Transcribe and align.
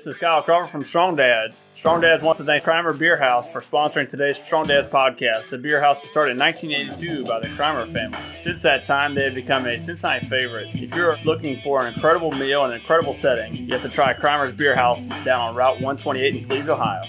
This 0.00 0.06
is 0.06 0.16
Kyle 0.16 0.42
Carver 0.42 0.66
from 0.66 0.82
Strong 0.82 1.16
Dads. 1.16 1.62
Strong 1.76 2.00
Dads 2.00 2.22
wants 2.22 2.38
to 2.38 2.44
thank 2.44 2.64
Kreimer 2.64 2.98
Beer 2.98 3.18
House 3.18 3.46
for 3.52 3.60
sponsoring 3.60 4.08
today's 4.08 4.38
Strong 4.38 4.68
Dads 4.68 4.86
podcast. 4.86 5.50
The 5.50 5.58
beer 5.58 5.78
house 5.78 6.00
was 6.00 6.10
started 6.10 6.30
in 6.32 6.38
1982 6.38 7.24
by 7.26 7.38
the 7.38 7.48
Kreimer 7.48 7.92
family. 7.92 8.18
Since 8.38 8.62
that 8.62 8.86
time, 8.86 9.14
they 9.14 9.24
have 9.24 9.34
become 9.34 9.66
a 9.66 9.78
Cincinnati 9.78 10.24
favorite. 10.24 10.68
If 10.72 10.94
you're 10.94 11.18
looking 11.26 11.60
for 11.60 11.84
an 11.84 11.92
incredible 11.92 12.32
meal 12.32 12.64
and 12.64 12.72
an 12.72 12.80
incredible 12.80 13.12
setting, 13.12 13.54
you 13.54 13.74
have 13.74 13.82
to 13.82 13.90
try 13.90 14.14
Kreimer's 14.14 14.54
Beer 14.54 14.74
House 14.74 15.06
down 15.22 15.50
on 15.50 15.54
Route 15.54 15.82
128 15.82 16.34
in 16.34 16.48
Cleves, 16.48 16.70
Ohio. 16.70 17.04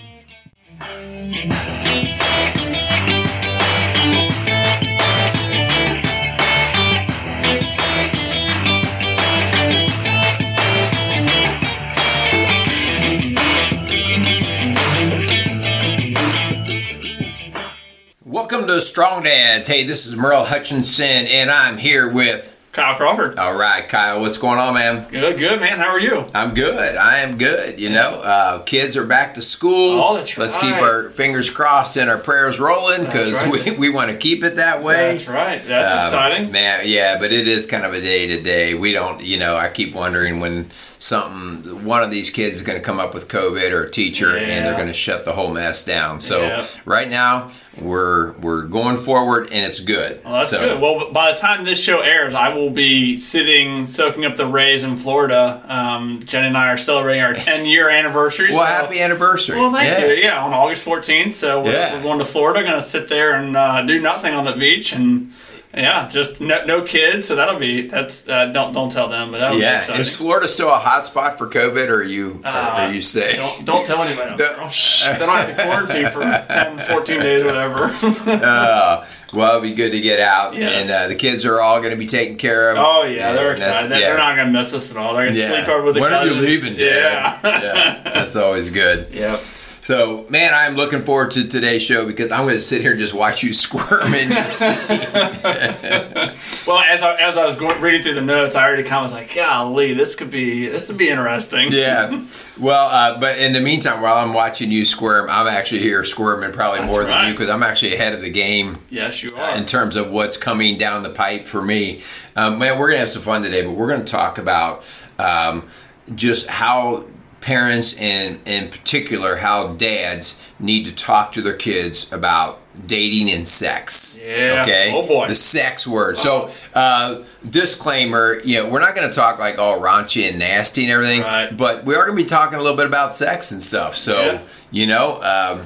Welcome 18.51 18.67
to 18.67 18.81
Strong 18.81 19.23
Dads. 19.23 19.65
Hey, 19.65 19.85
this 19.85 20.05
is 20.05 20.13
Merle 20.17 20.43
Hutchinson, 20.43 21.05
and 21.07 21.49
I'm 21.49 21.77
here 21.77 22.11
with. 22.11 22.49
Kyle 22.73 22.95
Crawford. 22.97 23.39
All 23.39 23.57
right, 23.57 23.87
Kyle, 23.87 24.19
what's 24.19 24.37
going 24.37 24.59
on, 24.59 24.73
man? 24.73 25.09
Good, 25.09 25.39
good, 25.39 25.61
man. 25.61 25.77
How 25.77 25.87
are 25.87 25.99
you? 25.99 26.25
I'm 26.35 26.53
good. 26.53 26.97
I 26.97 27.19
am 27.19 27.37
good. 27.37 27.79
You 27.79 27.89
know, 27.89 28.21
uh, 28.21 28.59
kids 28.63 28.97
are 28.97 29.05
back 29.05 29.35
to 29.35 29.41
school. 29.41 30.01
Oh, 30.01 30.15
that's 30.17 30.37
Let's 30.37 30.57
keep 30.57 30.75
our 30.75 31.09
fingers 31.11 31.49
crossed 31.49 31.95
and 31.95 32.09
our 32.09 32.17
prayers 32.17 32.59
rolling 32.59 33.05
because 33.05 33.45
right. 33.45 33.77
we, 33.77 33.77
we 33.77 33.89
want 33.89 34.11
to 34.11 34.17
keep 34.17 34.43
it 34.43 34.57
that 34.57 34.83
way. 34.83 35.13
That's 35.13 35.29
right. 35.29 35.61
That's 35.65 35.93
Um, 35.93 35.99
exciting. 36.01 36.51
man. 36.51 36.81
Yeah, 36.85 37.19
but 37.19 37.31
it 37.31 37.47
is 37.47 37.65
kind 37.65 37.85
of 37.85 37.93
a 37.93 38.01
day 38.01 38.27
to 38.27 38.41
day. 38.41 38.73
We 38.73 38.91
don't, 38.91 39.23
you 39.23 39.37
know, 39.37 39.55
I 39.55 39.69
keep 39.69 39.95
wondering 39.95 40.41
when 40.41 40.69
something, 40.71 41.85
one 41.85 42.03
of 42.03 42.11
these 42.11 42.29
kids 42.29 42.57
is 42.57 42.63
going 42.63 42.77
to 42.77 42.83
come 42.83 42.99
up 42.99 43.13
with 43.13 43.29
COVID 43.29 43.71
or 43.71 43.83
a 43.83 43.91
teacher, 43.91 44.37
and 44.37 44.65
they're 44.65 44.75
going 44.75 44.87
to 44.87 44.93
shut 44.93 45.23
the 45.23 45.31
whole 45.33 45.53
mess 45.53 45.85
down. 45.85 46.19
So 46.19 46.41
Yeah. 46.41 46.67
right 46.85 47.09
now 47.09 47.51
we're 47.79 48.33
we're 48.39 48.63
going 48.63 48.97
forward, 48.97 49.49
and 49.51 49.65
it's 49.65 49.79
good. 49.79 50.21
Well, 50.25 50.33
that's 50.33 50.49
So- 50.51 50.59
good. 50.59 50.81
Well, 50.81 51.11
by 51.13 51.31
the 51.31 51.37
time 51.37 51.63
this 51.63 51.81
show 51.81 52.01
airs, 52.01 52.35
I 52.35 52.53
will 52.53 52.69
be 52.69 53.15
sitting 53.15 53.87
soaking 53.87 54.25
up 54.25 54.35
the 54.35 54.45
rays 54.45 54.83
in 54.83 54.97
Florida. 54.97 55.63
Um, 55.67 56.21
Jen 56.25 56.43
and 56.43 56.57
I 56.57 56.67
are 56.73 56.77
celebrating 56.77 57.21
our 57.23 57.33
10 57.33 57.65
year 57.65 57.89
anniversary. 57.89 58.49
Well, 58.49 58.59
so- 58.59 58.65
happy 58.65 58.99
anniversary. 58.99 59.57
Well, 59.57 59.71
thank 59.71 59.87
yeah. 59.99 60.05
you. 60.07 60.13
Yeah, 60.15 60.43
on 60.43 60.53
August 60.53 60.85
14th. 60.85 61.33
So 61.35 61.61
we're, 61.63 61.71
Yeah. 61.71 61.95
we're 61.95 62.03
going 62.03 62.19
to 62.19 62.25
Florida. 62.25 62.61
Going 62.61 62.73
to 62.73 62.81
sit 62.81 63.07
there 63.07 63.33
and 63.35 63.55
uh, 63.55 63.83
do 63.83 64.01
nothing 64.01 64.33
on 64.33 64.43
the 64.43 64.53
beach 64.53 64.91
and. 64.93 65.31
Yeah, 65.73 66.09
just 66.09 66.41
no, 66.41 66.65
no 66.65 66.83
kids, 66.83 67.27
so 67.27 67.35
that'll 67.37 67.57
be 67.59 67.87
that's 67.87 68.27
uh, 68.27 68.47
don't 68.47 68.73
don't 68.73 68.91
tell 68.91 69.07
them, 69.07 69.31
but 69.31 69.39
that'll 69.39 69.57
Yeah, 69.59 69.79
exciting. 69.79 70.01
is 70.01 70.13
Florida 70.15 70.49
still 70.49 70.67
a 70.69 70.77
hot 70.77 71.05
spot 71.05 71.37
for 71.37 71.47
COVID, 71.47 71.87
or 71.87 71.99
are 71.99 72.03
you 72.03 72.41
are 72.43 72.91
you 72.91 73.01
safe? 73.01 73.37
Don't, 73.37 73.65
don't 73.65 73.85
tell 73.87 74.01
anybody. 74.01 74.35
Don't- 74.35 74.57
Don't, 74.57 74.71
shh, 74.71 75.07
they 75.07 75.17
don't 75.25 75.29
have 75.37 75.55
to 75.55 75.63
quarantine 75.63 76.07
for 76.09 76.21
10, 76.21 76.77
14 76.77 77.19
days, 77.21 77.43
whatever. 77.45 77.89
Uh, 78.29 79.07
well, 79.33 79.49
it'll 79.49 79.61
be 79.61 79.73
good 79.73 79.91
to 79.93 80.01
get 80.01 80.19
out, 80.19 80.55
Yes. 80.57 80.89
and 80.91 81.05
uh, 81.05 81.07
the 81.07 81.15
kids 81.15 81.45
are 81.45 81.61
all 81.61 81.79
going 81.79 81.91
to 81.91 81.97
be 81.97 82.05
taken 82.07 82.35
care 82.35 82.71
of. 82.71 82.77
Oh 82.77 83.03
yeah, 83.03 83.31
they're 83.31 83.51
And 83.51 83.61
that's- 83.61 83.83
excited. 83.85 83.91
They're 84.03 84.17
not 84.17 84.35
going 84.35 84.47
to 84.47 84.53
miss 84.53 84.73
us 84.73 84.91
at 84.91 84.97
all. 84.97 85.13
They're 85.13 85.23
going 85.27 85.35
to 85.35 85.39
Yeah. 85.39 85.63
sleep 85.63 85.69
over 85.69 85.85
with 85.85 85.95
the 85.95 86.01
when 86.01 86.11
are 86.13 86.25
you 86.27 86.33
leaving, 86.33 86.73
Dad? 86.73 86.79
Yeah. 86.81 87.39
yeah, 87.43 88.01
that's 88.13 88.35
always 88.35 88.69
good. 88.69 89.07
Yep. 89.21 89.39
So, 89.81 90.27
man, 90.29 90.53
I'm 90.53 90.75
looking 90.75 91.01
forward 91.01 91.31
to 91.31 91.47
today's 91.47 91.81
show 91.81 92.05
because 92.05 92.31
I'm 92.31 92.43
going 92.43 92.55
to 92.55 92.61
sit 92.61 92.81
here 92.81 92.91
and 92.91 92.99
just 92.99 93.15
watch 93.15 93.41
you 93.41 93.51
squirm 93.65 94.13
in 94.13 94.29
your 94.31 94.51
seat. 94.51 94.77
Well, 96.67 96.77
as 96.79 97.01
I, 97.01 97.15
as 97.15 97.37
I 97.37 97.45
was 97.45 97.55
going, 97.55 97.81
reading 97.81 98.03
through 98.03 98.13
the 98.13 98.21
notes, 98.21 98.55
I 98.55 98.63
already 98.65 98.83
kind 98.83 98.97
of 98.97 99.01
was 99.03 99.13
like, 99.13 99.33
"Golly, 99.33 99.93
this 99.93 100.13
could 100.13 100.29
be 100.29 100.67
this 100.67 100.89
would 100.89 100.97
be 100.97 101.09
interesting." 101.09 101.69
Yeah. 101.71 102.23
Well, 102.59 102.87
uh, 102.87 103.19
but 103.19 103.39
in 103.39 103.51
the 103.53 103.59
meantime, 103.59 103.99
while 104.01 104.15
I'm 104.15 104.33
watching 104.33 104.69
you 104.71 104.85
squirm, 104.85 105.27
I'm 105.29 105.47
actually 105.47 105.79
here 105.81 106.03
squirming 106.03 106.51
probably 106.51 106.85
more 106.85 107.03
than 107.03 107.27
you 107.27 107.33
because 107.33 107.49
I'm 107.49 107.63
actually 107.63 107.95
ahead 107.95 108.13
of 108.13 108.21
the 108.21 108.29
game 108.29 108.77
Yes, 108.91 109.23
you 109.23 109.35
are. 109.35 109.57
in 109.57 109.65
terms 109.65 109.95
of 109.95 110.11
what's 110.11 110.37
coming 110.37 110.77
down 110.77 111.01
the 111.01 111.09
pipe 111.09 111.47
for 111.47 111.63
me. 111.63 112.03
Um, 112.35 112.59
man, 112.59 112.77
we're 112.77 112.89
gonna 112.89 112.99
have 112.99 113.09
some 113.09 113.23
fun 113.23 113.41
today, 113.41 113.63
but 113.63 113.71
we're 113.71 113.89
gonna 113.89 114.03
talk 114.05 114.37
about 114.37 114.83
um, 115.17 115.67
just 116.13 116.47
how 116.47 117.05
parents 117.41 117.97
and 117.99 118.39
in 118.45 118.69
particular 118.69 119.37
how 119.37 119.73
dads 119.73 120.53
need 120.59 120.85
to 120.85 120.95
talk 120.95 121.33
to 121.33 121.41
their 121.41 121.55
kids 121.57 122.11
about 122.13 122.59
dating 122.87 123.29
and 123.31 123.47
sex. 123.47 124.21
Yeah. 124.25 124.61
Okay. 124.63 124.91
Oh, 124.95 125.05
boy. 125.05 125.27
The 125.27 125.35
sex 125.35 125.85
word. 125.85 126.17
So, 126.17 126.49
uh, 126.73 127.23
disclaimer: 127.49 128.39
you 128.45 128.61
know, 128.63 128.69
we're 128.69 128.79
not 128.79 128.95
going 128.95 129.07
to 129.09 129.13
talk 129.13 129.39
like 129.39 129.57
all 129.57 129.79
raunchy 129.79 130.29
and 130.29 130.39
nasty 130.39 130.83
and 130.83 130.91
everything, 130.91 131.21
Right. 131.21 131.55
but 131.55 131.83
we 131.83 131.95
are 131.95 132.05
going 132.05 132.17
to 132.17 132.23
be 132.23 132.29
talking 132.29 132.57
a 132.59 132.61
little 132.61 132.77
bit 132.77 132.85
about 132.87 133.13
sex 133.15 133.51
and 133.51 133.61
stuff. 133.61 133.97
So, 133.97 134.21
Yeah. 134.33 134.41
you 134.71 134.85
know, 134.87 135.21
um, 135.21 135.65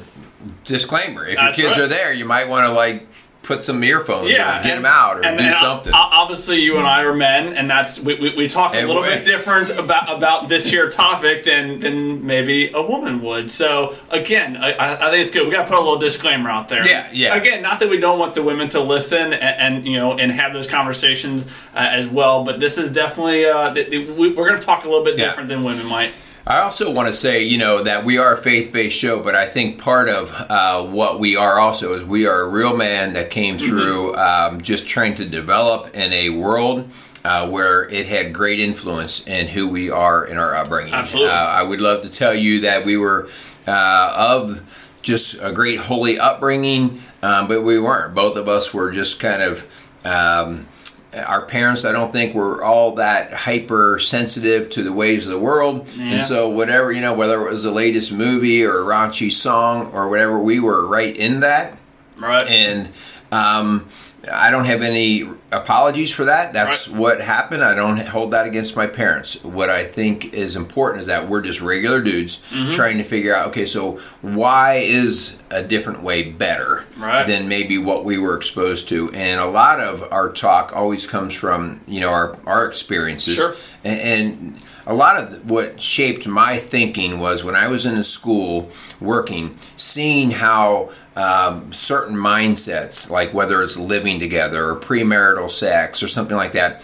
disclaimer: 0.63 1.25
if 1.25 1.35
That's 1.37 1.57
your 1.57 1.67
kids 1.67 1.77
right. 1.79 1.85
are 1.85 1.89
there, 1.89 2.13
you 2.13 2.25
might 2.25 2.47
want 2.47 2.65
to 2.65 2.71
like 2.73 3.07
put 3.45 3.63
some 3.63 3.83
earphones 3.83 4.29
yeah, 4.29 4.59
or 4.59 4.63
get 4.63 4.75
and- 4.75 4.83
them 4.83 4.91
out 4.91 5.17
or 5.19 5.23
and- 5.23 5.37
do 5.37 5.45
and 5.45 5.55
something. 5.55 5.93
Obviously, 5.93 6.59
you 6.61 6.77
and 6.77 6.87
I 6.87 7.03
are 7.03 7.13
men, 7.13 7.53
and 7.55 7.69
that's 7.69 8.01
we, 8.01 8.15
we, 8.15 8.35
we 8.35 8.47
talk 8.47 8.73
a 8.75 8.83
little 8.85 9.03
bit 9.03 9.23
different 9.23 9.69
about 9.77 10.09
about 10.15 10.49
this 10.49 10.69
here 10.69 10.89
topic 10.89 11.43
than 11.43 11.79
than 11.79 12.25
maybe 12.25 12.71
a 12.73 12.81
woman 12.81 13.21
would. 13.21 13.51
So 13.51 13.95
again, 14.09 14.57
I, 14.57 14.95
I 14.95 15.11
think 15.11 15.21
it's 15.21 15.31
good. 15.31 15.45
We 15.45 15.51
got 15.51 15.63
to 15.63 15.67
put 15.69 15.77
a 15.77 15.81
little 15.81 15.97
disclaimer 15.99 16.49
out 16.49 16.67
there. 16.69 16.85
Yeah, 16.87 17.07
yeah. 17.13 17.35
Again, 17.35 17.61
not 17.61 17.79
that 17.79 17.89
we 17.89 17.99
don't 17.99 18.17
want 18.19 18.35
the 18.35 18.43
women 18.43 18.67
to 18.69 18.79
listen 18.81 19.33
and, 19.33 19.43
and 19.77 19.85
you 19.87 19.97
know 19.99 20.17
and 20.17 20.31
have 20.31 20.53
those 20.53 20.67
conversations 20.67 21.45
uh, 21.75 21.79
as 21.91 22.07
well, 22.09 22.43
but 22.43 22.59
this 22.59 22.77
is 22.77 22.91
definitely 22.91 23.45
uh, 23.45 23.73
th- 23.73 23.89
th- 23.89 24.09
we, 24.17 24.29
we're 24.33 24.47
going 24.47 24.59
to 24.59 24.65
talk 24.65 24.85
a 24.85 24.89
little 24.89 25.03
bit 25.05 25.17
Yeah. 25.17 25.25
different 25.27 25.49
than 25.49 25.63
women 25.63 25.85
might. 25.87 26.19
I 26.47 26.61
also 26.61 26.91
want 26.91 27.07
to 27.07 27.13
say, 27.13 27.43
you 27.43 27.57
know, 27.57 27.81
that 27.81 28.05
we 28.05 28.19
are 28.19 28.33
a 28.33 28.37
faith 28.37 28.71
based 28.71 28.95
show, 28.95 29.19
but 29.23 29.33
I 29.33 29.47
think 29.47 29.81
part 29.81 30.09
of 30.09 30.31
uh, 30.49 30.83
what 30.83 31.19
we 31.19 31.35
are 31.35 31.57
also 31.59 31.93
is 31.93 32.05
we 32.05 32.27
are 32.27 32.41
a 32.41 32.49
real 32.49 32.77
man 32.77 33.13
that 33.13 33.31
came 33.31 33.55
Mm-hmm. 33.57 33.67
through 33.67 34.15
um, 34.15 34.61
just 34.61 34.87
trying 34.87 35.15
to 35.15 35.25
develop 35.25 35.95
in 35.95 36.11
a 36.13 36.29
world. 36.29 36.91
Uh, 37.23 37.49
where 37.49 37.89
it 37.89 38.05
had 38.05 38.31
great 38.31 38.59
influence 38.59 39.25
in 39.27 39.47
who 39.47 39.67
we 39.67 39.89
are 39.89 40.23
in 40.27 40.37
our 40.37 40.55
upbringing. 40.55 40.93
Absolutely. 40.93 41.31
Uh, 41.31 41.33
I 41.33 41.63
would 41.63 41.81
love 41.81 42.03
to 42.03 42.09
tell 42.09 42.35
you 42.35 42.59
that 42.61 42.85
we 42.85 42.97
were 42.97 43.27
uh, 43.65 44.13
of 44.15 44.97
just 45.01 45.41
a 45.41 45.51
great 45.51 45.79
holy 45.79 46.19
upbringing, 46.19 47.01
um, 47.23 47.47
but 47.47 47.63
we 47.63 47.79
weren't. 47.79 48.13
Both 48.13 48.37
of 48.37 48.47
us 48.47 48.75
were 48.75 48.91
just 48.91 49.19
kind 49.19 49.41
of. 49.41 49.63
Um, 50.05 50.67
our 51.15 51.45
parents, 51.45 51.85
I 51.85 51.91
don't 51.91 52.11
think, 52.11 52.33
were 52.35 52.63
all 52.63 52.95
that 52.95 53.33
hypersensitive 53.33 54.69
to 54.71 54.83
the 54.83 54.91
ways 54.93 55.25
of 55.25 55.31
the 55.31 55.39
world, 55.39 55.87
Yeah. 55.95 56.15
and 56.15 56.23
so 56.23 56.49
whatever 56.49 56.91
you 56.91 57.01
know, 57.01 57.13
whether 57.13 57.45
it 57.47 57.49
was 57.51 57.63
the 57.63 57.71
latest 57.71 58.11
movie 58.11 58.63
or 58.65 58.81
a 58.81 58.83
raunchy 58.85 59.31
song 59.31 59.91
or 59.93 60.09
whatever, 60.09 60.39
we 60.39 60.59
were 60.59 60.85
right 60.85 61.15
in 61.15 61.39
that, 61.41 61.77
Right. 62.17 62.47
and 62.47 62.89
um, 63.31 63.87
I 64.31 64.51
don't 64.51 64.65
have 64.65 64.81
any 64.81 65.27
apologies 65.55 66.11
for 66.13 66.25
that. 66.25 66.53
That's 66.53 66.87
Right. 66.87 66.97
what 66.99 67.21
happened. 67.21 67.63
I 67.63 67.73
don't 67.75 67.99
hold 68.07 68.31
that 68.31 68.45
against 68.45 68.75
my 68.75 68.87
parents. 68.87 69.43
What 69.43 69.69
I 69.69 69.83
think 69.83 70.33
is 70.33 70.55
important 70.55 71.01
is 71.01 71.07
that 71.07 71.27
we're 71.29 71.41
just 71.41 71.61
regular 71.61 72.01
dudes 72.01 72.37
Mm-hmm. 72.53 72.71
trying 72.71 72.97
to 72.97 73.03
figure 73.03 73.35
out. 73.35 73.47
Okay, 73.47 73.65
so 73.65 73.99
why 74.21 74.83
is 74.85 75.43
a 75.51 75.63
different 75.63 76.03
way 76.03 76.23
better 76.23 76.83
Right. 76.97 77.25
than 77.27 77.47
maybe 77.47 77.77
what 77.77 78.05
we 78.05 78.17
were 78.17 78.35
exposed 78.35 78.89
to? 78.89 79.11
And 79.13 79.39
a 79.39 79.45
lot 79.47 79.79
of 79.79 80.03
our 80.11 80.29
talk 80.31 80.71
always 80.75 81.07
comes 81.07 81.33
from 81.33 81.79
you 81.87 82.01
know 82.01 82.09
our 82.11 82.35
our 82.45 82.65
experiences 82.65 83.35
Sure. 83.35 83.55
and, 83.83 83.99
and 84.01 84.55
a 84.87 84.93
lot 84.93 85.17
of 85.21 85.49
what 85.49 85.81
shaped 85.81 86.27
my 86.27 86.57
thinking 86.57 87.19
was 87.19 87.43
when 87.43 87.55
I 87.55 87.67
was 87.67 87.85
in 87.85 87.95
the 87.95 88.03
school 88.03 88.69
working, 89.01 89.55
seeing 89.77 90.31
how 90.31 90.91
um, 91.15 91.73
certain 91.73 92.15
mindsets, 92.15 93.09
like 93.09 93.33
whether 93.33 93.61
it's 93.63 93.77
living 93.77 94.19
together 94.19 94.69
or 94.69 94.75
premarital 94.75 95.49
sex 95.49 96.03
or 96.03 96.07
something 96.07 96.37
like 96.37 96.51
that, 96.51 96.83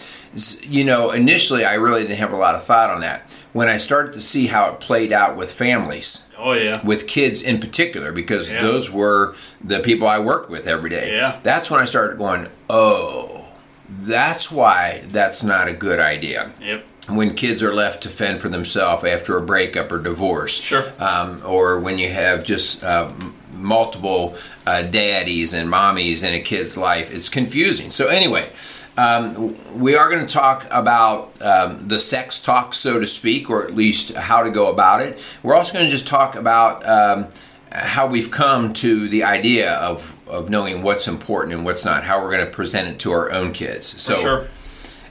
you 0.62 0.82
know, 0.84 1.10
initially 1.10 1.64
I 1.64 1.74
really 1.74 2.02
didn't 2.02 2.16
have 2.18 2.32
a 2.32 2.36
lot 2.36 2.54
of 2.54 2.62
thought 2.64 2.90
on 2.90 3.02
that. 3.02 3.30
When 3.52 3.68
I 3.68 3.76
started 3.76 4.14
to 4.14 4.20
see 4.22 4.46
how 4.46 4.72
it 4.72 4.80
played 4.80 5.12
out 5.12 5.36
with 5.36 5.52
families, 5.52 6.26
oh 6.38 6.54
yeah. 6.54 6.84
with 6.84 7.06
kids 7.06 7.42
in 7.42 7.60
particular 7.60 8.10
because 8.10 8.50
Yeah. 8.50 8.62
those 8.62 8.90
were 8.90 9.34
the 9.62 9.80
people 9.80 10.08
I 10.08 10.18
worked 10.18 10.50
with 10.50 10.66
every 10.66 10.88
day. 10.90 11.12
Yeah. 11.14 11.38
That's 11.42 11.70
when 11.70 11.78
I 11.80 11.84
started 11.84 12.16
going, 12.16 12.48
oh, 12.70 13.46
that's 13.90 14.50
why 14.50 15.02
that's 15.08 15.44
not 15.44 15.68
a 15.68 15.74
good 15.74 16.00
idea. 16.00 16.50
Yep. 16.62 16.86
When 17.08 17.34
kids 17.34 17.62
are 17.64 17.74
left 17.74 18.04
to 18.04 18.08
fend 18.08 18.40
for 18.40 18.48
themselves 18.48 19.04
after 19.04 19.36
a 19.36 19.42
breakup 19.42 19.90
or 19.90 19.98
divorce, 19.98 20.60
Sure. 20.60 20.84
um, 21.00 21.42
or 21.44 21.80
when 21.80 21.98
you 21.98 22.08
have 22.10 22.44
just 22.44 22.84
uh, 22.84 23.10
multiple 23.56 24.36
uh, 24.66 24.82
daddies 24.82 25.52
and 25.52 25.68
mommies 25.68 26.26
in 26.26 26.32
a 26.32 26.40
kid's 26.40 26.78
life, 26.78 27.12
it's 27.12 27.28
confusing. 27.28 27.90
So 27.90 28.06
anyway, 28.06 28.48
um, 28.96 29.56
we 29.80 29.96
are 29.96 30.08
going 30.10 30.24
to 30.24 30.32
talk 30.32 30.66
about 30.70 31.32
um, 31.42 31.88
the 31.88 31.98
sex 31.98 32.40
talk, 32.40 32.72
so 32.72 33.00
to 33.00 33.06
speak, 33.06 33.50
or 33.50 33.64
at 33.64 33.74
least 33.74 34.14
how 34.14 34.42
to 34.42 34.50
go 34.50 34.70
about 34.70 35.00
it. 35.00 35.18
We're 35.42 35.56
also 35.56 35.72
going 35.72 35.86
to 35.86 35.90
just 35.90 36.06
talk 36.06 36.36
about 36.36 36.86
um, 36.86 37.26
how 37.72 38.06
we've 38.06 38.30
come 38.30 38.72
to 38.74 39.08
the 39.08 39.24
idea 39.24 39.72
of, 39.74 40.16
of 40.28 40.50
knowing 40.50 40.82
what's 40.82 41.08
important 41.08 41.54
and 41.54 41.64
what's 41.64 41.84
not, 41.84 42.04
how 42.04 42.22
we're 42.22 42.30
going 42.30 42.44
to 42.46 42.52
present 42.52 42.88
it 42.88 43.00
to 43.00 43.12
our 43.12 43.32
own 43.32 43.52
kids. 43.52 43.86
So, 44.00 44.14
sure. 44.16 44.46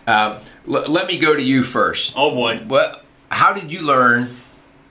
um, 0.07 0.37
l- 0.67 0.85
let 0.89 1.07
me 1.07 1.17
go 1.17 1.35
to 1.35 1.41
you 1.43 1.63
first. 1.63 2.13
Oh 2.15 2.31
boy. 2.31 2.57
What? 2.67 3.03
How 3.29 3.53
did 3.53 3.71
you 3.71 3.81
learn 3.85 4.35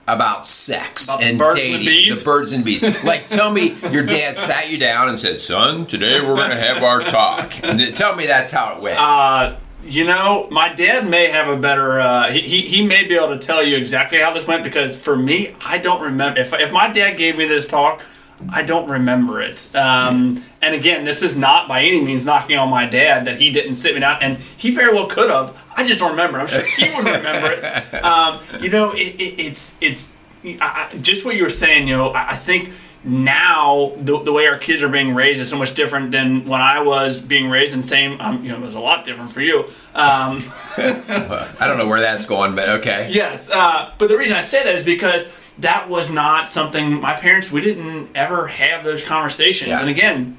about 0.07 0.47
sex 0.47 1.07
About 1.09 1.23
and 1.23 1.37
birds 1.37 1.55
and 1.55 1.63
the 1.75 1.77
dating, 1.77 1.85
bees? 1.85 2.23
birds 2.23 2.53
and 2.53 2.65
bees. 2.65 2.83
Like, 3.03 3.27
tell 3.29 3.51
me 3.51 3.75
your 3.91 4.03
dad 4.05 4.39
sat 4.39 4.69
you 4.71 4.77
down 4.77 5.09
and 5.09 5.19
said, 5.19 5.39
"Son, 5.41 5.85
today 5.85 6.19
we're 6.19 6.35
going 6.35 6.49
to 6.49 6.57
have 6.57 6.83
our 6.83 7.01
talk." 7.01 7.63
And 7.63 7.79
tell 7.95 8.15
me 8.15 8.25
that's 8.25 8.51
how 8.51 8.75
it 8.75 8.81
went. 8.81 8.99
Uh, 8.99 9.57
you 9.83 10.05
know, 10.05 10.47
my 10.51 10.69
dad 10.73 11.07
may 11.07 11.27
have 11.29 11.47
a 11.47 11.55
better. 11.55 11.99
Uh, 11.99 12.31
he, 12.31 12.41
he 12.41 12.61
he 12.61 12.85
may 12.85 13.07
be 13.07 13.15
able 13.15 13.29
to 13.29 13.39
tell 13.39 13.63
you 13.63 13.77
exactly 13.77 14.19
how 14.19 14.31
this 14.33 14.45
went 14.47 14.63
because 14.63 14.97
for 15.01 15.15
me, 15.15 15.53
I 15.63 15.77
don't 15.77 16.01
remember. 16.01 16.39
If 16.39 16.51
if 16.53 16.71
my 16.71 16.89
dad 16.91 17.15
gave 17.17 17.37
me 17.37 17.45
this 17.47 17.67
talk, 17.67 18.03
I 18.49 18.63
don't 18.63 18.89
remember 18.89 19.41
it. 19.41 19.73
Um, 19.75 20.41
and 20.61 20.73
again, 20.75 21.03
this 21.05 21.21
is 21.23 21.37
not 21.37 21.67
by 21.67 21.81
any 21.81 22.01
means 22.01 22.25
knocking 22.25 22.57
on 22.57 22.69
my 22.69 22.85
dad 22.85 23.25
that 23.25 23.37
he 23.39 23.51
didn't 23.51 23.75
sit 23.75 23.93
me 23.93 23.99
down, 24.01 24.17
and 24.21 24.37
he 24.37 24.71
very 24.71 24.93
well 24.93 25.07
could 25.07 25.29
have. 25.29 25.57
I 25.75 25.85
just 25.87 25.99
don't 25.99 26.11
remember. 26.11 26.39
I'm 26.39 26.47
sure 26.47 26.61
he 26.61 26.93
would 26.95 27.05
remember 27.05 27.51
it. 27.53 28.03
Um, 28.03 28.39
you 28.61 28.69
know, 28.69 28.91
it, 28.93 29.15
it, 29.19 29.39
it's 29.39 29.77
it's 29.81 30.15
I, 30.43 30.89
I- 30.93 30.97
just 30.97 31.25
what 31.25 31.35
you 31.35 31.43
were 31.43 31.49
saying. 31.49 31.87
You 31.87 31.95
know, 31.97 32.09
I, 32.09 32.29
I 32.31 32.35
think 32.35 32.71
now 33.03 33.91
the, 33.95 34.19
the 34.19 34.31
way 34.31 34.45
our 34.47 34.57
kids 34.59 34.83
are 34.83 34.89
being 34.89 35.13
raised 35.15 35.39
is 35.41 35.49
so 35.49 35.57
much 35.57 35.73
different 35.73 36.11
than 36.11 36.45
when 36.45 36.61
I 36.61 36.81
was 36.81 37.19
being 37.19 37.49
raised, 37.49 37.73
and 37.73 37.83
same. 37.83 38.19
Um, 38.21 38.43
you 38.43 38.49
know, 38.49 38.57
it 38.57 38.61
was 38.61 38.75
a 38.75 38.79
lot 38.79 39.05
different 39.05 39.31
for 39.31 39.41
you. 39.41 39.59
Um, 39.95 40.37
I 40.77 41.55
don't 41.67 41.77
know 41.77 41.87
where 41.87 41.99
that's 42.01 42.25
going, 42.25 42.55
but 42.55 42.69
okay. 42.79 43.09
Yes, 43.11 43.49
uh, 43.49 43.91
but 43.97 44.09
the 44.09 44.17
reason 44.17 44.35
I 44.35 44.41
say 44.41 44.63
that 44.63 44.75
is 44.75 44.83
because 44.83 45.25
that 45.59 45.89
was 45.89 46.11
not 46.11 46.49
something 46.49 46.99
my 47.01 47.13
parents. 47.13 47.51
We 47.51 47.61
didn't 47.61 48.09
ever 48.15 48.47
have 48.47 48.83
those 48.83 49.03
conversations, 49.07 49.69
Yeah. 49.69 49.81
and 49.81 49.89
again, 49.89 50.37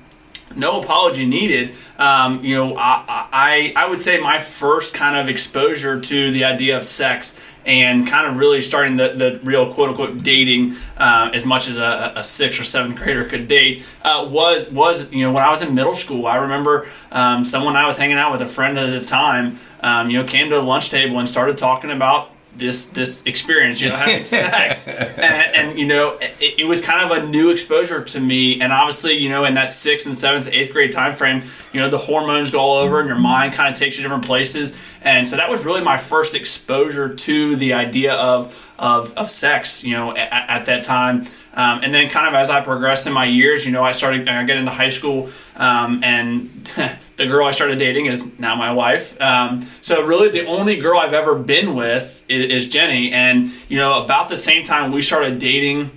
no 0.54 0.80
apology 0.80 1.24
needed. 1.24 1.74
Um, 1.98 2.44
you 2.44 2.54
know, 2.56 2.76
I, 2.76 3.26
I 3.32 3.72
I 3.76 3.86
would 3.88 4.00
say 4.00 4.18
my 4.20 4.38
first 4.38 4.92
kind 4.94 5.16
of 5.16 5.28
exposure 5.28 5.98
to 6.00 6.30
the 6.30 6.44
idea 6.44 6.76
of 6.76 6.84
sex 6.84 7.38
and 7.64 8.06
kind 8.08 8.26
of 8.26 8.36
really 8.38 8.60
starting 8.60 8.96
the, 8.96 9.14
the 9.14 9.40
real 9.44 9.72
quote 9.72 9.90
unquote 9.90 10.22
dating 10.22 10.74
uh, 10.98 11.30
as 11.32 11.44
much 11.46 11.68
as 11.68 11.78
a, 11.78 12.12
a 12.16 12.24
sixth 12.24 12.60
or 12.60 12.64
seventh 12.64 12.96
grader 12.96 13.24
could 13.24 13.46
date 13.48 13.82
uh, 14.02 14.26
was 14.28 14.68
was 14.70 15.10
you 15.12 15.24
know 15.24 15.32
when 15.32 15.42
I 15.42 15.50
was 15.50 15.62
in 15.62 15.74
middle 15.74 15.94
school. 15.94 16.26
I 16.26 16.36
remember 16.36 16.86
um, 17.12 17.44
someone 17.44 17.76
I 17.76 17.86
was 17.86 17.96
hanging 17.96 18.18
out 18.18 18.32
with 18.32 18.42
a 18.42 18.48
friend 18.48 18.76
at 18.78 18.90
the 19.00 19.06
time. 19.06 19.58
Um, 19.80 20.10
you 20.10 20.18
know, 20.18 20.24
came 20.24 20.48
to 20.50 20.56
the 20.56 20.62
lunch 20.62 20.90
table 20.90 21.18
and 21.18 21.28
started 21.28 21.56
talking 21.58 21.90
about 21.90 22.30
this 22.56 22.86
this 22.86 23.22
experience, 23.24 23.80
you 23.80 23.88
know, 23.88 23.96
having 23.96 24.22
sex, 24.22 24.86
and, 24.86 25.56
and 25.56 25.78
you 25.78 25.86
know, 25.86 26.18
it, 26.20 26.60
it 26.60 26.64
was 26.64 26.80
kind 26.80 27.10
of 27.10 27.16
a 27.16 27.26
new 27.26 27.50
exposure 27.50 28.02
to 28.04 28.20
me. 28.20 28.60
And 28.60 28.72
obviously, 28.72 29.14
you 29.14 29.28
know, 29.28 29.44
in 29.44 29.54
that 29.54 29.70
sixth 29.70 30.06
and 30.06 30.16
seventh, 30.16 30.48
eighth 30.52 30.72
grade 30.72 30.92
time 30.92 31.14
frame, 31.14 31.42
you 31.72 31.80
know, 31.80 31.88
the 31.88 31.98
hormones 31.98 32.50
go 32.50 32.58
all 32.60 32.76
over, 32.76 33.00
and 33.00 33.08
your 33.08 33.18
mind 33.18 33.54
kind 33.54 33.72
of 33.72 33.78
takes 33.78 33.96
you 33.96 34.02
different 34.02 34.24
places. 34.24 34.76
And 35.04 35.26
so 35.26 35.36
that 35.36 35.50
was 35.50 35.64
really 35.64 35.82
my 35.82 35.96
first 35.96 36.34
exposure 36.34 37.14
to 37.14 37.56
the 37.56 37.74
idea 37.74 38.14
of 38.14 38.58
of, 38.82 39.14
of 39.14 39.30
sex, 39.30 39.84
you 39.84 39.94
know, 39.94 40.10
at, 40.10 40.50
at 40.50 40.64
that 40.64 40.82
time. 40.82 41.24
Um, 41.54 41.80
and 41.84 41.94
then 41.94 42.08
kind 42.08 42.26
of 42.26 42.34
as 42.34 42.50
I 42.50 42.62
progressed 42.62 43.06
in 43.06 43.12
my 43.12 43.26
years, 43.26 43.64
you 43.64 43.70
know, 43.70 43.84
I 43.84 43.92
started, 43.92 44.28
I 44.28 44.42
get 44.42 44.56
into 44.56 44.72
high 44.72 44.88
school, 44.88 45.28
um, 45.56 46.02
and 46.02 46.50
the 47.16 47.26
girl 47.26 47.46
I 47.46 47.52
started 47.52 47.78
dating 47.78 48.06
is 48.06 48.38
now 48.40 48.56
my 48.56 48.72
wife. 48.72 49.20
Um, 49.20 49.62
so 49.80 50.04
really, 50.04 50.30
the 50.30 50.46
only 50.46 50.76
girl 50.76 50.98
I've 50.98 51.14
ever 51.14 51.36
been 51.36 51.76
with 51.76 52.24
is, 52.28 52.46
is 52.46 52.68
Jenny. 52.68 53.12
And 53.12 53.52
you 53.68 53.76
know, 53.76 54.02
about 54.02 54.28
the 54.28 54.36
same 54.36 54.64
time 54.64 54.90
we 54.90 55.00
started 55.00 55.38
dating, 55.38 55.90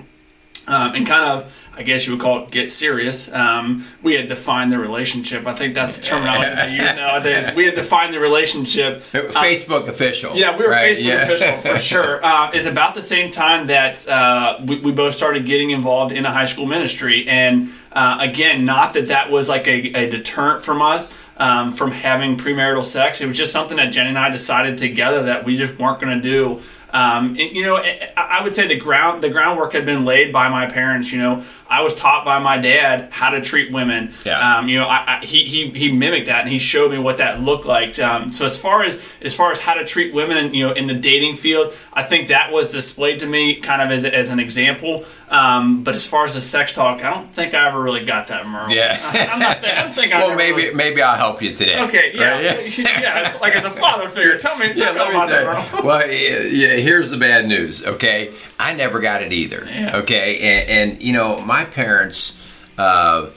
um, 0.67 0.93
and 0.93 1.07
kind 1.07 1.23
of, 1.23 1.64
I 1.77 1.83
guess 1.83 2.05
you 2.07 2.13
would 2.13 2.21
call 2.21 2.43
it 2.43 2.51
get 2.51 2.71
serious. 2.71 3.31
Um, 3.33 3.85
we 4.01 4.15
had 4.15 4.27
defined 4.27 4.71
the 4.71 4.79
relationship. 4.79 5.45
I 5.45 5.53
think 5.53 5.73
that's 5.75 5.97
the 5.97 6.03
terminology 6.05 6.55
they 6.55 6.71
use 6.77 6.95
nowadays. 6.95 7.53
We 7.55 7.65
had 7.65 7.75
defined 7.75 8.13
the 8.13 8.19
relationship. 8.19 8.99
Facebook 8.99 9.87
official. 9.87 10.35
Yeah, 10.35 10.57
we 10.57 10.63
were 10.65 10.71
right? 10.71 10.95
Facebook 10.95 11.03
Yeah. 11.03 11.23
official 11.23 11.71
for 11.73 11.77
sure. 11.91 12.23
Uh, 12.25 12.51
it's 12.53 12.65
about 12.65 12.95
the 12.95 13.01
same 13.01 13.31
time 13.31 13.67
that 13.67 14.07
uh, 14.07 14.59
we, 14.65 14.79
we 14.79 14.91
both 14.91 15.15
started 15.15 15.45
getting 15.45 15.71
involved 15.71 16.11
in 16.13 16.25
a 16.25 16.31
high 16.31 16.45
school 16.45 16.65
ministry, 16.65 17.27
and 17.27 17.69
uh, 17.91 18.17
again, 18.19 18.65
not 18.65 18.93
that 18.93 19.07
that 19.07 19.31
was 19.31 19.49
like 19.49 19.67
a, 19.67 19.93
a 19.93 20.09
deterrent 20.09 20.61
from 20.61 20.81
us 20.81 21.17
um, 21.37 21.71
from 21.71 21.91
having 21.91 22.37
premarital 22.37 22.83
sex. 22.85 23.21
It 23.21 23.25
was 23.27 23.37
just 23.37 23.51
something 23.53 23.77
that 23.77 23.87
Jenny 23.91 24.09
and 24.09 24.19
I 24.19 24.29
decided 24.29 24.77
together 24.77 25.23
that 25.23 25.45
we 25.45 25.55
just 25.55 25.77
weren't 25.79 25.99
going 25.99 26.15
to 26.15 26.21
do. 26.21 26.61
Um, 26.91 27.29
and, 27.29 27.39
you 27.39 27.63
know, 27.63 27.77
I 28.17 28.41
would 28.43 28.55
say 28.55 28.67
the 28.67 28.77
ground 28.79 29.21
the 29.21 29.29
groundwork 29.29 29.73
had 29.73 29.85
been 29.85 30.05
laid 30.05 30.31
by 30.31 30.49
my 30.49 30.65
parents. 30.65 31.11
You 31.11 31.19
know, 31.19 31.43
I 31.69 31.81
was 31.81 31.93
taught 31.95 32.23
by 32.25 32.39
my 32.39 32.57
dad 32.57 33.09
how 33.11 33.31
to 33.31 33.41
treat 33.41 33.71
women. 33.71 34.11
Yeah. 34.25 34.57
Um, 34.57 34.69
you 34.69 34.79
know, 34.79 34.85
I, 34.87 35.19
I, 35.19 35.25
he, 35.25 35.43
he 35.43 35.69
he 35.71 35.91
mimicked 35.91 36.27
that 36.27 36.41
and 36.41 36.49
he 36.49 36.59
showed 36.59 36.91
me 36.91 36.97
what 36.97 37.17
that 37.17 37.41
looked 37.41 37.65
like. 37.65 37.97
Um, 37.99 38.31
so 38.31 38.45
as 38.45 38.59
far 38.59 38.83
as 38.83 39.01
as 39.21 39.35
far 39.35 39.51
as 39.51 39.59
how 39.59 39.73
to 39.73 39.85
treat 39.85 40.13
women, 40.13 40.53
you 40.53 40.67
know, 40.67 40.73
in 40.73 40.87
the 40.87 40.93
dating 40.93 41.35
field, 41.35 41.73
I 41.93 42.03
think 42.03 42.29
that 42.29 42.51
was 42.51 42.71
displayed 42.71 43.19
to 43.19 43.25
me 43.27 43.55
kind 43.55 43.81
of 43.81 43.89
as, 43.91 44.05
as 44.05 44.29
an 44.29 44.39
example. 44.39 45.03
Um, 45.29 45.83
but 45.83 45.95
as 45.95 46.05
far 46.07 46.23
as 46.25 46.35
the 46.35 46.41
sex 46.41 46.73
talk, 46.73 47.03
I 47.03 47.09
don't 47.09 47.33
think 47.33 47.53
I 47.53 47.67
ever 47.67 47.81
really 47.81 48.05
got 48.05 48.27
that, 48.27 48.47
Merle. 48.47 48.69
Yeah. 48.69 48.95
I, 48.97 49.29
I'm 49.33 49.39
not. 49.39 49.57
Think, 49.57 49.73
I 49.77 49.83
don't 49.83 49.93
think 49.93 50.13
I. 50.15 50.19
Well, 50.19 50.35
maybe 50.35 50.63
really- 50.63 50.75
maybe 50.75 51.01
I'll 51.01 51.17
help 51.17 51.41
you 51.41 51.53
today. 51.55 51.81
Okay. 51.83 52.11
Yeah. 52.13 52.35
Right? 52.35 52.77
yeah. 53.01 53.37
Like 53.41 53.55
as 53.55 53.65
a 53.65 53.71
father 53.71 54.07
figure, 54.07 54.37
tell 54.37 54.57
me. 54.57 54.67
Yeah, 54.75 54.91
tell 54.93 55.05
me 55.09 55.15
about 55.15 55.29
that. 55.29 55.73
Merle. 55.73 55.85
Well, 55.85 56.07
yeah, 56.11 56.39
yeah, 56.41 56.73
here's 56.85 57.09
the 57.09 57.17
bad 57.17 57.47
news. 57.47 57.85
Okay, 57.85 58.31
I 58.59 58.73
never 58.75 58.99
got 58.99 59.23
it 59.23 59.33
either. 59.33 59.65
Yeah. 59.67 59.97
Okay, 59.97 60.37
and, 60.39 60.91
and 60.91 61.03
you 61.03 61.13
know 61.13 61.41
my 61.41 61.65
parents. 61.65 62.41
Uh, 62.77 63.29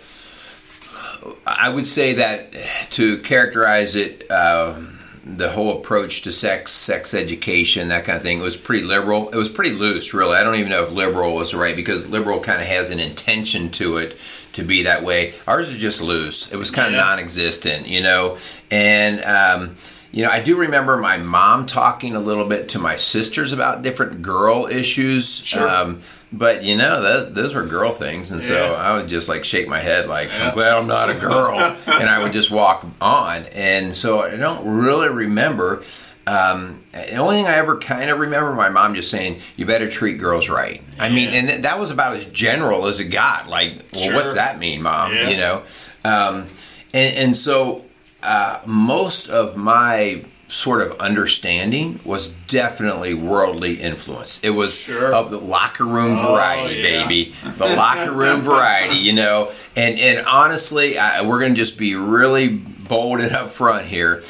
I 1.46 1.68
would 1.68 1.86
say 1.86 2.14
that 2.14 2.52
to 2.92 3.18
characterize 3.18 3.94
it, 3.96 4.24
uh, 4.30 4.80
the 5.24 5.50
whole 5.50 5.78
approach 5.78 6.22
to 6.22 6.32
sex, 6.32 6.72
sex 6.72 7.12
education, 7.14 7.88
that 7.88 8.04
kind 8.04 8.16
of 8.16 8.22
thing, 8.22 8.40
was 8.40 8.56
pretty 8.56 8.84
liberal. 8.84 9.28
It 9.30 9.36
was 9.36 9.48
pretty 9.48 9.72
loose, 9.72 10.14
really. 10.14 10.36
I 10.36 10.42
don't 10.42 10.54
even 10.56 10.70
know 10.70 10.84
if 10.84 10.92
liberal 10.92 11.34
was 11.34 11.54
right 11.54 11.76
because 11.76 12.08
liberal 12.08 12.40
kind 12.40 12.60
of 12.62 12.66
has 12.68 12.90
an 12.90 13.00
intention 13.00 13.68
to 13.70 13.96
it 13.98 14.16
to 14.54 14.62
be 14.62 14.84
that 14.84 15.02
way. 15.04 15.34
Ours 15.46 15.68
is 15.70 15.78
just 15.78 16.02
loose. 16.02 16.50
It 16.52 16.56
was 16.56 16.70
kind 16.70 16.92
Yeah. 16.92 17.00
of 17.00 17.06
non-existent, 17.06 17.86
you 17.88 18.02
know, 18.02 18.38
and. 18.70 19.22
Um, 19.24 19.74
you 20.12 20.22
know, 20.22 20.30
I 20.30 20.40
do 20.40 20.56
remember 20.56 20.96
my 20.96 21.18
mom 21.18 21.66
talking 21.66 22.14
a 22.14 22.20
little 22.20 22.48
bit 22.48 22.68
to 22.70 22.78
my 22.78 22.96
sisters 22.96 23.52
about 23.52 23.82
different 23.82 24.22
girl 24.22 24.66
issues. 24.66 25.44
Sure. 25.44 25.68
Um, 25.68 26.00
but 26.32 26.62
you 26.64 26.76
know, 26.76 27.02
that, 27.02 27.34
those 27.34 27.54
were 27.54 27.64
girl 27.64 27.90
things, 27.92 28.32
and 28.32 28.42
so 28.42 28.54
Yeah. 28.72 28.72
I 28.76 28.96
would 28.96 29.08
just 29.08 29.28
like 29.28 29.44
shake 29.44 29.68
my 29.68 29.78
head, 29.80 30.06
like 30.06 30.30
Yeah. 30.30 30.48
I'm 30.48 30.54
glad 30.54 30.72
I'm 30.76 30.86
not 30.86 31.10
a 31.10 31.14
girl, 31.14 31.58
and 31.86 32.08
I 32.08 32.22
would 32.22 32.32
just 32.32 32.50
walk 32.50 32.84
on. 33.00 33.44
And 33.54 33.94
so 33.96 34.20
I 34.20 34.36
don't 34.36 34.66
really 34.78 35.08
remember. 35.08 35.82
Um, 36.26 36.84
the 36.92 37.16
only 37.16 37.36
thing 37.36 37.46
I 37.46 37.54
ever 37.56 37.78
kind 37.78 38.10
of 38.10 38.18
remember 38.18 38.52
my 38.54 38.68
mom 38.68 38.94
just 38.94 39.10
saying, 39.10 39.40
"You 39.56 39.64
better 39.64 39.88
treat 39.90 40.18
girls 40.18 40.50
right." 40.50 40.82
I 40.98 41.08
mean, 41.08 41.30
and 41.30 41.64
that 41.64 41.78
was 41.78 41.90
about 41.90 42.16
as 42.16 42.26
general 42.26 42.86
as 42.86 43.00
it 43.00 43.06
got. 43.06 43.48
Like, 43.48 43.82
well, 43.94 44.02
Sure. 44.02 44.14
what's 44.14 44.34
that 44.34 44.58
mean, 44.58 44.82
mom? 44.82 45.14
Yeah. 45.14 45.28
You 45.30 45.36
know, 45.38 45.62
um, 46.04 46.44
and, 46.92 47.16
and 47.16 47.36
so 47.36 47.86
uh, 48.22 48.60
most 48.66 49.28
of 49.28 49.56
my 49.56 50.24
sort 50.48 50.80
of 50.80 50.92
understanding 50.98 52.00
was 52.04 52.28
definitely 52.46 53.12
worldly 53.12 53.74
influence. 53.74 54.40
It 54.42 54.50
was 54.50 54.80
Sure. 54.80 55.12
of 55.14 55.30
the 55.30 55.36
locker 55.38 55.84
room 55.84 56.16
variety, 56.16 56.76
yeah. 56.76 57.06
baby. 57.06 57.34
The 57.58 57.66
locker 57.76 58.12
room 58.12 58.40
variety, 58.40 58.96
you 58.96 59.12
know. 59.12 59.52
And 59.76 59.98
and 59.98 60.26
honestly, 60.26 60.98
I, 60.98 61.22
we're 61.22 61.38
going 61.38 61.52
to 61.54 61.58
just 61.58 61.78
be 61.78 61.94
really 61.96 62.48
bold 62.48 63.20
and 63.20 63.30
upfront 63.30 63.82
here. 63.84 64.22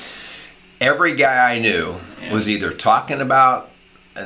Every 0.81 1.15
guy 1.15 1.55
I 1.55 1.59
knew 1.61 1.95
was 2.33 2.49
either 2.49 2.73
talking 2.73 3.21
about 3.21 3.71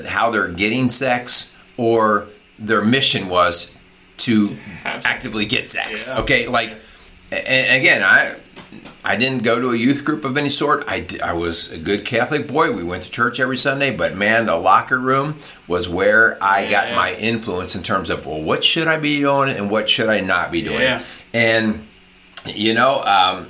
how 0.07 0.31
they're 0.31 0.49
getting 0.49 0.89
sex 0.89 1.55
or 1.77 2.27
their 2.59 2.83
mission 2.83 3.29
was 3.29 3.77
to 4.19 4.57
actively 4.85 5.45
get 5.45 5.69
sex. 5.69 6.11
Yeah. 6.11 6.23
Okay, 6.23 6.47
like 6.49 6.71
and 7.31 7.81
again, 7.83 8.03
I 8.03 8.37
I 9.05 9.17
didn't 9.17 9.43
go 9.43 9.61
to 9.61 9.71
a 9.71 9.77
youth 9.77 10.05
group 10.05 10.25
of 10.25 10.37
any 10.37 10.51
sort. 10.51 10.85
I, 10.87 11.07
I 11.23 11.33
was 11.33 11.73
a 11.73 11.79
good 11.79 12.05
Catholic 12.05 12.47
boy. 12.47 12.73
We 12.73 12.85
went 12.85 13.03
to 13.03 13.11
church 13.11 13.41
every 13.41 13.57
Sunday, 13.57 13.91
but 13.91 14.15
man, 14.17 14.47
the 14.47 14.57
locker 14.57 14.99
room 14.99 15.37
was 15.67 15.89
where 15.89 16.43
I 16.43 16.71
got 16.71 16.95
my 16.95 17.15
influence 17.15 17.75
in 17.75 17.83
terms 17.83 18.11
of 18.11 18.27
well, 18.27 18.41
what 18.41 18.63
should 18.63 18.87
I 18.87 18.99
be 18.99 19.19
doing 19.21 19.49
and 19.49 19.71
what 19.71 19.91
should 19.91 20.09
I 20.09 20.21
not 20.21 20.53
be 20.53 20.63
doing. 20.63 20.81
Yeah. 20.81 21.03
And 21.35 21.87
you 22.47 22.75
know, 22.75 23.03
um, 23.03 23.49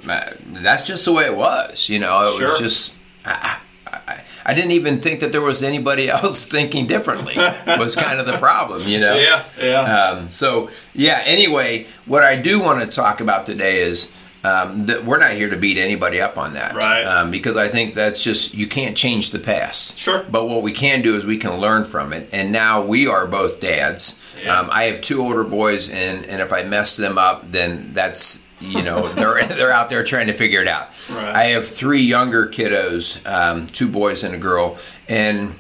that's 0.53 0.87
just 0.87 1.05
the 1.05 1.13
way 1.13 1.27
it 1.27 1.37
was. 1.37 1.89
You 1.89 1.99
know, 1.99 2.35
it 2.35 2.43
was 2.43 2.59
just. 2.59 2.97
I, 3.25 3.61
I, 3.87 4.25
I 4.45 4.55
didn't 4.55 4.73
even 4.73 5.01
think 5.01 5.21
that 5.21 5.33
there 5.33 5.43
was 5.43 5.63
anybody 5.63 6.09
else 6.09 6.47
thinking 6.47 6.87
differently. 6.87 7.35
was 7.37 7.95
kind 7.95 8.19
of 8.19 8.27
the 8.27 8.39
problem, 8.39 8.83
you 8.87 9.01
know. 9.01 9.15
Yeah. 9.15 9.45
Yeah. 9.61 9.81
Um, 9.81 10.31
so 10.31 10.71
yeah. 10.95 11.23
Anyway, 11.27 11.87
what 12.07 12.23
I 12.23 12.37
do 12.37 12.61
want 12.61 12.81
to 12.81 12.87
talk 12.87 13.21
about 13.21 13.45
today 13.45 13.79
is 13.79 14.15
um, 14.45 14.87
that 14.87 15.05
we're 15.05 15.19
not 15.19 15.33
here 15.33 15.49
to 15.49 15.57
beat 15.57 15.79
anybody 15.79 16.21
up 16.21 16.37
on 16.37 16.55
that, 16.55 16.75
Right. 16.75 17.05
Um, 17.05 17.31
because 17.31 17.57
I 17.57 17.69
think 17.69 17.95
that's 17.95 18.23
just 18.23 18.55
you 18.55 18.67
can't 18.67 18.97
change 18.97 19.31
the 19.31 19.39
past. 19.39 19.97
Sure. 19.97 20.25
But 20.29 20.49
what 20.49 20.63
we 20.63 20.73
can 20.73 21.03
do 21.03 21.15
is 21.15 21.25
we 21.25 21.37
can 21.39 21.61
learn 21.61 21.85
from 21.85 22.13
it. 22.13 22.29
And 22.33 22.51
now 22.51 22.83
we 22.83 23.07
are 23.07 23.27
both 23.27 23.61
dads. 23.61 24.19
Yeah. 24.43 24.59
Um, 24.59 24.69
I 24.73 24.85
have 24.85 25.01
two 25.01 25.21
older 25.23 25.45
boys, 25.45 25.89
and 25.91 26.25
and 26.27 26.41
if 26.43 26.53
I 26.53 26.65
mess 26.65 26.97
them 26.97 27.19
up, 27.19 27.47
then 27.49 27.93
that's 27.93 28.45
you 28.61 28.83
know 28.83 29.07
they're 29.15 29.45
they're 29.45 29.71
out 29.73 29.91
there 29.91 30.03
trying 30.03 30.27
to 30.27 30.33
figure 30.33 30.61
it 30.61 30.69
out. 30.69 30.89
Right. 31.15 31.35
I 31.35 31.45
have 31.55 31.69
three 31.69 32.03
younger 32.03 32.49
kiddos, 32.49 33.25
um, 33.31 33.67
two 33.69 33.89
boys 33.89 34.25
and 34.25 34.35
a 34.35 34.39
girl, 34.39 34.77
and 35.09 35.55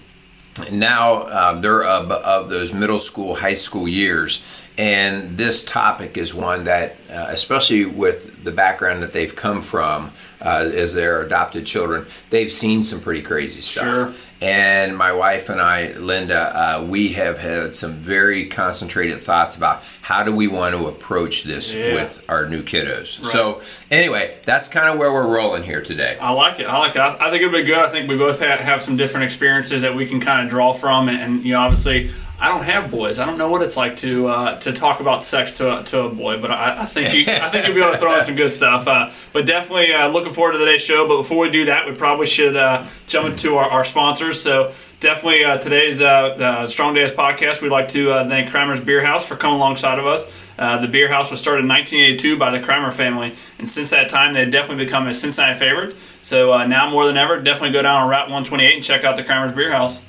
now 0.73 1.27
um, 1.29 1.63
they're 1.63 1.85
of, 1.85 2.11
of 2.11 2.49
those 2.49 2.75
middle 2.75 2.99
school, 2.99 3.37
high 3.37 3.55
school 3.55 3.87
years. 3.87 4.45
And 4.79 5.37
this 5.37 5.65
topic 5.65 6.17
is 6.17 6.35
one 6.35 6.65
that, 6.65 6.97
uh, 7.11 7.27
especially 7.29 7.85
with 7.85 8.43
the 8.43 8.53
background 8.53 9.03
that 9.03 9.13
they've 9.13 9.35
come 9.35 9.61
from 9.61 10.13
uh, 10.41 10.71
as 10.73 10.95
their 10.95 11.23
adopted 11.23 11.67
children, 11.67 12.07
they've 12.31 12.51
seen 12.53 12.83
some 12.83 13.01
pretty 13.01 13.23
crazy 13.23 13.61
stuff. 13.61 13.85
Sure. 13.85 14.13
And 14.41 14.97
my 14.97 15.13
wife 15.13 15.51
and 15.51 15.61
I, 15.61 15.93
Linda, 15.93 16.51
uh, 16.53 16.85
we 16.85 17.11
have 17.11 17.39
had 17.39 17.77
some 17.77 17.93
very 17.93 18.47
concentrated 18.47 19.21
thoughts 19.21 19.57
about 19.57 19.85
how 20.01 20.25
do 20.25 20.35
we 20.35 20.49
want 20.49 20.75
to 20.75 20.89
approach 20.89 21.45
this 21.45 21.73
Yeah. 21.73 21.95
with 21.95 22.25
our 22.29 22.47
new 22.47 22.65
kiddos. 22.65 23.25
So, 23.25 23.63
anyway, 23.89 24.37
that's 24.45 24.67
kind 24.67 24.89
of 24.93 24.99
where 24.99 25.13
we're 25.13 25.33
rolling 25.33 25.63
here 25.63 25.81
today. 25.81 26.17
I 26.21 26.33
like 26.33 26.59
it. 26.59 26.67
I 26.67 26.77
like 26.79 26.97
it. 26.97 27.01
I, 27.01 27.31
think 27.31 27.43
it'll 27.43 27.53
be 27.53 27.63
good. 27.63 27.79
I 27.79 27.89
think 27.89 28.09
we 28.09 28.17
both 28.17 28.41
have, 28.41 28.59
have 28.59 28.83
some 28.83 28.97
different 28.97 29.27
experiences 29.27 29.83
that 29.83 29.95
we 29.95 30.07
can 30.07 30.19
kind 30.19 30.45
of 30.45 30.51
draw 30.51 30.73
from, 30.73 31.09
and, 31.09 31.21
and 31.21 31.45
you 31.45 31.53
know, 31.53 31.61
obviously, 31.61 32.11
I 32.43 32.49
don't 32.49 32.65
have 32.65 32.91
boys. 32.91 33.21
I 33.21 33.25
don't 33.25 33.39
know 33.39 33.49
what 33.49 33.63
it's 33.63 33.77
like 33.77 33.95
to 33.99 34.27
uh, 34.27 34.59
to 34.59 34.73
talk 34.73 34.99
about 34.99 35.23
sex 35.23 35.59
to 35.59 35.79
a, 35.79 35.85
to 35.85 36.01
a 36.01 36.09
boy, 36.09 36.41
but 36.41 36.51
I, 36.51 36.83
I 36.83 36.87
think 36.87 37.15
you, 37.15 37.33
I 37.33 37.49
think 37.49 37.67
you'll 37.67 37.77
be 37.77 37.81
able 37.81 37.93
to 37.93 37.99
throw 37.99 38.19
in 38.19 38.25
some 38.25 38.35
good 38.35 38.51
stuff. 38.51 38.89
Uh, 38.89 39.11
but 39.33 39.47
definitely 39.47 39.93
uh, 39.93 40.09
looking 40.09 40.33
forward 40.33 40.55
to 40.55 40.59
today's 40.59 40.81
show. 40.81 41.07
But 41.07 41.19
before 41.19 41.39
we 41.39 41.53
do 41.53 41.67
that, 41.67 41.87
we 41.87 41.95
probably 41.95 42.27
should 42.27 42.57
uh, 42.57 42.85
jump 43.07 43.29
into 43.29 43.55
our, 43.59 43.71
our 43.71 43.85
sponsors. 43.85 44.43
So 44.43 44.73
definitely 44.99 45.45
uh, 45.45 45.59
today's 45.59 46.03
uh, 46.03 46.67
Strong 46.67 46.95
Dads 46.95 47.13
podcast. 47.13 47.63
We'd 47.63 47.71
like 47.71 47.87
to 47.89 48.09
thank 48.27 48.51
Kramer's 48.51 48.81
Beer 48.81 49.05
House 49.05 49.25
for 49.25 49.37
coming 49.37 49.59
alongside 49.59 50.01
of 50.01 50.07
us. 50.07 50.25
The 50.57 50.89
beer 50.91 51.09
house 51.09 51.31
was 51.31 51.41
started 51.41 51.61
in 51.61 51.69
1982 51.69 52.39
by 52.39 52.51
the 52.51 52.59
Kramer 52.59 52.91
family, 52.91 53.37
and 53.61 53.69
since 53.69 53.91
that 53.91 54.09
time, 54.09 54.35
they've 54.35 54.51
definitely 54.51 54.85
become 54.85 55.07
a 55.07 55.15
Cincinnati 55.15 55.57
favorite. 55.57 55.95
So 56.23 56.67
now 56.67 56.91
more 56.91 57.07
than 57.07 57.17
ever, 57.17 57.41
definitely 57.41 57.71
go 57.71 57.83
down 57.83 58.03
on 58.03 58.09
Route 58.09 58.27
128 58.27 58.75
and 58.75 58.83
check 58.83 59.05
out 59.05 59.15
the 59.15 59.23
Kramer's 59.23 59.53
Beer 59.53 59.71
House. 59.71 60.05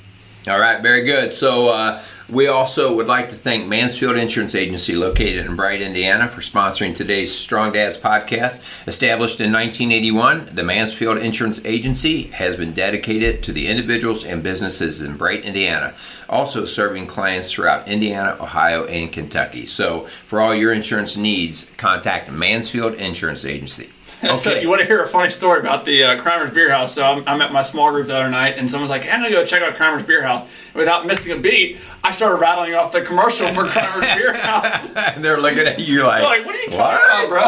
All 0.48 0.58
right, 0.58 0.82
very 0.82 1.04
good. 1.04 1.32
So 1.32 1.98
we 2.32 2.46
also 2.46 2.94
would 2.94 3.06
like 3.06 3.28
to 3.28 3.34
thank 3.34 3.66
Mansfield 3.66 4.16
Insurance 4.16 4.54
Agency, 4.54 4.96
located 4.96 5.44
in 5.44 5.56
Bright, 5.56 5.82
Indiana, 5.82 6.28
for 6.28 6.40
sponsoring 6.40 6.94
today's 6.94 7.36
Strong 7.36 7.72
Dads 7.72 7.98
podcast. 7.98 8.86
Established 8.88 9.40
in 9.40 9.52
1981, 9.52 10.50
the 10.54 10.62
Mansfield 10.62 11.18
Insurance 11.18 11.60
Agency 11.64 12.24
has 12.28 12.56
been 12.56 12.72
dedicated 12.72 13.42
to 13.42 13.52
the 13.52 13.66
individuals 13.66 14.24
and 14.24 14.42
businesses 14.42 15.02
in 15.02 15.18
Bright, 15.18 15.44
Indiana, 15.44 15.94
also 16.28 16.64
serving 16.64 17.06
clients 17.06 17.52
throughout 17.52 17.88
Indiana, 17.88 18.36
Ohio, 18.40 18.86
and 18.86 19.12
Kentucky. 19.12 19.66
So 19.66 20.00
for 20.00 20.40
all 20.40 20.54
your 20.54 20.72
insurance 20.72 21.18
needs, 21.18 21.70
contact 21.76 22.30
Mansfield 22.30 22.94
Insurance 22.94 23.44
Agency. 23.44 23.90
So 24.34 24.54
you 24.54 24.68
want 24.68 24.80
to 24.80 24.86
hear 24.86 25.02
a 25.02 25.06
funny 25.08 25.30
story 25.30 25.60
about 25.60 25.84
the 25.84 26.02
uh, 26.02 26.20
Kramer's 26.20 26.50
Beer 26.50 26.70
House? 26.70 26.94
So 26.94 27.04
I'm, 27.04 27.22
I'm 27.26 27.40
at 27.40 27.52
my 27.52 27.62
small 27.62 27.90
group 27.90 28.08
the 28.08 28.16
other 28.16 28.30
night, 28.30 28.56
and 28.58 28.70
someone's 28.70 28.90
like, 28.90 29.06
"I'm 29.06 29.20
gonna 29.20 29.30
go 29.30 29.44
check 29.44 29.62
out 29.62 29.76
Kramer's 29.76 30.02
Beer 30.02 30.22
House." 30.22 30.66
And 30.68 30.74
without 30.76 31.06
missing 31.06 31.36
a 31.36 31.40
beat, 31.40 31.78
I 32.02 32.10
started 32.10 32.40
rattling 32.40 32.74
off 32.74 32.92
the 32.92 33.02
commercial 33.02 33.48
for 33.52 33.66
Kramer's 33.68 34.14
Beer 34.16 34.34
House. 34.38 34.94
And 34.96 35.24
they're 35.24 35.40
looking 35.40 35.66
at 35.66 35.78
you 35.78 36.02
like, 36.04 36.22
like, 36.22 36.46
what 36.46 36.54
are 36.54 36.62
you 36.62 36.70
talking 36.70 37.28
about, 37.28 37.28
bro? 37.28 37.40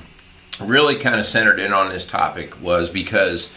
really 0.62 0.96
kind 0.96 1.20
of 1.20 1.26
centered 1.26 1.60
in 1.60 1.74
on 1.74 1.90
this 1.90 2.06
topic 2.06 2.62
was 2.62 2.90
because 2.90 3.48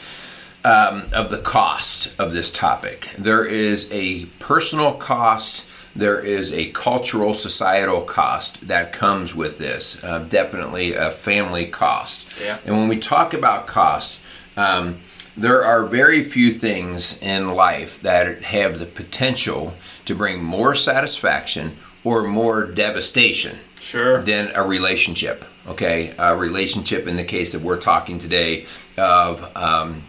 um, 0.66 1.04
of 1.14 1.30
the 1.30 1.38
cost 1.38 2.18
of 2.20 2.32
this 2.32 2.50
topic. 2.50 3.08
There 3.16 3.44
is 3.44 3.88
a 3.92 4.24
personal 4.40 4.92
cost, 4.94 5.68
there 5.94 6.18
is 6.18 6.52
a 6.52 6.72
cultural, 6.72 7.34
societal 7.34 8.02
cost 8.02 8.66
that 8.66 8.92
comes 8.92 9.34
with 9.34 9.58
this. 9.58 10.02
Uh, 10.02 10.18
definitely 10.28 10.94
a 10.94 11.10
family 11.12 11.66
cost. 11.66 12.40
Yeah. 12.42 12.58
And 12.66 12.76
when 12.76 12.88
we 12.88 12.98
talk 12.98 13.32
about 13.32 13.68
cost, 13.68 14.20
um, 14.56 14.98
there 15.36 15.64
are 15.64 15.86
very 15.86 16.24
few 16.24 16.52
things 16.52 17.22
in 17.22 17.54
life 17.54 18.00
that 18.02 18.42
have 18.42 18.80
the 18.80 18.86
potential 18.86 19.74
to 20.06 20.14
bring 20.16 20.42
more 20.42 20.74
satisfaction 20.74 21.76
or 22.02 22.26
more 22.26 22.64
devastation 22.66 23.58
Sure. 23.80 24.20
than 24.22 24.50
a 24.54 24.66
relationship. 24.66 25.44
Okay, 25.68 26.12
a 26.18 26.36
relationship 26.36 27.06
in 27.06 27.16
the 27.16 27.24
case 27.24 27.52
that 27.52 27.62
we're 27.62 27.80
talking 27.80 28.18
today 28.18 28.66
of 28.96 29.50
um, 29.56 30.02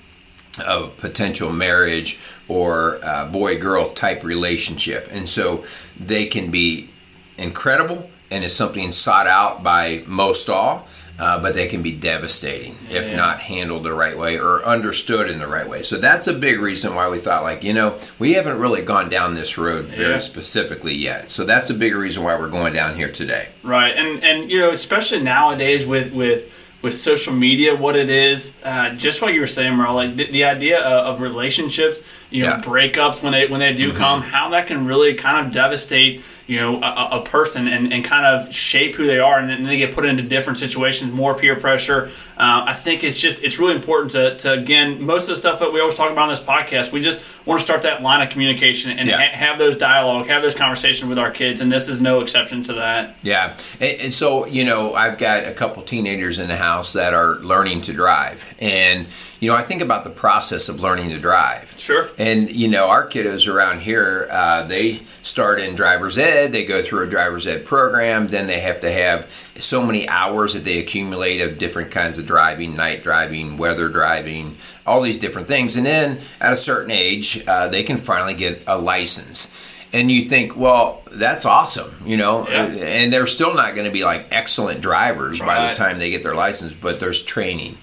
of 0.59 0.97
potential 0.97 1.51
marriage 1.51 2.19
or 2.47 2.99
uh, 3.03 3.25
boy 3.27 3.57
girl 3.59 3.91
type 3.91 4.23
relationship, 4.23 5.07
and 5.11 5.29
so 5.29 5.65
they 5.99 6.25
can 6.25 6.49
be 6.51 6.89
incredible 7.37 8.09
and 8.31 8.43
is 8.43 8.55
something 8.55 8.91
sought 8.91 9.27
out 9.27 9.63
by 9.63 10.03
most 10.07 10.49
all. 10.49 10.87
Uh, 11.19 11.41
but 11.41 11.55
they 11.55 11.65
can 11.65 11.81
be 11.81 11.91
devastating 11.91 12.75
if 12.91 13.09
Yeah. 13.09 13.15
not 13.15 13.41
handled 13.41 13.83
the 13.83 13.91
right 13.91 14.15
way 14.15 14.37
or 14.39 14.63
understood 14.63 15.27
in 15.31 15.39
the 15.39 15.47
right 15.47 15.67
way. 15.67 15.81
So 15.81 15.97
that's 15.97 16.27
a 16.27 16.33
big 16.33 16.59
reason 16.59 16.93
why 16.93 17.09
we 17.09 17.17
thought, 17.17 17.41
like, 17.41 17.63
you 17.63 17.73
know, 17.73 17.95
we 18.19 18.33
haven't 18.33 18.59
really 18.59 18.83
gone 18.83 19.09
down 19.09 19.33
this 19.33 19.57
road 19.57 19.85
very 19.85 20.11
Yeah. 20.13 20.19
specifically 20.19 20.93
yet. 20.93 21.31
So 21.31 21.43
that's 21.43 21.71
a 21.71 21.73
big 21.73 21.95
reason 21.95 22.21
why 22.21 22.35
we're 22.35 22.49
going 22.49 22.71
down 22.73 22.97
here 22.97 23.09
today. 23.09 23.47
Right, 23.63 23.95
and 23.97 24.23
and 24.23 24.51
you 24.51 24.59
know, 24.59 24.69
especially 24.69 25.21
nowadays 25.23 25.87
with 25.87 26.13
with 26.13 26.53
with 26.81 26.93
social 26.93 27.33
media, 27.33 27.75
what 27.75 27.95
it 27.95 28.09
is, 28.09 28.59
uh, 28.63 28.93
just 28.95 29.21
what 29.21 29.33
you 29.33 29.39
were 29.39 29.47
saying, 29.47 29.73
Merle, 29.75 29.95
like 29.95 30.15
the, 30.15 30.29
the 30.31 30.43
idea 30.43 30.79
of, 30.79 31.15
of 31.15 31.21
relationships, 31.21 32.01
you 32.29 32.43
know, 32.43 32.49
Yeah. 32.49 32.61
breakups 32.61 33.23
when 33.23 33.31
they 33.31 33.47
when 33.47 33.59
they 33.59 33.73
do 33.73 33.93
come, 33.93 34.21
how 34.21 34.49
that 34.49 34.67
can 34.67 34.85
really 34.85 35.15
kind 35.15 35.45
of 35.47 35.51
devastate, 35.53 36.23
you 36.45 36.57
know, 36.59 36.75
a, 36.81 36.85
a- 36.85 37.09
a 37.19 37.23
person 37.25 37.67
and, 37.67 37.91
and 37.91 38.03
kind 38.03 38.25
of 38.25 38.53
shape 38.53 38.95
who 38.95 39.07
they 39.07 39.19
are, 39.19 39.39
and 39.39 39.49
then 39.49 39.63
they 39.63 39.77
get 39.77 39.93
put 39.95 40.05
into 40.05 40.21
different 40.21 40.59
situations, 40.59 41.11
more 41.11 41.33
peer 41.33 41.55
pressure. 41.55 42.09
Uh, 42.37 42.65
I 42.67 42.73
think 42.73 43.03
it's 43.03 43.19
just 43.19 43.43
it's 43.43 43.57
really 43.57 43.75
important 43.75 44.11
to, 44.11 44.35
to 44.37 44.53
again, 44.53 45.01
most 45.01 45.23
of 45.23 45.29
the 45.29 45.37
stuff 45.37 45.59
that 45.59 45.73
we 45.73 45.79
always 45.79 45.95
talk 45.95 46.11
about 46.11 46.23
on 46.23 46.29
this 46.29 46.43
podcast, 46.43 46.91
we 46.91 47.01
just 47.01 47.45
want 47.47 47.59
to 47.59 47.65
start 47.65 47.81
that 47.83 48.03
line 48.03 48.21
of 48.21 48.29
communication 48.31 48.91
and 48.99 49.09
Yeah. 49.09 49.17
ha- 49.17 49.35
have 49.35 49.57
those 49.57 49.77
dialogue, 49.77 50.27
have 50.27 50.43
those 50.43 50.55
conversations 50.55 51.09
with 51.09 51.17
our 51.17 51.31
kids, 51.31 51.59
and 51.61 51.71
this 51.71 51.89
is 51.89 52.01
no 52.01 52.19
exception 52.21 52.61
to 52.63 52.73
that. 52.73 53.15
Yeah, 53.23 53.55
and, 53.79 54.01
and 54.01 54.13
so 54.13 54.45
you 54.45 54.63
know, 54.63 54.93
I've 54.93 55.17
got 55.17 55.45
a 55.45 55.53
couple 55.53 55.81
teenagers 55.81 56.37
in 56.37 56.47
the 56.47 56.55
house 56.55 56.66
that 56.93 57.13
are 57.13 57.35
learning 57.35 57.81
to 57.83 57.93
drive, 57.93 58.55
and 58.59 59.07
you 59.39 59.49
know, 59.49 59.55
I 59.55 59.61
think 59.61 59.81
about 59.81 60.03
the 60.03 60.09
process 60.09 60.67
of 60.67 60.81
learning 60.81 61.09
to 61.09 61.19
drive. 61.19 61.75
Sure. 61.77 62.09
And 62.17 62.49
you 62.49 62.67
know, 62.67 62.89
our 62.89 63.07
kiddos 63.07 63.51
around 63.51 63.81
here, 63.81 64.27
uh, 64.31 64.63
they 64.63 65.01
start 65.21 65.59
in 65.59 65.75
driver's 65.75 66.17
ed. 66.17 66.51
They 66.51 66.65
go 66.65 66.81
through 66.81 67.03
a 67.03 67.09
driver's 67.09 67.45
ed 67.45 67.65
program. 67.65 68.27
Then 68.27 68.47
they 68.47 68.59
have 68.61 68.81
to 68.81 68.91
have 68.91 69.29
so 69.57 69.85
many 69.85 70.07
hours 70.07 70.53
that 70.53 70.63
they 70.63 70.79
accumulate 70.79 71.41
of 71.41 71.57
different 71.57 71.91
kinds 71.91 72.17
of 72.17 72.25
driving, 72.25 72.75
night 72.75 73.03
driving, 73.03 73.57
weather 73.57 73.89
driving, 73.89 74.55
all 74.85 75.01
these 75.01 75.19
different 75.19 75.47
things. 75.47 75.75
And 75.75 75.85
then 75.85 76.19
at 76.41 76.53
a 76.53 76.57
certain 76.57 76.91
age, 76.91 77.43
uh, 77.47 77.67
they 77.67 77.83
can 77.83 77.97
finally 77.97 78.33
get 78.33 78.63
a 78.65 78.79
license. 78.79 79.53
And 79.97 80.11
you 80.11 80.21
think, 80.21 80.55
well, 80.55 81.01
that's 81.11 81.45
awesome, 81.45 81.91
you 82.05 82.17
know, 82.17 82.47
Yeah. 82.47 82.65
and 82.65 83.11
they're 83.11 83.27
still 83.27 83.53
not 83.55 83.73
going 83.73 83.85
to 83.85 83.91
be 83.91 84.03
like 84.03 84.27
excellent 84.31 84.81
drivers 84.81 85.39
by 85.39 85.67
the 85.67 85.73
time 85.73 85.97
they 85.99 86.09
get 86.11 86.23
their 86.23 86.35
license, 86.35 86.73
but 86.73 86.99
there's 86.99 87.23
training. 87.23 87.77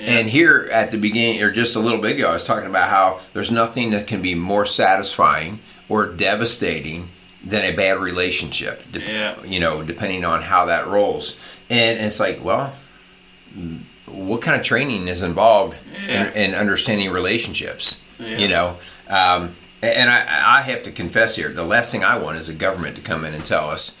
And 0.00 0.28
here 0.28 0.68
at 0.72 0.90
the 0.92 0.96
beginning, 0.96 1.42
or 1.42 1.50
just 1.50 1.74
a 1.76 1.80
little 1.80 1.98
bit 2.00 2.16
ago, 2.16 2.30
I 2.30 2.32
was 2.34 2.44
talking 2.44 2.68
about 2.70 2.88
how 2.88 3.20
there's 3.34 3.50
nothing 3.50 3.90
that 3.90 4.06
can 4.06 4.22
be 4.22 4.34
more 4.34 4.64
satisfying 4.64 5.58
or 5.88 6.06
devastating 6.06 7.08
than 7.44 7.64
a 7.64 7.74
bad 7.76 7.98
relationship. 7.98 8.82
Yeah. 8.92 9.34
You 9.44 9.58
know, 9.60 9.82
depending 9.82 10.24
on 10.24 10.42
how 10.42 10.66
that 10.66 10.86
rolls. 10.86 11.36
And 11.68 11.98
it's 12.00 12.20
like, 12.20 12.42
well, 12.44 12.72
what 14.06 14.40
kind 14.42 14.58
of 14.58 14.64
training 14.64 15.08
is 15.08 15.22
involved 15.22 15.76
Yeah. 16.06 16.30
in, 16.30 16.50
in 16.50 16.54
understanding 16.54 17.10
relationships? 17.10 18.02
Yeah. 18.18 18.38
You 18.38 18.48
know, 18.48 18.76
um, 19.08 19.54
and 19.82 20.10
I, 20.10 20.58
I 20.58 20.62
have 20.62 20.82
to 20.84 20.90
confess 20.90 21.36
here, 21.36 21.50
the 21.50 21.64
last 21.64 21.92
thing 21.92 22.04
I 22.04 22.18
want 22.18 22.38
is 22.38 22.48
the 22.48 22.54
government 22.54 22.96
to 22.96 23.02
come 23.02 23.24
in 23.24 23.34
and 23.34 23.44
tell 23.44 23.70
us 23.70 23.98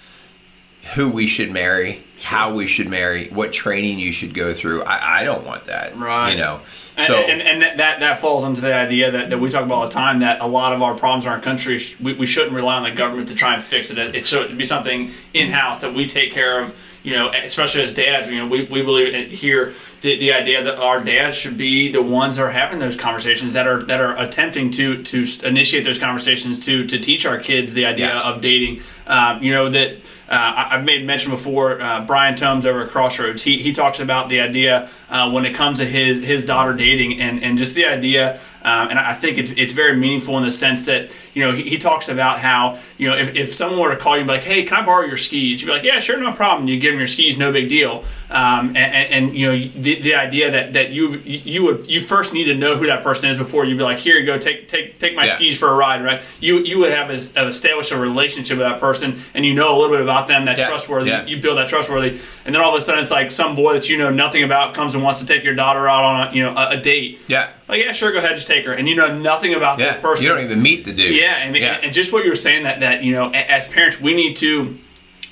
who 0.96 1.10
we 1.10 1.26
should 1.26 1.50
marry, 1.50 2.02
how 2.22 2.54
we 2.54 2.66
should 2.66 2.88
marry, 2.88 3.28
what 3.28 3.52
training 3.52 3.98
you 3.98 4.12
should 4.12 4.34
go 4.34 4.54
through. 4.54 4.82
I, 4.84 5.20
I 5.20 5.24
don't 5.24 5.44
want 5.44 5.64
that. 5.64 5.96
Right. 5.96 6.32
You 6.32 6.38
know. 6.38 6.60
And- 6.98 7.06
So 7.06 7.14
and, 7.16 7.40
and, 7.40 7.62
that, 7.78 8.00
that 8.00 8.18
falls 8.18 8.44
into 8.44 8.60
the 8.60 8.74
idea 8.74 9.10
that, 9.10 9.30
that 9.30 9.38
we 9.38 9.48
talk 9.48 9.62
about 9.64 9.74
all 9.74 9.86
the 9.86 9.92
time 9.94 10.18
that 10.20 10.40
a 10.40 10.46
lot 10.46 10.72
of 10.72 10.82
our 10.82 10.94
problems 10.94 11.24
in 11.26 11.30
our 11.30 11.40
country 11.40 11.80
we, 12.02 12.12
we 12.14 12.26
shouldn't 12.26 12.52
rely 12.54 12.76
on 12.76 12.82
the 12.82 12.90
government 12.90 13.28
to 13.28 13.34
try 13.34 13.54
and 13.54 13.62
fix 13.62 13.90
it. 13.90 13.98
It, 13.98 14.26
should 14.26 14.58
be 14.58 14.64
something 14.64 15.10
in 15.32 15.50
house 15.50 15.80
that 15.82 15.94
we 15.94 16.06
take 16.06 16.32
care 16.32 16.60
of. 16.62 16.76
You 17.04 17.12
know, 17.14 17.30
especially 17.30 17.82
as 17.84 17.94
dads, 17.94 18.28
you 18.28 18.36
know, 18.36 18.48
we, 18.48 18.64
we 18.64 18.82
believe 18.82 19.30
here 19.30 19.72
the, 20.02 20.18
the 20.18 20.32
idea 20.32 20.62
that 20.64 20.78
our 20.78 21.02
dads 21.02 21.36
should 21.36 21.56
be 21.56 21.90
the 21.90 22.02
ones 22.02 22.36
that 22.36 22.42
are 22.42 22.50
having 22.50 22.80
those 22.80 22.96
conversations 22.96 23.52
that 23.54 23.66
are 23.66 23.82
that 23.84 24.00
are 24.00 24.18
attempting 24.18 24.70
to 24.72 25.02
to 25.04 25.24
initiate 25.44 25.84
those 25.84 25.98
conversations 26.00 26.58
to 26.66 26.86
to 26.88 26.98
teach 26.98 27.24
our 27.24 27.38
kids 27.38 27.72
the 27.72 27.86
idea 27.86 28.08
Yeah. 28.08 28.20
of 28.28 28.40
dating. 28.42 28.82
Um, 29.06 29.42
you 29.42 29.52
know 29.52 29.70
that 29.70 29.98
I- 30.36 30.68
I've 30.76 30.84
made 30.84 31.06
mention 31.06 31.30
before. 31.30 31.80
Uh, 31.80 32.04
Brian 32.04 32.34
Tomes 32.34 32.66
over 32.66 32.82
at 32.82 32.90
Crossroads. 32.90 33.42
He, 33.42 33.58
he 33.58 33.72
talks 33.72 34.00
about 34.00 34.28
the 34.28 34.40
idea 34.40 34.88
uh, 35.10 35.30
when 35.30 35.46
it 35.46 35.54
comes 35.54 35.78
to 35.78 35.86
his 35.86 36.22
his 36.24 36.44
daughter 36.44 36.74
dating 36.74 37.20
and, 37.20 37.42
and 37.42 37.56
just 37.58 37.74
the 37.74 37.86
idea 37.86 38.38
um, 38.62 38.88
and 38.88 38.98
I 38.98 39.14
think 39.14 39.38
it's, 39.38 39.52
it's 39.52 39.72
very 39.72 39.96
meaningful 39.96 40.36
in 40.36 40.42
the 40.42 40.50
sense 40.50 40.86
that, 40.86 41.14
you 41.32 41.44
know, 41.44 41.52
he, 41.52 41.62
he, 41.62 41.78
talks 41.78 42.08
about 42.08 42.40
how, 42.40 42.78
you 42.98 43.08
know, 43.08 43.16
if, 43.16 43.36
if 43.36 43.54
someone 43.54 43.78
were 43.78 43.94
to 43.94 43.96
call 43.96 44.14
you 44.16 44.22
and 44.22 44.26
be 44.26 44.34
like, 44.34 44.42
hey, 44.42 44.64
can 44.64 44.82
I 44.82 44.84
borrow 44.84 45.06
your 45.06 45.16
skis? 45.16 45.60
You'd 45.60 45.68
be 45.68 45.72
like, 45.72 45.84
yeah, 45.84 46.00
sure, 46.00 46.18
no 46.18 46.32
problem. 46.32 46.66
You 46.66 46.78
give 46.80 46.92
them 46.92 46.98
your 46.98 47.06
skis, 47.06 47.38
no 47.38 47.52
big 47.52 47.68
deal. 47.68 48.04
Um, 48.30 48.68
and, 48.68 48.76
and, 48.76 49.12
and, 49.12 49.36
you 49.36 49.46
know, 49.46 49.68
the, 49.80 50.00
the 50.00 50.14
idea 50.16 50.50
that, 50.50 50.72
that 50.72 50.90
you 50.90 51.20
you 51.24 51.64
would 51.64 51.88
you 51.88 52.00
first 52.00 52.32
need 52.32 52.44
to 52.44 52.54
know 52.54 52.76
who 52.76 52.86
that 52.86 53.02
person 53.02 53.30
is 53.30 53.36
before 53.36 53.64
you'd 53.64 53.78
be 53.78 53.84
like, 53.84 53.98
here 53.98 54.18
you 54.18 54.26
go, 54.26 54.38
take 54.38 54.68
take 54.68 54.98
take 54.98 55.14
my 55.14 55.24
yeah. 55.24 55.34
skis 55.34 55.58
for 55.58 55.68
a 55.68 55.74
ride, 55.74 56.02
right? 56.02 56.22
You 56.40 56.58
you 56.58 56.78
would 56.80 56.92
have, 56.92 57.10
a, 57.10 57.38
have 57.38 57.48
established 57.48 57.92
a 57.92 57.98
relationship 57.98 58.58
with 58.58 58.66
that 58.66 58.80
person 58.80 59.18
and 59.34 59.44
you 59.44 59.54
know 59.54 59.74
a 59.74 59.76
little 59.78 59.94
bit 59.94 60.00
about 60.00 60.26
them, 60.26 60.44
that 60.46 60.58
yeah. 60.58 60.68
trustworthy, 60.68 61.10
yeah. 61.10 61.24
you 61.26 61.40
build 61.40 61.58
that 61.58 61.68
trustworthy. 61.68 62.18
And 62.44 62.54
then 62.54 62.62
all 62.62 62.74
of 62.74 62.78
a 62.78 62.80
sudden 62.80 63.00
it's 63.00 63.10
like 63.10 63.30
some 63.30 63.54
boy 63.54 63.74
that 63.74 63.88
you 63.88 63.96
know 63.96 64.10
nothing 64.10 64.42
about 64.42 64.74
comes 64.74 64.94
and 64.94 65.04
wants 65.04 65.20
to 65.20 65.26
take 65.26 65.44
your 65.44 65.54
daughter 65.54 65.88
out 65.88 66.04
on 66.04 66.28
a, 66.28 66.32
you 66.32 66.42
know, 66.42 66.54
a, 66.54 66.70
a 66.70 66.76
date. 66.76 67.20
Yeah 67.26 67.50
like, 67.68 67.82
yeah, 67.82 67.92
sure, 67.92 68.12
go 68.12 68.18
ahead, 68.18 68.34
just 68.34 68.48
take 68.48 68.64
her. 68.64 68.72
And 68.72 68.88
you 68.88 68.96
know 68.96 69.18
nothing 69.18 69.54
about 69.54 69.78
yeah, 69.78 69.92
this 69.92 70.00
person. 70.00 70.24
You 70.24 70.32
don't 70.32 70.44
even 70.44 70.62
meet 70.62 70.84
the 70.84 70.92
dude. 70.92 71.14
Yeah, 71.14 71.36
and, 71.36 71.54
yeah. 71.54 71.80
and 71.82 71.92
just 71.92 72.12
what 72.12 72.24
you 72.24 72.30
were 72.30 72.36
saying 72.36 72.64
that 72.64 72.80
that 72.80 73.04
you 73.04 73.12
know, 73.12 73.30
as 73.30 73.68
parents, 73.68 74.00
we 74.00 74.14
need 74.14 74.36
to 74.38 74.78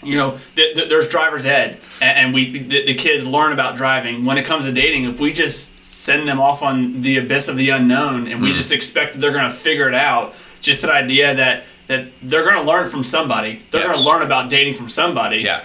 you 0.03 0.17
know, 0.17 0.39
th- 0.55 0.77
th- 0.77 0.89
there's 0.89 1.09
driver's 1.09 1.47
ed, 1.47 1.79
and 2.01 2.35
we 2.35 2.59
the, 2.59 2.85
the, 2.85 2.95
kids 2.95 3.27
learn 3.27 3.53
about 3.53 3.77
driving. 3.77 4.25
When 4.25 4.39
it 4.39 4.45
comes 4.45 4.65
to 4.67 4.73
dating, 4.73 5.05
if 5.07 5.19
we 5.19 5.33
just 5.33 5.75
send 5.89 6.29
them 6.29 6.39
off 6.39 6.63
on 6.63 7.01
the 7.01 7.17
abyss 7.17 7.49
of 7.49 7.57
the 7.57 7.71
unknown, 7.71 8.29
and 8.29 8.43
we 8.43 8.51
mm. 8.51 8.55
just 8.55 8.73
expect 8.73 9.15
that 9.15 9.21
they're 9.21 9.33
going 9.33 9.49
to 9.49 9.57
figure 9.57 9.89
it 9.89 9.95
out, 9.95 10.35
just 10.61 10.83
that 10.83 10.91
idea 10.91 11.35
that 11.35 11.65
that 11.87 12.09
they're 12.23 12.45
going 12.45 12.57
to 12.57 12.71
learn 12.71 12.89
from 12.89 13.03
somebody, 13.03 13.63
they're 13.71 13.81
yes. 13.81 13.93
going 13.93 14.05
to 14.05 14.11
learn 14.11 14.23
about 14.23 14.51
dating 14.51 14.75
from 14.75 14.89
somebody. 14.89 15.39
Yeah 15.39 15.65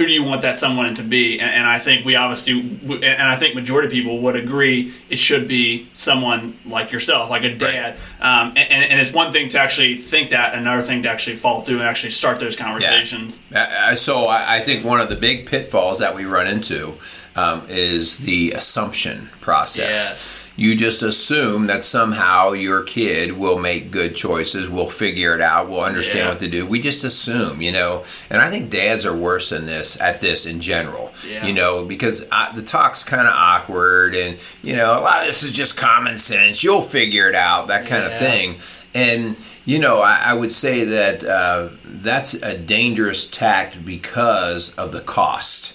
who 0.00 0.06
do 0.06 0.14
you 0.14 0.24
want 0.24 0.40
that 0.40 0.56
someone 0.56 0.94
to 0.94 1.02
be? 1.02 1.38
And, 1.38 1.50
and, 1.50 1.66
I 1.66 1.78
think 1.78 2.06
we 2.06 2.16
obviously, 2.16 2.58
and 2.58 3.22
I 3.22 3.36
think 3.36 3.54
majority 3.54 3.86
of 3.86 3.92
people 3.92 4.18
would 4.22 4.34
agree 4.34 4.94
it 5.10 5.18
should 5.18 5.46
be 5.46 5.88
someone 5.92 6.56
like 6.64 6.90
yourself, 6.90 7.28
like 7.28 7.44
a 7.44 7.54
dad. 7.54 7.98
Right. 8.18 8.40
Um, 8.40 8.48
and, 8.56 8.82
and, 8.84 8.98
it's 8.98 9.12
one 9.12 9.30
thing 9.30 9.50
to 9.50 9.58
actually 9.58 9.98
think 9.98 10.30
that, 10.30 10.54
another 10.54 10.80
thing 10.80 11.02
to 11.02 11.10
actually 11.10 11.36
follow 11.36 11.60
through 11.60 11.80
and 11.80 11.84
actually 11.84 12.10
start 12.10 12.40
those 12.40 12.56
conversations. 12.56 13.42
Yeah. 13.50 13.94
So 13.96 14.26
I 14.26 14.60
think 14.60 14.86
one 14.86 15.02
of 15.02 15.10
the 15.10 15.16
big 15.16 15.46
pitfalls 15.46 15.98
that 15.98 16.14
we 16.14 16.24
run 16.24 16.46
into 16.46 16.94
um, 17.36 17.66
is 17.68 18.16
the 18.16 18.52
assumption 18.52 19.28
process. 19.42 19.90
Yes 19.90 20.39
you 20.60 20.76
just 20.76 21.00
assume 21.00 21.68
that 21.68 21.86
somehow 21.86 22.52
your 22.52 22.82
kid 22.82 23.32
will 23.32 23.58
make 23.58 23.90
good 23.90 24.14
choices, 24.14 24.68
will 24.68 24.90
figure 24.90 25.34
it 25.34 25.40
out, 25.40 25.70
will 25.70 25.80
understand 25.80 26.26
yeah. 26.26 26.28
what 26.28 26.40
to 26.40 26.48
do. 26.48 26.66
We 26.66 26.82
just 26.82 27.02
assume, 27.02 27.62
you 27.62 27.72
know. 27.72 28.04
And 28.28 28.42
I 28.42 28.50
think 28.50 28.68
dads 28.68 29.06
are 29.06 29.16
worse 29.16 29.48
than 29.48 29.64
this 29.64 29.98
at 30.02 30.20
this 30.20 30.44
in 30.44 30.60
general, 30.60 31.14
yeah. 31.26 31.46
you 31.46 31.54
know, 31.54 31.86
because 31.86 32.28
I, 32.30 32.52
the 32.54 32.60
talk's 32.60 33.04
kind 33.04 33.26
of 33.26 33.32
awkward, 33.34 34.14
and 34.14 34.38
you 34.62 34.76
know, 34.76 34.92
a 34.92 35.00
lot 35.00 35.20
of 35.20 35.26
this 35.26 35.42
is 35.42 35.52
just 35.52 35.78
common 35.78 36.18
sense. 36.18 36.62
You'll 36.62 36.82
figure 36.82 37.26
it 37.26 37.34
out, 37.34 37.68
that 37.68 37.86
kind 37.86 38.04
yeah. 38.04 38.10
of 38.10 38.18
thing. 38.18 38.56
And 38.94 39.36
you 39.64 39.78
know, 39.78 40.02
I, 40.02 40.24
I 40.26 40.34
would 40.34 40.52
say 40.52 40.84
that 40.84 41.24
uh, 41.24 41.70
that's 41.86 42.34
a 42.34 42.58
dangerous 42.58 43.26
tact 43.26 43.82
because 43.82 44.74
of 44.74 44.92
the 44.92 45.00
cost 45.00 45.74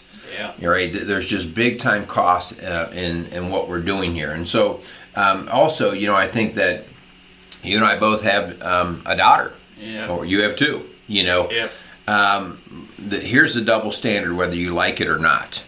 yeah. 0.60 0.68
Right. 0.68 0.92
There's 0.94 1.30
just 1.30 1.54
big 1.54 1.80
time 1.80 2.06
cost 2.06 2.62
uh, 2.64 2.90
in 2.94 3.28
in 3.28 3.50
what 3.50 3.68
we're 3.68 3.82
doing 3.82 4.14
here, 4.14 4.32
and 4.32 4.48
so 4.48 4.82
um, 5.16 5.50
also, 5.52 5.92
you 5.92 6.08
know, 6.08 6.16
I 6.16 6.28
think 6.28 6.56
that 6.56 6.86
you 7.64 7.78
and 7.78 7.86
I 7.86 7.98
both 7.98 8.24
have 8.24 8.62
um, 8.62 9.02
a 9.06 9.16
daughter. 9.16 9.54
Yeah. 9.80 10.10
Or 10.10 10.26
you 10.26 10.44
have 10.44 10.56
two. 10.56 10.90
You 11.08 11.24
know. 11.24 11.50
Yeah. 11.52 11.70
Um, 12.08 12.62
the, 13.00 13.18
here's 13.18 13.56
the 13.56 13.62
double 13.62 13.92
standard, 13.92 14.34
whether 14.36 14.56
you 14.56 14.74
like 14.74 15.02
it 15.02 15.08
or 15.08 15.18
not 15.18 15.66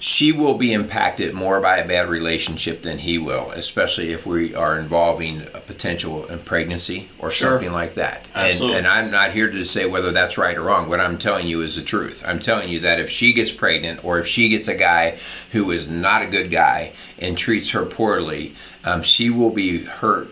she 0.00 0.32
will 0.32 0.56
be 0.56 0.72
impacted 0.72 1.34
more 1.34 1.60
by 1.60 1.76
a 1.76 1.86
bad 1.86 2.08
relationship 2.08 2.80
than 2.80 2.96
he 2.96 3.18
will, 3.18 3.50
especially 3.50 4.12
if 4.12 4.24
we 4.24 4.54
are 4.54 4.78
involving 4.78 5.42
a 5.42 5.60
potential 5.60 6.26
pregnancy 6.46 7.10
or 7.18 7.30
sure. 7.30 7.50
something 7.50 7.70
like 7.70 7.92
that. 7.94 8.26
And, 8.34 8.62
and, 8.62 8.86
I'm 8.86 9.10
not 9.10 9.32
here 9.32 9.50
to 9.50 9.66
say 9.66 9.86
whether 9.86 10.10
that's 10.10 10.38
right 10.38 10.56
or 10.56 10.62
wrong. 10.62 10.88
What 10.88 11.00
I'm 11.00 11.18
telling 11.18 11.46
you 11.46 11.60
is 11.60 11.76
the 11.76 11.82
truth. 11.82 12.24
I'm 12.26 12.38
telling 12.38 12.70
you 12.70 12.80
that 12.80 12.98
if 12.98 13.10
she 13.10 13.34
gets 13.34 13.52
pregnant 13.52 14.02
or 14.02 14.18
if 14.18 14.26
she 14.26 14.48
gets 14.48 14.68
a 14.68 14.74
guy 14.74 15.18
who 15.52 15.70
is 15.70 15.86
not 15.86 16.22
a 16.22 16.26
good 16.26 16.50
guy 16.50 16.92
and 17.18 17.36
treats 17.36 17.72
her 17.72 17.84
poorly, 17.84 18.54
um, 18.84 19.02
she 19.02 19.28
will 19.28 19.50
be 19.50 19.84
hurt 19.84 20.30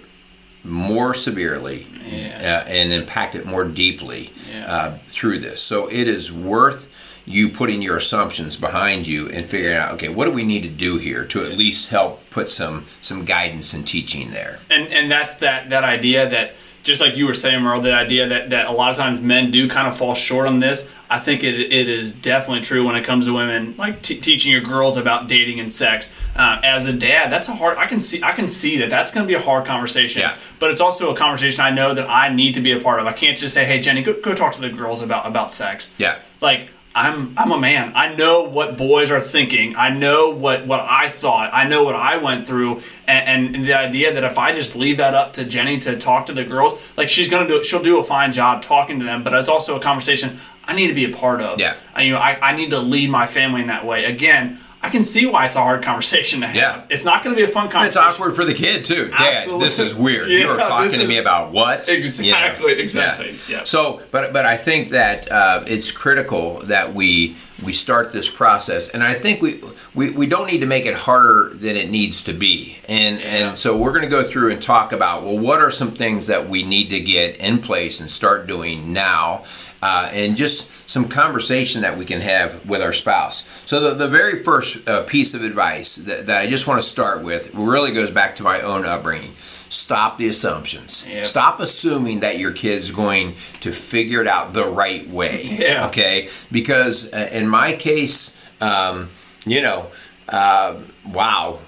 more 0.64 1.12
severely 1.12 1.86
yeah. 2.06 2.64
uh, 2.64 2.68
and 2.70 2.90
impacted 2.90 3.44
more 3.44 3.64
deeply 3.64 4.32
yeah. 4.50 4.64
uh, 4.66 4.94
through 5.08 5.38
this. 5.38 5.62
So 5.62 5.88
it 5.88 6.08
is 6.08 6.32
worth 6.32 6.97
you 7.28 7.48
putting 7.48 7.82
your 7.82 7.96
assumptions 7.96 8.56
behind 8.56 9.06
you 9.06 9.28
and 9.28 9.46
figuring 9.46 9.76
out 9.76 9.92
okay 9.94 10.08
what 10.08 10.24
do 10.24 10.30
we 10.30 10.44
need 10.44 10.62
to 10.62 10.68
do 10.68 10.98
here 10.98 11.24
to 11.24 11.44
at 11.44 11.52
least 11.52 11.90
help 11.90 12.28
put 12.30 12.48
some 12.48 12.86
some 13.00 13.24
guidance 13.24 13.74
and 13.74 13.86
teaching 13.86 14.30
there? 14.30 14.58
And 14.70 14.88
and 14.88 15.10
that's 15.10 15.36
that 15.36 15.70
that 15.70 15.84
idea 15.84 16.28
that 16.28 16.54
just 16.88 17.00
like 17.00 17.16
you 17.16 17.26
were 17.26 17.34
saying 17.34 17.62
Merle, 17.62 17.80
the 17.80 17.94
idea 17.94 18.26
that, 18.28 18.50
that 18.50 18.66
a 18.66 18.72
lot 18.72 18.90
of 18.90 18.96
times 18.96 19.20
men 19.20 19.50
do 19.50 19.68
kind 19.68 19.86
of 19.86 19.96
fall 19.96 20.14
short 20.14 20.46
on 20.46 20.58
this. 20.58 20.94
I 21.10 21.18
think 21.18 21.44
it, 21.44 21.54
it 21.54 21.88
is 21.88 22.12
definitely 22.12 22.62
true 22.62 22.84
when 22.84 22.94
it 22.94 23.04
comes 23.04 23.26
to 23.26 23.34
women 23.34 23.74
like 23.76 24.00
t- 24.00 24.18
teaching 24.18 24.52
your 24.52 24.62
girls 24.62 24.96
about 24.96 25.28
dating 25.28 25.60
and 25.60 25.70
sex. 25.72 26.10
Uh, 26.34 26.60
as 26.62 26.86
a 26.86 26.92
dad 26.92 27.30
that's 27.32 27.48
a 27.48 27.52
hard 27.52 27.76
i 27.78 27.86
can 27.86 27.98
see 27.98 28.22
i 28.22 28.30
can 28.30 28.46
see 28.46 28.78
that 28.78 28.88
that's 28.88 29.12
going 29.12 29.26
to 29.26 29.28
be 29.28 29.34
a 29.34 29.40
hard 29.40 29.66
conversation. 29.66 30.22
Yeah. 30.22 30.36
but 30.60 30.70
it's 30.70 30.80
also 30.80 31.12
a 31.12 31.16
conversation 31.16 31.60
i 31.62 31.70
know 31.70 31.94
that 31.94 32.08
i 32.08 32.32
need 32.32 32.54
to 32.54 32.60
be 32.60 32.72
a 32.72 32.80
part 32.80 33.00
of. 33.00 33.06
I 33.06 33.12
can't 33.12 33.36
just 33.36 33.54
say 33.54 33.64
hey 33.64 33.80
jenny 33.80 34.02
go, 34.02 34.18
go 34.20 34.34
talk 34.34 34.52
to 34.54 34.60
the 34.60 34.70
girls 34.70 35.02
about 35.02 35.26
about 35.26 35.52
sex. 35.52 35.90
Yeah. 35.98 36.18
Like 36.40 36.70
I'm 36.98 37.32
I'm 37.36 37.52
a 37.52 37.60
man. 37.60 37.92
I 37.94 38.14
know 38.14 38.42
what 38.42 38.76
boys 38.76 39.10
are 39.10 39.20
thinking. 39.20 39.76
I 39.76 39.90
know 39.90 40.30
what, 40.30 40.66
what 40.66 40.80
I 40.80 41.08
thought. 41.08 41.50
I 41.52 41.68
know 41.68 41.84
what 41.84 41.94
I 41.94 42.16
went 42.16 42.46
through, 42.46 42.82
and, 43.06 43.54
and 43.54 43.64
the 43.64 43.74
idea 43.74 44.12
that 44.12 44.24
if 44.24 44.36
I 44.36 44.52
just 44.52 44.74
leave 44.74 44.96
that 44.96 45.14
up 45.14 45.32
to 45.34 45.44
Jenny 45.44 45.78
to 45.80 45.96
talk 45.96 46.26
to 46.26 46.32
the 46.32 46.44
girls, 46.44 46.74
like 46.96 47.08
she's 47.08 47.28
gonna 47.28 47.46
do, 47.46 47.62
she'll 47.62 47.82
do 47.82 47.98
a 48.00 48.02
fine 48.02 48.32
job 48.32 48.62
talking 48.62 48.98
to 48.98 49.04
them. 49.04 49.22
But 49.22 49.32
it's 49.34 49.48
also 49.48 49.76
a 49.76 49.80
conversation 49.80 50.38
I 50.64 50.74
need 50.74 50.88
to 50.88 50.94
be 50.94 51.04
a 51.04 51.14
part 51.16 51.40
of. 51.40 51.58
Yeah. 51.58 51.76
I, 51.94 52.02
you 52.02 52.12
know, 52.12 52.18
I, 52.18 52.38
I 52.50 52.56
need 52.56 52.70
to 52.70 52.78
lead 52.78 53.10
my 53.10 53.26
family 53.26 53.62
in 53.62 53.68
that 53.68 53.86
way. 53.86 54.04
Again, 54.04 54.58
I 54.80 54.90
can 54.90 55.02
see 55.02 55.26
why 55.26 55.46
it's 55.46 55.56
a 55.56 55.60
hard 55.60 55.82
conversation 55.82 56.40
to 56.40 56.46
have. 56.46 56.56
Yeah. 56.56 56.84
It's 56.88 57.04
not 57.04 57.24
going 57.24 57.34
to 57.34 57.42
be 57.42 57.44
a 57.44 57.52
fun 57.52 57.68
conversation. 57.68 57.88
it's 57.88 57.96
awkward 57.96 58.34
for 58.34 58.44
the 58.44 58.54
kid 58.54 58.84
too. 58.84 59.08
Dad, 59.08 59.60
this 59.60 59.78
is 59.80 59.94
weird. 59.94 60.30
Yeah, 60.30 60.38
You're 60.38 60.56
talking 60.56 61.00
to 61.00 61.06
me 61.06 61.18
about 61.18 61.52
what? 61.52 61.88
Exactly. 61.88 62.70
You 62.70 62.76
know? 62.76 62.82
Exactly. 62.82 63.34
Yeah. 63.48 63.64
So, 63.64 64.02
but 64.12 64.32
but 64.32 64.46
I 64.46 64.56
think 64.56 64.90
that 64.90 65.30
uh, 65.30 65.64
it's 65.66 65.90
critical 65.90 66.60
that 66.64 66.94
we 66.94 67.36
we 67.64 67.72
start 67.72 68.12
this 68.12 68.32
process, 68.34 68.90
and 68.90 69.02
I 69.02 69.14
think 69.14 69.42
we, 69.42 69.60
we 69.94 70.10
we 70.12 70.26
don't 70.26 70.46
need 70.46 70.60
to 70.60 70.66
make 70.66 70.86
it 70.86 70.94
harder 70.94 71.50
than 71.54 71.76
it 71.76 71.90
needs 71.90 72.22
to 72.24 72.32
be. 72.32 72.78
And 72.88 73.18
yeah. 73.18 73.26
and 73.26 73.58
so 73.58 73.76
we're 73.76 73.92
going 73.92 74.04
to 74.04 74.08
go 74.08 74.22
through 74.22 74.52
and 74.52 74.62
talk 74.62 74.92
about 74.92 75.24
well, 75.24 75.38
what 75.38 75.60
are 75.60 75.72
some 75.72 75.90
things 75.90 76.28
that 76.28 76.48
we 76.48 76.62
need 76.62 76.90
to 76.90 77.00
get 77.00 77.36
in 77.38 77.60
place 77.60 78.00
and 78.00 78.08
start 78.08 78.46
doing 78.46 78.92
now, 78.92 79.42
uh, 79.82 80.10
and 80.12 80.36
just 80.36 80.88
some 80.88 81.08
conversation 81.08 81.82
that 81.82 81.96
we 81.96 82.04
can 82.04 82.20
have 82.20 82.68
with 82.68 82.82
our 82.82 82.92
spouse. 82.92 83.46
So, 83.66 83.80
the, 83.80 83.94
the 83.94 84.08
very 84.08 84.42
first 84.42 84.88
uh, 84.88 85.04
piece 85.04 85.34
of 85.34 85.44
advice 85.44 85.96
that, 85.96 86.26
that, 86.26 86.42
I 86.42 86.46
just 86.46 86.66
want 86.66 86.80
to 86.80 86.86
start 86.86 87.22
with 87.22 87.54
really 87.54 87.92
goes 87.92 88.10
back 88.10 88.36
to 88.36 88.42
my 88.42 88.60
own 88.60 88.84
upbringing. 88.84 89.34
Stop 89.70 90.18
the 90.18 90.28
assumptions. 90.28 91.06
Yep. 91.08 91.26
Stop 91.26 91.60
assuming 91.60 92.20
that 92.20 92.38
your 92.38 92.52
kid's 92.52 92.90
going 92.90 93.34
to 93.60 93.70
figure 93.70 94.20
it 94.20 94.26
out 94.26 94.54
the 94.54 94.66
right 94.66 95.08
way. 95.08 95.44
Yeah. 95.58 95.88
Okay? 95.88 96.28
Because 96.52 97.12
uh, 97.12 97.28
in 97.32 97.48
my 97.48 97.72
case, 97.72 98.40
um, 98.60 99.10
you 99.44 99.60
know, 99.60 99.90
uh, 100.28 100.80
wow, 101.08 101.58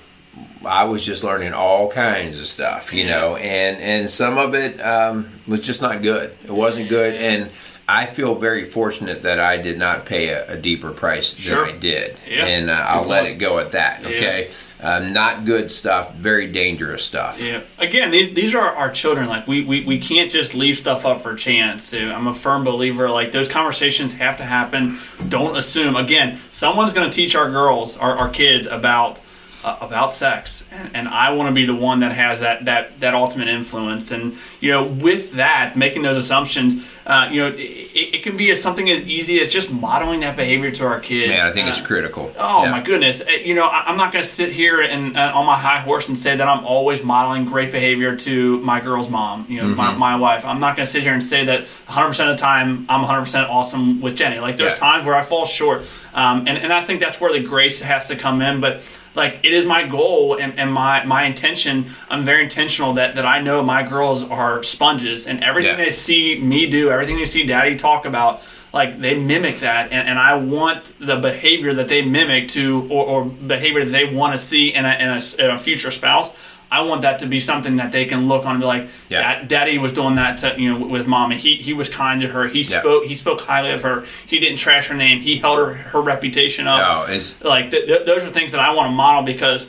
I 0.64 0.85
was 0.85 1.05
just 1.05 1.25
learning 1.25 1.55
all 1.55 1.90
kinds 1.90 2.38
of 2.38 2.46
stuff, 2.46 2.92
you 2.92 3.07
know, 3.07 3.37
and 3.37 3.79
and 3.79 4.11
some 4.11 4.37
of 4.38 4.55
it 4.55 4.79
um, 4.81 5.29
was 5.46 5.64
just 5.64 5.81
not 5.81 6.03
good. 6.03 6.37
It 6.44 6.51
wasn't 6.51 6.88
good, 6.88 7.14
and 7.14 7.51
I 7.90 8.07
feel 8.07 8.37
very 8.37 8.62
fortunate 8.62 9.24
that 9.24 9.40
I 9.40 9.57
did 9.57 9.76
not 9.76 10.07
pay 10.07 10.29
a, 10.29 10.53
a 10.53 10.57
deeper 10.57 10.92
price 10.92 11.37
sure. 11.37 11.66
than 11.66 11.74
I 11.74 11.79
did, 11.79 12.16
yeah. 12.29 12.46
and 12.46 12.70
uh, 12.70 12.85
I'll 12.87 13.07
let 13.07 13.26
it 13.26 13.38
go 13.38 13.59
at 13.59 13.72
that. 13.72 14.05
Okay, 14.05 14.50
yeah. 14.81 14.94
um, 14.94 15.12
not 15.12 15.44
good 15.44 15.72
stuff, 15.72 16.14
very 16.14 16.46
dangerous 16.53 17.05
stuff. 17.05 17.42
Yeah. 17.42 17.62
Again, 17.81 18.12
these 18.12 18.33
these 18.33 18.55
are 18.55 18.74
our 18.76 18.90
children. 18.90 19.29
Like 19.29 19.48
we, 19.48 19.64
we, 19.64 19.85
we 19.85 19.98
can't 19.98 20.31
just 20.31 20.55
leave 20.55 20.76
stuff 20.76 21.05
up 21.05 21.20
for 21.20 21.35
chance. 21.35 21.92
I'm 21.92 22.29
a 22.29 22.35
firm 22.35 22.62
believer. 22.62 23.11
Like 23.11 23.33
those 23.33 23.48
conversations 23.48 24.14
have 24.14 24.37
to 24.37 24.44
happen. 24.44 24.96
Don't 25.29 25.57
assume. 25.57 25.96
Again, 25.96 26.35
someone's 26.50 26.94
going 26.94 27.11
to 27.11 27.14
teach 27.14 27.35
our 27.35 27.50
girls, 27.50 27.98
our, 27.98 28.16
our 28.16 28.29
kids 28.31 28.68
about 28.68 29.18
uh, 29.64 29.77
about 29.81 30.12
sex, 30.12 30.68
and, 30.73 30.90
and 30.94 31.09
I 31.09 31.33
want 31.33 31.49
to 31.49 31.55
be 31.55 31.66
the 31.66 31.75
one 31.75 32.01
that 32.01 32.12
has 32.12 32.40
that 32.40 32.64
that 32.66 33.01
that 33.01 33.14
ultimate 33.14 33.49
influence. 33.49 34.11
And 34.11 34.35
you 34.61 34.70
know, 34.70 34.85
with 34.85 35.33
that, 35.35 35.77
making 35.77 36.03
those 36.03 36.16
assumptions, 36.16 36.96
uh, 37.07 37.29
you 37.31 37.40
know, 37.42 37.49
it, 37.49 37.59
it, 37.59 38.23
can 38.23 38.37
be 38.37 38.51
as 38.51 38.62
something 38.62 38.88
as 38.90 39.03
easy 39.05 39.40
as 39.40 39.49
just 39.49 39.73
modeling 39.73 40.20
that 40.20 40.37
behavior 40.37 40.70
to 40.70 40.87
our 40.87 41.01
kids. 41.01 41.29
Man, 41.31 41.44
I 41.46 41.51
think 41.51 41.66
uh, 41.66 41.70
it's 41.70 41.81
critical. 41.81 42.33
Oh 42.38 42.64
Yeah. 42.64 42.70
my 42.70 42.81
goodness! 42.81 43.20
Uh, 43.23 43.31
You 43.33 43.55
know, 43.55 43.66
I- 43.66 43.85
I'm 43.87 43.96
not 43.96 44.12
going 44.12 44.23
to 44.23 44.29
sit 44.29 44.53
here 44.53 44.81
and 44.81 45.16
uh, 45.16 45.33
on 45.35 45.44
my 45.46 45.59
high 45.59 45.81
horse 45.81 46.09
and 46.09 46.18
say 46.18 46.37
that 46.37 46.46
I'm 46.49 46.64
always 46.64 47.03
modeling 47.03 47.44
great 47.44 47.70
behavior 47.70 48.16
to 48.16 48.59
my 48.61 48.81
girl's 48.81 49.11
mom. 49.11 49.46
You 49.49 49.59
know, 49.59 49.64
Mm-hmm. 49.68 49.77
my, 49.77 49.94
my 50.14 50.16
wife. 50.16 50.44
I'm 50.46 50.59
not 50.61 50.77
going 50.77 50.87
to 50.87 50.90
sit 50.90 51.03
here 51.03 51.12
and 51.12 51.23
say 51.23 51.44
that 51.44 51.61
100 51.61 52.09
percent 52.09 52.31
of 52.31 52.37
the 52.37 52.40
time 52.40 52.87
I'm 52.88 53.03
100 53.03 53.20
percent 53.20 53.51
awesome 53.51 54.01
with 54.01 54.16
Jenny. 54.16 54.38
Like 54.40 54.57
there's 54.57 54.73
Yeah. 54.73 54.79
times 54.79 55.05
where 55.05 55.14
I 55.14 55.23
fall 55.23 55.44
short, 55.44 55.83
um, 56.14 56.40
and 56.49 56.57
and 56.59 56.73
I 56.73 56.83
think 56.83 57.01
that's 57.01 57.20
where 57.20 57.33
the 57.33 57.40
grace 57.40 57.83
has 57.83 58.09
to 58.09 58.16
come 58.16 58.40
in. 58.42 58.61
But 58.61 58.81
like 59.14 59.40
it 59.42 59.53
is 59.53 59.66
my 59.66 59.87
goal 59.87 60.35
and, 60.38 60.59
and 60.59 60.73
my 60.73 61.05
my 61.05 61.25
intention. 61.25 61.87
I'm 62.09 62.23
very 62.25 62.42
intentional 62.42 62.92
that 62.94 63.14
that 63.16 63.27
I 63.27 63.40
know 63.40 63.62
my 63.62 63.83
girls 63.83 64.23
are 64.25 64.62
sponges 64.62 65.27
and 65.27 65.42
everything 65.42 65.79
Yeah. 65.79 65.85
they 65.85 65.90
see 65.90 66.40
me 66.40 66.68
do, 66.70 66.90
everything 66.90 67.16
they 67.16 67.25
see 67.25 67.44
Daddy 67.46 67.77
talk 67.77 68.07
about 68.07 68.42
like 68.73 69.01
they 69.01 69.16
mimic 69.18 69.59
that 69.59 69.90
and, 69.90 70.07
and 70.09 70.16
i 70.16 70.33
want 70.37 70.94
the 71.01 71.16
behavior 71.16 71.75
that 71.75 71.88
they 71.88 72.03
mimic 72.03 72.46
to 72.46 72.87
or, 72.88 73.05
or 73.05 73.25
behavior 73.25 73.85
that 73.85 73.90
they 73.90 74.05
want 74.14 74.33
to 74.33 74.38
see 74.38 74.73
in 74.73 74.85
a, 74.85 74.92
in, 74.94 75.09
a, 75.09 75.20
in 75.44 75.51
a 75.51 75.59
future 75.59 75.90
spouse 75.90 76.60
i 76.71 76.81
want 76.83 77.03
that 77.03 77.19
to 77.21 77.27
be 77.27 77.41
something 77.41 77.77
that 77.77 77.91
they 77.93 78.05
can 78.05 78.29
look 78.29 78.47
on 78.47 78.53
and 78.53 78.61
be 78.61 78.67
like 78.67 78.89
Yeah. 79.09 79.21
"Dad- 79.23 79.49
daddy 79.49 79.79
was 79.79 79.93
doing 79.93 80.15
that 80.17 80.39
to 80.39 80.55
you 80.61 80.73
know 80.73 80.87
with 80.87 81.07
mom 81.07 81.33
and 81.33 81.41
he, 81.41 81.57
he 81.57 81.73
was 81.73 81.89
kind 81.89 82.21
to 82.21 82.29
her. 82.29 82.47
He 82.49 82.63
spoke 82.63 83.05
he 83.05 83.15
spoke 83.15 83.41
highly 83.41 83.71
of 83.73 83.83
her. 83.83 84.05
He 84.27 84.39
didn't 84.39 84.59
trash 84.59 84.87
her 84.89 84.95
name. 84.95 85.21
He 85.21 85.39
held 85.39 85.59
her 85.59 85.75
her 85.75 86.01
reputation 86.01 86.67
up. 86.69 86.79
No, 87.09 87.15
it's 87.15 87.43
like 87.43 87.71
th- 87.71 87.87
th- 87.87 88.05
those 88.07 88.23
are 88.23 88.31
things 88.31 88.53
that 88.53 88.61
I 88.61 88.73
want 88.75 88.87
to 88.91 88.95
model 88.95 89.23
because 89.25 89.69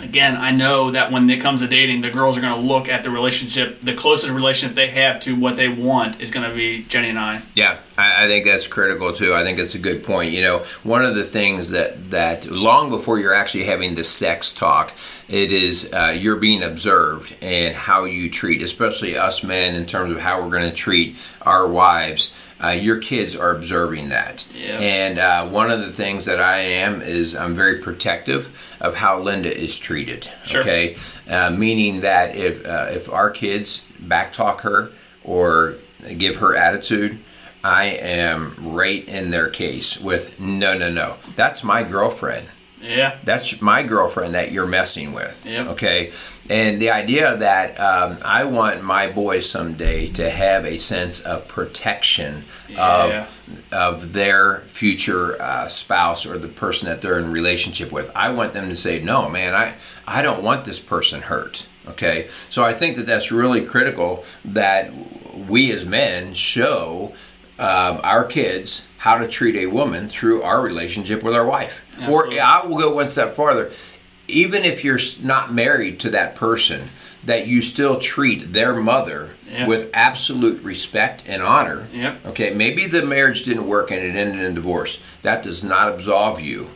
again 0.00 0.36
I 0.36 0.50
know 0.52 0.90
that 0.92 1.12
when 1.12 1.28
it 1.28 1.40
comes 1.40 1.60
to 1.60 1.68
dating 1.68 2.00
the 2.00 2.10
girls 2.10 2.38
are 2.38 2.40
going 2.40 2.54
to 2.54 2.60
look 2.60 2.88
at 2.88 3.02
the 3.04 3.10
relationship 3.10 3.80
the 3.82 3.94
closest 3.94 4.32
relationship 4.32 4.74
they 4.74 4.88
have 4.88 5.20
to 5.20 5.36
what 5.38 5.56
they 5.56 5.68
want 5.68 6.20
is 6.20 6.30
going 6.30 6.48
to 6.48 6.54
be 6.56 6.82
Jenny 6.84 7.10
and 7.10 7.18
I. 7.18 7.42
Yeah, 7.54 7.76
I, 7.98 8.24
I 8.24 8.26
think 8.26 8.44
that's 8.46 8.66
critical 8.66 9.12
too. 9.12 9.34
I 9.34 9.42
think 9.44 9.58
it's 9.58 9.74
a 9.74 9.78
good 9.78 10.02
point. 10.04 10.32
You 10.32 10.42
know, 10.42 10.58
one 10.82 11.04
of 11.04 11.14
the 11.14 11.24
things 11.24 11.70
that 11.70 12.10
that 12.10 12.46
long 12.50 12.90
before 12.90 13.18
you're 13.18 13.34
actually 13.34 13.64
having 13.64 13.94
the 13.94 14.04
sex 14.04 14.52
talk, 14.52 14.92
it 15.28 15.52
is 15.52 15.92
uh, 15.92 16.14
you're 16.18 16.36
being 16.36 16.62
observed 16.62 17.36
and 17.42 17.74
how 17.74 18.04
you 18.04 18.30
treat, 18.30 18.62
especially 18.62 19.16
us 19.16 19.44
men, 19.44 19.74
in 19.74 19.86
terms 19.86 20.12
of 20.14 20.20
how 20.20 20.42
we're 20.42 20.50
going 20.50 20.68
to 20.68 20.74
treat 20.74 21.16
our 21.42 21.66
wives. 21.68 22.34
Uh, 22.64 22.68
your 22.68 22.98
kids 23.00 23.34
are 23.34 23.50
observing 23.50 24.10
that, 24.10 24.46
Yeah. 24.54 24.78
and 24.78 25.18
uh, 25.18 25.46
one 25.48 25.72
of 25.72 25.80
the 25.80 25.90
things 25.90 26.26
that 26.26 26.38
I 26.38 26.58
am 26.58 27.02
is 27.02 27.34
I'm 27.34 27.56
very 27.56 27.80
protective 27.80 28.76
of 28.80 28.94
how 28.94 29.18
Linda 29.18 29.52
is 29.52 29.80
treated. 29.80 30.28
Sure. 30.44 30.60
Okay, 30.60 30.96
uh, 31.28 31.50
meaning 31.50 32.02
that 32.02 32.36
if 32.36 32.64
uh, 32.64 32.86
if 32.90 33.10
our 33.10 33.30
kids 33.30 33.84
backtalk 34.00 34.60
her 34.60 34.92
or 35.24 35.74
give 36.16 36.36
her 36.36 36.54
attitude, 36.54 37.18
I 37.64 37.84
am 37.84 38.54
right 38.58 39.06
in 39.06 39.30
their 39.30 39.48
case 39.50 40.00
with 40.00 40.40
no, 40.40 40.76
no, 40.76 40.90
no. 40.90 41.16
That's 41.36 41.62
my 41.62 41.82
girlfriend. 41.84 42.48
yeah 42.80 43.16
That's 43.24 43.62
my 43.62 43.82
girlfriend 43.84 44.34
that 44.34 44.50
you're 44.52 44.66
messing 44.66 45.12
with. 45.12 45.46
Yep. 45.46 45.66
Okay. 45.68 46.10
And 46.50 46.82
the 46.82 46.90
idea 46.90 47.36
that 47.36 47.78
um, 47.78 48.18
I 48.24 48.44
want 48.44 48.82
my 48.82 49.06
boys 49.06 49.48
someday 49.48 50.08
to 50.08 50.28
have 50.28 50.64
a 50.64 50.78
sense 50.78 51.20
of 51.20 51.46
protection 51.48 52.44
Yeah. 52.68 53.26
of 53.26 53.38
of 53.72 54.12
their 54.14 54.60
future 54.66 55.40
uh, 55.40 55.68
spouse 55.68 56.26
or 56.26 56.38
the 56.38 56.48
person 56.48 56.88
that 56.88 57.00
they're 57.02 57.18
in 57.18 57.30
relationship 57.30 57.92
with. 57.92 58.10
I 58.16 58.30
want 58.30 58.54
them 58.54 58.68
to 58.70 58.76
say, 58.76 58.98
"No, 59.00 59.28
man, 59.28 59.54
I 59.54 59.76
I 60.06 60.22
don't 60.22 60.42
want 60.42 60.64
this 60.64 60.80
person 60.80 61.20
hurt." 61.22 61.66
Okay, 61.86 62.28
so 62.48 62.64
I 62.64 62.72
think 62.72 62.96
that 62.96 63.06
that's 63.06 63.30
really 63.30 63.62
critical 63.64 64.24
that 64.44 64.90
we 65.48 65.70
as 65.72 65.84
men 65.84 66.32
show 66.34 67.12
um, 67.62 68.00
our 68.02 68.24
kids 68.24 68.88
how 68.98 69.18
to 69.18 69.28
treat 69.28 69.56
a 69.56 69.66
woman 69.66 70.08
through 70.08 70.42
our 70.42 70.60
relationship 70.60 71.22
with 71.22 71.34
our 71.34 71.46
wife. 71.46 71.84
Absolutely. 72.00 72.38
Or 72.38 72.42
I 72.42 72.66
will 72.66 72.78
go 72.78 72.94
one 72.94 73.08
step 73.08 73.34
farther. 73.34 73.70
Even 74.28 74.64
if 74.64 74.84
you're 74.84 74.98
not 75.22 75.52
married 75.52 76.00
to 76.00 76.10
that 76.10 76.34
person, 76.34 76.88
that 77.24 77.46
you 77.46 77.60
still 77.62 77.98
treat 78.00 78.52
their 78.52 78.74
mother 78.74 79.30
Yeah. 79.50 79.66
with 79.68 79.90
absolute 79.94 80.62
respect 80.62 81.22
and 81.26 81.42
honor. 81.42 81.86
Yep. 81.92 82.26
Okay, 82.26 82.50
maybe 82.54 82.86
the 82.86 83.04
marriage 83.04 83.44
didn't 83.44 83.66
work 83.68 83.90
and 83.90 84.00
it 84.02 84.16
ended 84.16 84.40
in 84.44 84.54
divorce. 84.54 84.98
That 85.22 85.42
does 85.44 85.62
not 85.62 85.88
absolve 85.88 86.40
you 86.40 86.70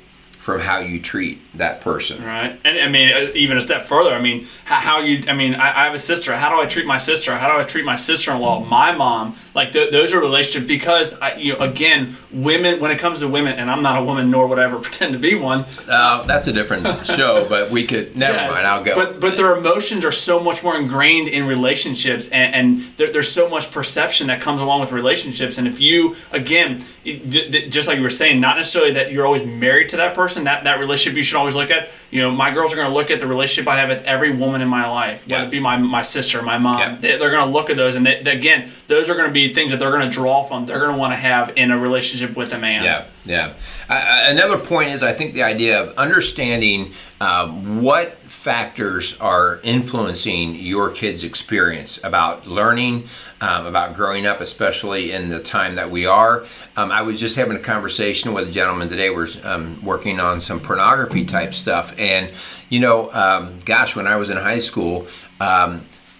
from 0.46 0.60
how 0.60 0.78
you 0.78 1.00
treat 1.02 1.40
that 1.58 1.80
person. 1.80 2.24
Right, 2.24 2.56
and 2.64 2.78
I 2.78 2.88
mean, 2.88 3.12
uh, 3.12 3.32
even 3.34 3.56
a 3.56 3.60
step 3.60 3.82
further. 3.82 4.14
I 4.14 4.20
mean, 4.20 4.46
how, 4.64 4.76
how 4.76 5.00
you? 5.00 5.24
I 5.26 5.32
mean, 5.32 5.56
I, 5.56 5.80
I 5.80 5.84
have 5.86 5.94
a 5.94 5.98
sister. 5.98 6.36
How 6.36 6.48
do 6.50 6.62
I 6.62 6.66
treat 6.66 6.86
my 6.86 6.98
sister? 6.98 7.34
How 7.36 7.52
do 7.52 7.58
I 7.58 7.64
treat 7.64 7.84
my 7.84 7.96
sister-in-law? 7.96 8.64
My 8.64 8.92
mom? 8.92 9.34
Like 9.54 9.72
th- 9.72 9.90
those 9.90 10.14
are 10.14 10.20
relationships 10.20 10.68
because 10.68 11.18
I, 11.18 11.34
you 11.34 11.54
know, 11.54 11.58
again, 11.58 12.14
women. 12.30 12.78
When 12.78 12.92
it 12.92 13.00
comes 13.00 13.18
to 13.20 13.28
women, 13.28 13.54
and 13.58 13.68
I'm 13.68 13.82
not 13.82 14.00
a 14.00 14.04
woman, 14.04 14.30
nor 14.30 14.46
would 14.46 14.60
I 14.60 14.64
ever 14.64 14.78
pretend 14.86 15.14
to 15.14 15.18
be 15.18 15.34
one. 15.34 15.64
Uh, 15.88 16.22
that's 16.22 16.46
a 16.46 16.52
different 16.52 16.86
show, 17.04 17.44
but 17.48 17.72
we 17.72 17.84
could. 17.84 18.16
Never 18.26 18.34
Yes, 18.34 18.52
mind. 18.52 18.66
I'll 18.68 18.84
go. 18.84 18.94
But 18.94 19.20
but 19.20 19.36
their 19.36 19.56
emotions 19.56 20.04
are 20.04 20.12
so 20.12 20.38
much 20.38 20.62
more 20.62 20.76
ingrained 20.76 21.26
in 21.26 21.44
relationships, 21.48 22.28
and, 22.28 22.54
and 22.54 22.80
there, 22.98 23.12
there's 23.12 23.32
so 23.32 23.48
much 23.48 23.72
perception 23.72 24.28
that 24.28 24.40
comes 24.40 24.60
along 24.60 24.78
with 24.82 24.92
relationships. 24.92 25.58
And 25.58 25.66
if 25.66 25.80
you 25.80 26.14
again, 26.30 26.84
just 27.04 27.88
like 27.88 27.96
you 27.96 28.02
were 28.04 28.10
saying, 28.10 28.40
not 28.40 28.56
necessarily 28.56 28.92
that 28.92 29.10
you're 29.10 29.26
always 29.26 29.44
married 29.44 29.88
to 29.88 29.96
that 29.96 30.14
person, 30.14 30.35
that 30.44 30.64
that 30.64 30.78
relationship 30.78 31.16
you 31.16 31.22
should 31.22 31.36
always 31.36 31.54
look 31.54 31.70
at. 31.70 31.88
You 32.10 32.22
know, 32.22 32.30
my 32.30 32.52
girls 32.52 32.72
are 32.72 32.76
going 32.76 32.88
to 32.88 32.94
look 32.94 33.10
at 33.10 33.20
the 33.20 33.26
relationship 33.26 33.68
I 33.68 33.76
have 33.78 33.88
with 33.88 34.04
every 34.04 34.32
woman 34.34 34.60
in 34.62 34.68
my 34.68 34.88
life, 34.88 35.26
whether 35.28 35.44
it 35.46 35.50
be 35.50 35.60
my 35.60 35.76
my 35.76 36.02
sister, 36.02 36.42
my 36.42 36.58
mom. 36.58 36.78
Yeah. 36.78 36.94
They, 36.96 37.16
they're 37.18 37.30
going 37.30 37.46
to 37.46 37.52
look 37.52 37.70
at 37.70 37.76
those, 37.76 37.94
and 37.94 38.04
they, 38.06 38.22
they- 38.22 38.36
again, 38.36 38.68
those 38.86 39.08
are 39.10 39.14
going 39.14 39.26
to 39.28 39.32
be 39.32 39.52
things 39.52 39.70
that 39.70 39.78
they're 39.80 39.90
going 39.90 40.08
to 40.08 40.10
draw 40.10 40.42
from. 40.44 40.66
They're 40.66 40.78
going 40.80 40.92
to 40.92 40.98
want 40.98 41.12
to 41.12 41.16
have 41.16 41.52
in 41.56 41.70
a 41.70 41.78
relationship 41.78 42.36
with 42.36 42.52
a 42.52 42.58
man. 42.58 42.84
Yeah, 42.84 43.04
yeah. 43.24 43.52
Uh, 43.88 44.26
another 44.30 44.58
point 44.58 44.90
is 44.90 45.02
I 45.02 45.12
think 45.12 45.32
the 45.32 45.42
idea 45.44 45.80
of 45.82 45.96
understanding 45.96 46.92
um, 47.20 47.82
what 47.82 48.16
factors 48.46 49.20
are 49.20 49.58
influencing 49.64 50.54
your 50.54 50.88
kid's 50.88 51.24
experience 51.24 51.98
about 52.04 52.46
learning, 52.46 53.02
um, 53.40 53.66
about 53.66 53.92
growing 53.92 54.24
up, 54.24 54.40
especially 54.40 55.10
in 55.10 55.30
the 55.30 55.40
time 55.40 55.74
that 55.74 55.90
we 55.90 56.06
are. 56.06 56.44
Um, 56.76 56.92
I 56.92 57.02
was 57.02 57.18
just 57.18 57.34
having 57.34 57.56
a 57.56 57.60
conversation 57.60 58.32
with 58.32 58.48
a 58.48 58.52
gentleman 58.52 58.88
today. 58.88 59.10
We're 59.10 59.26
um, 59.42 59.84
working 59.84 60.20
on 60.20 60.40
some 60.40 60.60
pornography 60.60 61.24
type 61.24 61.54
stuff, 61.54 61.92
and 61.98 62.32
you 62.70 62.78
know, 62.78 63.10
um, 63.10 63.58
gosh, 63.64 63.96
when 63.96 64.06
I 64.06 64.14
was 64.14 64.30
in 64.30 64.36
high 64.36 64.60
school. 64.60 65.08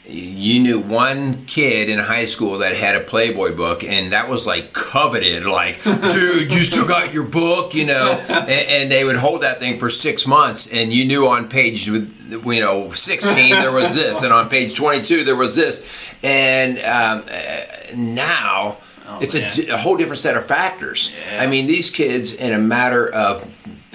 You 0.08 0.60
knew 0.60 0.80
one 0.80 1.46
kid 1.46 1.88
in 1.88 1.98
high 1.98 2.26
school 2.26 2.58
that 2.58 2.76
had 2.76 2.94
a 2.94 3.00
Playboy 3.00 3.56
book, 3.56 3.82
and 3.82 4.12
that 4.12 4.28
was 4.28 4.46
like 4.46 4.72
coveted. 4.72 5.44
Like, 5.44 5.82
dude, 5.84 6.52
you 6.52 6.60
still 6.60 6.86
got 6.86 7.12
your 7.12 7.24
book, 7.24 7.74
you 7.74 7.86
know? 7.86 8.22
And, 8.36 8.50
and 8.50 8.90
they 8.90 9.02
would 9.04 9.16
hold 9.16 9.42
that 9.42 9.58
thing 9.58 9.78
for 9.78 9.90
six 9.90 10.26
months, 10.26 10.72
and 10.72 10.92
you 10.92 11.04
knew 11.04 11.26
on 11.26 11.48
page, 11.48 11.86
you 11.86 12.06
know, 12.60 12.92
16 12.92 13.50
there 13.50 13.72
was 13.72 13.94
this, 13.96 14.22
and 14.22 14.32
on 14.32 14.48
page 14.48 14.76
22 14.76 15.24
there 15.24 15.34
was 15.34 15.56
this, 15.56 16.14
and 16.22 16.78
um, 16.80 17.24
now. 17.96 18.78
it's 19.20 19.34
a, 19.34 19.72
a 19.72 19.76
whole 19.78 19.96
different 19.96 20.20
set 20.20 20.36
of 20.36 20.46
factors. 20.46 21.16
I 21.32 21.46
mean, 21.46 21.66
these 21.66 21.90
kids, 21.90 22.34
in 22.34 22.52
a 22.52 22.58
matter 22.58 23.08
of 23.12 23.44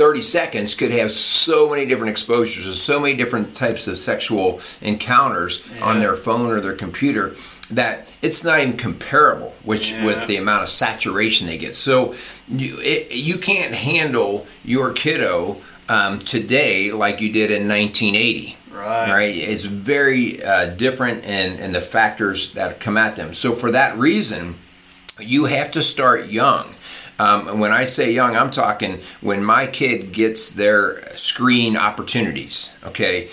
30 0.01 0.23
seconds, 0.23 0.73
could 0.73 0.89
have 0.89 1.11
so 1.11 1.69
many 1.69 1.85
different 1.85 2.09
exposures 2.09 2.65
to 2.65 2.71
so 2.71 2.99
many 2.99 3.15
different 3.15 3.55
types 3.55 3.87
of 3.87 3.99
sexual 3.99 4.59
encounters 4.81 5.71
on 5.79 5.99
their 5.99 6.15
phone 6.15 6.49
or 6.49 6.59
their 6.59 6.73
computer 6.73 7.35
that 7.69 8.11
it's 8.23 8.43
not 8.43 8.59
even 8.59 8.75
comparable 8.75 9.53
which 9.63 9.91
Yeah. 9.91 10.03
with 10.07 10.25
the 10.25 10.37
amount 10.37 10.63
of 10.63 10.69
saturation 10.69 11.45
they 11.45 11.59
get. 11.59 11.75
So 11.75 12.15
you, 12.47 12.79
it, 12.79 13.11
you 13.11 13.37
can't 13.37 13.75
handle 13.75 14.47
your 14.65 14.91
kiddo 14.91 15.61
um, 15.87 16.17
today 16.17 16.91
like 16.91 17.21
you 17.21 17.31
did 17.31 17.51
in 17.51 17.67
1980 17.67 18.57
Right. 18.71 19.11
right 19.11 19.35
it's 19.35 19.65
very 19.65 20.41
uh, 20.43 20.67
different 20.73 21.25
in, 21.25 21.59
in 21.59 21.73
the 21.73 21.81
factors 21.81 22.53
that 22.53 22.79
come 22.79 22.97
at 22.97 23.15
them 23.17 23.35
so 23.35 23.51
for 23.51 23.69
that 23.71 23.95
reason 23.97 24.55
you 25.19 25.45
have 25.45 25.69
to 25.71 25.83
start 25.83 26.29
young. 26.29 26.73
Um, 27.21 27.47
and 27.47 27.59
when 27.59 27.71
I 27.71 27.85
say 27.85 28.11
young, 28.11 28.35
I'm 28.35 28.49
talking 28.51 28.99
when 29.21 29.43
my 29.43 29.67
kid 29.67 30.11
gets 30.11 30.49
their 30.49 31.03
screen 31.15 31.77
opportunities. 31.77 32.75
Okay, 32.83 33.29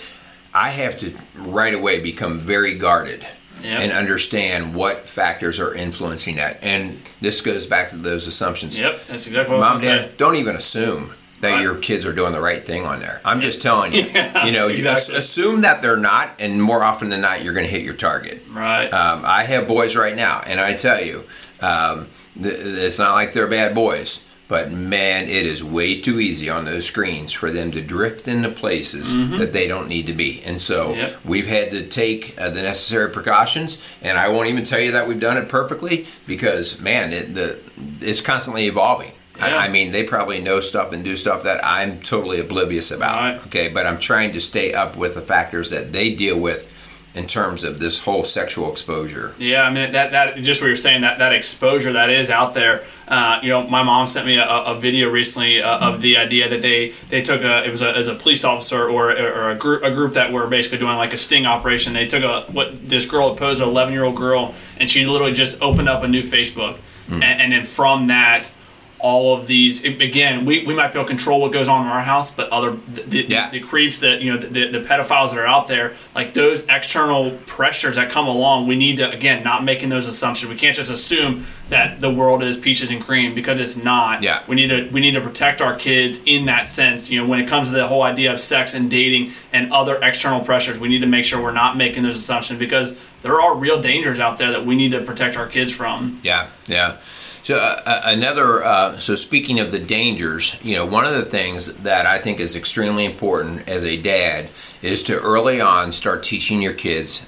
I 0.53 0.69
have 0.69 0.97
to 0.99 1.13
right 1.35 1.73
away 1.73 1.99
become 1.99 2.37
very 2.39 2.75
guarded 2.77 3.25
Yep. 3.63 3.81
and 3.81 3.91
understand 3.91 4.73
what 4.73 5.09
factors 5.09 5.59
are 5.59 5.73
influencing 5.73 6.37
that. 6.37 6.59
And 6.63 7.01
this 7.19 7.41
goes 7.41 7.67
back 7.67 7.89
to 7.89 7.97
those 7.97 8.25
assumptions. 8.25 8.77
Yep, 8.77 9.07
that's 9.07 9.27
exactly 9.27 9.53
what 9.55 9.63
I 9.63 9.67
Mom, 9.67 9.73
was 9.75 9.83
dad, 9.83 10.09
say. 10.11 10.15
don't 10.17 10.35
even 10.37 10.55
assume 10.55 11.13
that 11.41 11.53
Right. 11.55 11.61
your 11.61 11.75
kids 11.75 12.05
are 12.05 12.13
doing 12.13 12.31
the 12.31 12.39
right 12.39 12.63
thing 12.63 12.85
on 12.85 12.99
there. 13.01 13.19
I'm 13.25 13.41
just 13.41 13.61
telling 13.61 13.91
you. 13.93 14.03
Yeah, 14.13 14.45
you 14.45 14.53
know, 14.53 14.67
exactly. 14.69 15.15
ass- 15.15 15.19
assume 15.25 15.61
that 15.61 15.81
they're 15.81 15.97
not, 15.97 16.29
and 16.39 16.61
more 16.63 16.83
often 16.85 17.09
than 17.09 17.19
not, 17.21 17.43
you're 17.43 17.53
going 17.53 17.65
to 17.65 17.71
hit 17.71 17.83
your 17.83 17.95
target. 17.95 18.43
Right. 18.49 18.87
Um, 18.93 19.23
I 19.25 19.43
have 19.43 19.67
boys 19.67 19.97
right 19.97 20.15
now, 20.15 20.41
and 20.47 20.61
I 20.61 20.73
tell 20.75 21.01
you, 21.03 21.25
um, 21.61 22.07
it's 22.41 22.99
not 22.99 23.13
like 23.13 23.33
they're 23.33 23.47
bad 23.47 23.73
boys, 23.75 24.25
But 24.47 24.71
man, 24.71 25.25
it 25.25 25.45
is 25.45 25.63
way 25.63 26.01
too 26.01 26.19
easy 26.19 26.49
on 26.49 26.65
those 26.65 26.85
screens 26.87 27.31
for 27.31 27.51
them 27.51 27.69
to 27.71 27.81
drift 27.81 28.27
into 28.27 28.49
places 28.49 29.13
that 29.37 29.53
they 29.53 29.67
don't 29.67 29.87
need 29.87 30.07
to 30.07 30.13
be. 30.13 30.41
And 30.43 30.59
so 30.59 30.95
Yep. 30.95 31.19
we've 31.23 31.45
had 31.47 31.69
to 31.71 31.85
take 31.85 32.33
uh, 32.41 32.49
the 32.49 32.63
necessary 32.63 33.11
precautions. 33.11 33.77
And 34.01 34.17
I 34.17 34.29
won't 34.29 34.49
even 34.49 34.63
tell 34.63 34.79
you 34.79 34.91
that 34.93 35.07
we've 35.07 35.19
done 35.19 35.37
it 35.37 35.49
perfectly 35.49 36.07
because 36.25 36.81
man, 36.81 37.13
it, 37.13 37.35
the 37.35 37.59
it's 38.01 38.21
constantly 38.21 38.65
evolving. 38.65 39.11
Yeah. 39.37 39.55
I, 39.55 39.65
I 39.65 39.67
mean, 39.69 39.91
they 39.91 40.03
probably 40.03 40.41
know 40.41 40.59
stuff 40.61 40.91
and 40.93 41.03
do 41.03 41.15
stuff 41.15 41.43
that 41.43 41.63
I'm 41.63 42.01
totally 42.01 42.39
oblivious 42.39 42.91
about. 42.91 43.19
Right. 43.19 43.47
Okay, 43.47 43.67
but 43.69 43.85
I'm 43.85 43.99
trying 43.99 44.31
to 44.33 44.41
stay 44.41 44.73
up 44.73 44.97
with 44.97 45.13
the 45.13 45.21
factors 45.21 45.69
that 45.69 45.93
they 45.93 46.13
deal 46.15 46.39
with 46.39 46.67
in 47.19 47.27
terms 47.27 47.65
of 47.65 47.79
this 47.79 48.01
whole 48.05 48.23
sexual 48.23 48.71
exposure. 48.71 49.35
Yeah, 49.37 49.63
I 49.63 49.69
mean 49.71 49.91
that 49.91 50.11
that 50.11 50.37
just 50.37 50.61
what 50.61 50.67
you're 50.67 50.77
saying 50.77 51.01
that 51.01 51.17
that 51.19 51.33
exposure 51.33 51.91
that 51.91 52.09
is 52.09 52.29
out 52.29 52.53
there. 52.53 52.81
Uh, 53.09 53.39
you 53.43 53.49
know, 53.49 53.67
my 53.67 53.83
mom 53.83 54.07
sent 54.07 54.25
me 54.25 54.37
a, 54.37 54.47
a 54.47 54.79
video 54.79 55.09
recently 55.09 55.61
uh, 55.61 55.89
of 55.89 55.99
the 55.99 56.15
idea 56.15 56.47
that 56.47 56.61
they 56.61 56.89
they 57.09 57.21
took 57.21 57.41
a 57.41 57.65
it 57.65 57.71
was 57.71 57.81
a, 57.81 57.93
as 57.95 58.07
a 58.07 58.15
police 58.15 58.45
officer 58.45 58.89
or, 58.89 59.11
or 59.11 59.49
a 59.49 59.55
group 59.55 59.83
a 59.83 59.91
group 59.91 60.13
that 60.13 60.31
were 60.31 60.47
basically 60.47 60.77
doing 60.77 60.95
like 60.95 61.11
a 61.11 61.17
sting 61.17 61.45
operation. 61.45 61.91
They 61.91 62.07
took 62.07 62.23
a 62.23 62.49
what 62.53 62.87
this 62.87 63.05
girl 63.05 63.29
had 63.29 63.37
posed 63.37 63.61
an 63.61 63.67
11 63.67 63.93
year 63.93 64.05
old 64.05 64.15
girl, 64.15 64.55
and 64.79 64.89
she 64.89 65.05
literally 65.05 65.33
just 65.33 65.61
opened 65.61 65.89
up 65.89 66.03
a 66.03 66.07
new 66.07 66.21
Facebook, 66.21 66.77
and, 67.09 67.23
and 67.23 67.51
then 67.51 67.63
from 67.63 68.07
that. 68.07 68.51
All 69.01 69.33
of 69.37 69.47
these 69.47 69.83
again, 69.85 70.43
we, 70.45 70.65
we 70.65 70.75
might 70.75 70.91
be 70.91 70.99
able 70.99 71.05
to 71.05 71.07
control 71.07 71.39
what 71.41 71.51
goes 71.53 71.69
on 71.69 71.83
in 71.85 71.87
our 71.91 72.01
house, 72.01 72.31
but 72.31 72.49
other 72.49 72.71
the, 72.93 73.01
the, 73.03 73.25
Yeah. 73.29 73.49
the 73.49 73.59
creeps 73.61 73.99
that 73.99 74.21
you 74.21 74.31
know 74.31 74.37
the, 74.37 74.67
the 74.67 74.79
pedophiles 74.79 75.29
that 75.29 75.37
are 75.37 75.45
out 75.45 75.67
there 75.69 75.93
like 76.15 76.33
those 76.33 76.67
external 76.67 77.31
pressures 77.45 77.95
that 77.95 78.09
come 78.11 78.27
along 78.27 78.67
we 78.67 78.75
need 78.75 78.97
to 78.97 79.09
again 79.09 79.41
not 79.43 79.63
making 79.63 79.89
those 79.89 80.07
assumptions 80.07 80.49
we 80.51 80.57
can't 80.57 80.75
just 80.75 80.91
assume 80.91 81.45
that 81.69 81.99
the 81.99 82.09
world 82.11 82.43
is 82.43 82.57
peaches 82.57 82.91
and 82.91 83.01
cream 83.01 83.33
because 83.33 83.59
it's 83.59 83.77
not 83.77 84.21
Yeah. 84.21 84.41
we 84.47 84.55
need 84.55 84.67
to 84.67 84.89
we 84.91 84.99
need 84.99 85.13
to 85.13 85.21
protect 85.21 85.61
our 85.61 85.75
kids 85.75 86.21
in 86.25 86.45
that 86.45 86.69
sense 86.69 87.09
you 87.09 87.21
know 87.21 87.27
when 87.27 87.39
it 87.39 87.47
comes 87.47 87.69
to 87.69 87.73
the 87.73 87.87
whole 87.87 88.03
idea 88.03 88.33
of 88.33 88.39
sex 88.39 88.73
and 88.73 88.89
dating 88.89 89.31
and 89.53 89.71
other 89.71 89.97
external 90.01 90.41
pressures 90.41 90.77
we 90.79 90.87
need 90.89 90.99
to 91.01 91.07
make 91.07 91.23
sure 91.23 91.41
we're 91.41 91.51
not 91.51 91.77
making 91.77 92.03
those 92.03 92.15
assumptions 92.17 92.59
because 92.59 92.97
there 93.21 93.39
are 93.39 93.55
real 93.55 93.79
dangers 93.81 94.19
out 94.19 94.37
there 94.37 94.51
that 94.51 94.65
we 94.65 94.75
need 94.75 94.91
to 94.91 95.01
protect 95.01 95.37
our 95.37 95.47
kids 95.47 95.71
from 95.73 96.17
Yeah, 96.23 96.47
yeah. 96.67 96.97
So 97.49 97.55
uh, 97.55 97.81
uh, 97.83 98.01
another. 98.05 98.63
Uh, 98.63 98.99
so 98.99 99.15
speaking 99.15 99.59
of 99.59 99.71
the 99.71 99.79
dangers, 99.79 100.63
you 100.63 100.75
know, 100.75 100.85
one 100.85 101.05
of 101.05 101.13
the 101.13 101.25
things 101.25 101.73
that 101.77 102.05
I 102.05 102.19
think 102.19 102.39
is 102.39 102.55
extremely 102.55 103.05
important 103.05 103.67
as 103.67 103.83
a 103.83 103.97
dad 103.97 104.49
is 104.83 105.01
to 105.05 105.19
early 105.19 105.59
on 105.59 105.91
start 105.91 106.21
teaching 106.21 106.61
your 106.61 106.73
kids 106.73 107.25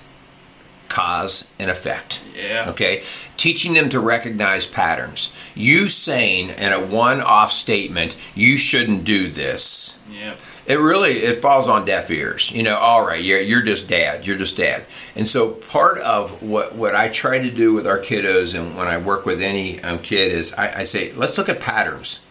cause 0.89 1.49
and 1.57 1.71
effect. 1.71 2.23
Yeah. 2.36 2.69
Okay. 2.69 3.01
Teaching 3.36 3.73
them 3.73 3.89
to 3.89 3.99
recognize 3.99 4.67
patterns. 4.67 5.34
You 5.55 5.89
saying 5.89 6.49
in 6.49 6.71
a 6.71 6.86
one-off 6.86 7.51
statement, 7.51 8.15
"You 8.36 8.57
shouldn't 8.57 9.03
do 9.03 9.27
this." 9.27 9.97
yeah 10.07 10.36
it 10.71 10.79
really 10.79 11.12
it 11.12 11.41
falls 11.41 11.67
on 11.67 11.86
deaf 11.86 12.10
ears 12.10 12.51
you 12.51 12.63
know 12.63 12.77
all 12.77 13.05
right 13.05 13.23
you're, 13.23 13.41
you're 13.41 13.62
just 13.62 13.89
dad 13.89 14.25
you're 14.25 14.38
just 14.38 14.57
dad 14.57 14.86
and 15.15 15.27
so 15.27 15.51
part 15.51 15.97
of 15.99 16.41
what 16.41 16.75
what 16.75 16.95
i 16.95 17.10
try 17.10 17.38
to 17.39 17.51
do 17.51 17.73
with 17.73 17.86
our 17.86 17.99
kiddos 17.99 18.57
and 18.57 18.77
when 18.77 18.88
i 18.88 18.97
work 18.97 19.25
with 19.25 19.41
any 19.41 19.81
um, 19.84 19.99
kid 19.99 20.31
is 20.31 20.53
I, 20.53 20.79
I 20.79 20.84
say 20.86 21.12
let's 21.13 21.38
look 21.38 21.49
at 21.49 21.60
patterns 21.60 22.25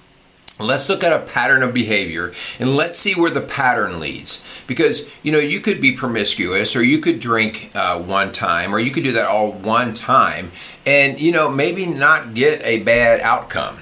Let's 0.58 0.90
look 0.90 1.02
at 1.02 1.12
a 1.12 1.24
pattern 1.24 1.62
of 1.62 1.72
behavior 1.72 2.32
and 2.58 2.76
let's 2.76 2.98
see 2.98 3.18
where 3.18 3.30
the 3.30 3.40
pattern 3.40 3.98
leads. 3.98 4.44
Because, 4.66 5.10
you 5.22 5.32
know, 5.32 5.38
you 5.38 5.58
could 5.60 5.80
be 5.80 5.96
promiscuous 5.96 6.76
or 6.76 6.84
you 6.84 6.98
could 6.98 7.18
drink 7.18 7.70
uh, 7.74 7.98
one 7.98 8.30
time 8.30 8.74
or 8.74 8.78
you 8.78 8.90
could 8.90 9.04
do 9.04 9.12
that 9.12 9.26
all 9.26 9.52
one 9.52 9.94
time 9.94 10.52
and, 10.84 11.18
you 11.18 11.32
know, 11.32 11.50
maybe 11.50 11.86
not 11.86 12.34
get 12.34 12.62
a 12.62 12.82
bad 12.82 13.20
outcome. 13.20 13.78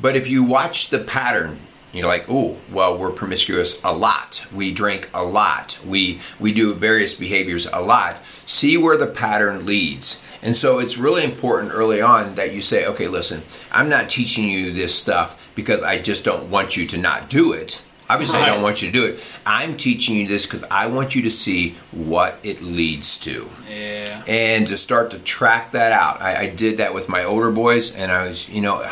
But 0.00 0.16
if 0.16 0.28
you 0.28 0.44
watch 0.44 0.90
the 0.90 1.00
pattern, 1.00 1.58
you're 1.92 2.06
like, 2.06 2.26
oh, 2.28 2.56
well, 2.70 2.96
we're 2.96 3.10
promiscuous 3.10 3.80
a 3.82 3.96
lot. 3.96 4.46
We 4.54 4.72
drink 4.72 5.10
a 5.12 5.24
lot. 5.24 5.78
We 5.84 6.20
we 6.38 6.52
do 6.52 6.74
various 6.74 7.14
behaviors 7.14 7.66
a 7.66 7.80
lot. 7.80 8.24
See 8.24 8.76
where 8.76 8.96
the 8.96 9.06
pattern 9.06 9.66
leads. 9.66 10.24
And 10.42 10.56
so 10.56 10.78
it's 10.78 10.96
really 10.96 11.24
important 11.24 11.72
early 11.72 12.00
on 12.00 12.34
that 12.36 12.54
you 12.54 12.62
say, 12.62 12.86
okay, 12.86 13.08
listen, 13.08 13.42
I'm 13.70 13.88
not 13.88 14.08
teaching 14.08 14.48
you 14.48 14.72
this 14.72 14.94
stuff 14.94 15.52
because 15.54 15.82
I 15.82 15.98
just 15.98 16.24
don't 16.24 16.48
want 16.48 16.76
you 16.76 16.86
to 16.86 16.98
not 16.98 17.28
do 17.28 17.52
it. 17.52 17.82
Obviously, 18.08 18.40
I 18.40 18.46
don't 18.46 18.62
want 18.62 18.82
you 18.82 18.90
to 18.90 18.92
do 18.92 19.06
it. 19.06 19.40
I'm 19.46 19.76
teaching 19.76 20.16
you 20.16 20.26
this 20.26 20.44
because 20.44 20.64
I 20.68 20.88
want 20.88 21.14
you 21.14 21.22
to 21.22 21.30
see 21.30 21.76
what 21.92 22.40
it 22.42 22.60
leads 22.60 23.16
to 23.18 23.48
yeah 23.70 24.24
and 24.26 24.66
to 24.66 24.76
start 24.76 25.12
to 25.12 25.18
track 25.20 25.70
that 25.72 25.92
out. 25.92 26.20
I, 26.20 26.42
I 26.42 26.46
did 26.48 26.78
that 26.78 26.92
with 26.92 27.08
my 27.08 27.22
older 27.22 27.52
boys, 27.52 27.94
and 27.94 28.10
I 28.10 28.26
was, 28.26 28.48
you 28.48 28.62
know, 28.62 28.82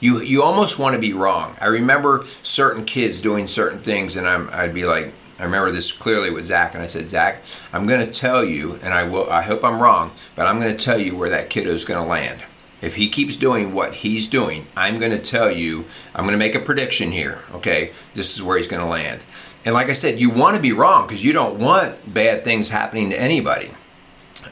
you 0.00 0.22
you 0.22 0.42
almost 0.42 0.78
want 0.78 0.94
to 0.94 1.00
be 1.00 1.12
wrong. 1.12 1.56
I 1.60 1.66
remember 1.66 2.24
certain 2.42 2.84
kids 2.84 3.20
doing 3.20 3.46
certain 3.46 3.80
things, 3.80 4.16
and 4.16 4.26
I'm 4.26 4.50
I'd 4.52 4.74
be 4.74 4.84
like, 4.84 5.12
I 5.38 5.44
remember 5.44 5.70
this 5.70 5.92
clearly 5.92 6.30
with 6.30 6.46
Zach, 6.46 6.74
and 6.74 6.82
I 6.82 6.86
said, 6.86 7.08
Zach, 7.08 7.42
I'm 7.72 7.86
going 7.86 8.04
to 8.04 8.12
tell 8.12 8.44
you, 8.44 8.78
and 8.82 8.92
I 8.92 9.04
will. 9.04 9.30
I 9.30 9.42
hope 9.42 9.64
I'm 9.64 9.80
wrong, 9.80 10.12
but 10.34 10.46
I'm 10.46 10.60
going 10.60 10.76
to 10.76 10.84
tell 10.84 10.98
you 10.98 11.16
where 11.16 11.28
that 11.28 11.50
kiddo 11.50 11.70
is 11.70 11.84
going 11.84 12.02
to 12.02 12.08
land. 12.08 12.44
If 12.82 12.96
he 12.96 13.08
keeps 13.08 13.36
doing 13.36 13.74
what 13.74 13.96
he's 13.96 14.26
doing, 14.26 14.66
I'm 14.74 14.98
going 14.98 15.10
to 15.12 15.18
tell 15.18 15.50
you, 15.50 15.84
I'm 16.14 16.24
going 16.24 16.32
to 16.32 16.38
make 16.38 16.54
a 16.54 16.60
prediction 16.60 17.12
here, 17.12 17.40
okay? 17.52 17.92
This 18.14 18.34
is 18.34 18.42
where 18.42 18.56
he's 18.56 18.68
going 18.68 18.82
to 18.82 18.88
land. 18.88 19.20
And 19.66 19.74
like 19.74 19.90
I 19.90 19.92
said, 19.92 20.18
you 20.18 20.30
want 20.30 20.56
to 20.56 20.62
be 20.62 20.72
wrong 20.72 21.06
because 21.06 21.22
you 21.22 21.34
don't 21.34 21.58
want 21.58 22.14
bad 22.14 22.40
things 22.40 22.70
happening 22.70 23.10
to 23.10 23.20
anybody 23.20 23.72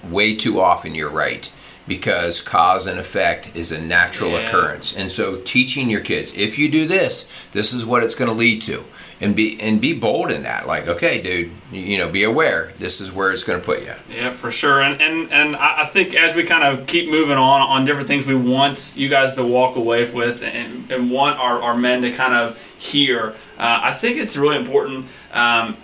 way 0.04 0.34
too 0.34 0.60
often 0.60 0.94
you're 0.94 1.10
right 1.10 1.52
because 1.88 2.42
cause 2.42 2.86
and 2.86 2.98
effect 3.00 3.50
is 3.56 3.72
a 3.72 3.80
natural 3.80 4.30
Yeah. 4.32 4.40
occurrence 4.46 4.96
and 4.96 5.10
so 5.10 5.36
teaching 5.40 5.88
your 5.90 6.00
kids 6.00 6.36
if 6.36 6.58
you 6.58 6.70
do 6.70 6.86
this 6.86 7.48
this 7.52 7.72
is 7.72 7.84
what 7.86 8.02
it's 8.02 8.14
going 8.14 8.30
to 8.30 8.36
lead 8.36 8.60
to 8.62 8.84
and 9.20 9.34
be 9.34 9.58
and 9.60 9.80
be 9.80 9.92
bold 9.98 10.30
in 10.30 10.42
that 10.44 10.66
like 10.66 10.86
okay 10.86 11.20
dude 11.20 11.50
you, 11.72 11.98
know 11.98 12.08
be 12.08 12.22
aware 12.22 12.72
this 12.78 13.00
is 13.00 13.10
where 13.12 13.32
it's 13.32 13.42
going 13.42 13.58
to 13.58 13.64
put 13.64 13.80
you 13.80 13.92
Yeah, 14.14 14.30
for 14.30 14.50
sure. 14.50 14.80
And 14.80 15.00
and 15.02 15.32
and 15.32 15.56
I 15.56 15.82
I 15.82 15.86
think 15.86 16.14
as 16.14 16.34
we 16.34 16.44
kind 16.44 16.62
of 16.64 16.86
keep 16.86 17.10
moving 17.10 17.36
on 17.36 17.60
on 17.62 17.84
different 17.84 18.06
things 18.08 18.26
we 18.26 18.34
want 18.36 18.94
you 18.96 19.08
guys 19.08 19.34
to 19.34 19.42
walk 19.44 19.76
away 19.76 20.08
with 20.10 20.42
and, 20.42 20.90
and 20.90 21.10
want 21.10 21.38
our, 21.40 21.60
our 21.62 21.76
men 21.76 22.02
to 22.02 22.12
kind 22.12 22.34
of 22.34 22.58
hear, 22.78 23.34
uh, 23.58 23.80
I 23.82 23.92
think 23.92 24.18
it's 24.18 24.36
really 24.36 24.56
important. 24.56 25.06
Um, 25.32 25.76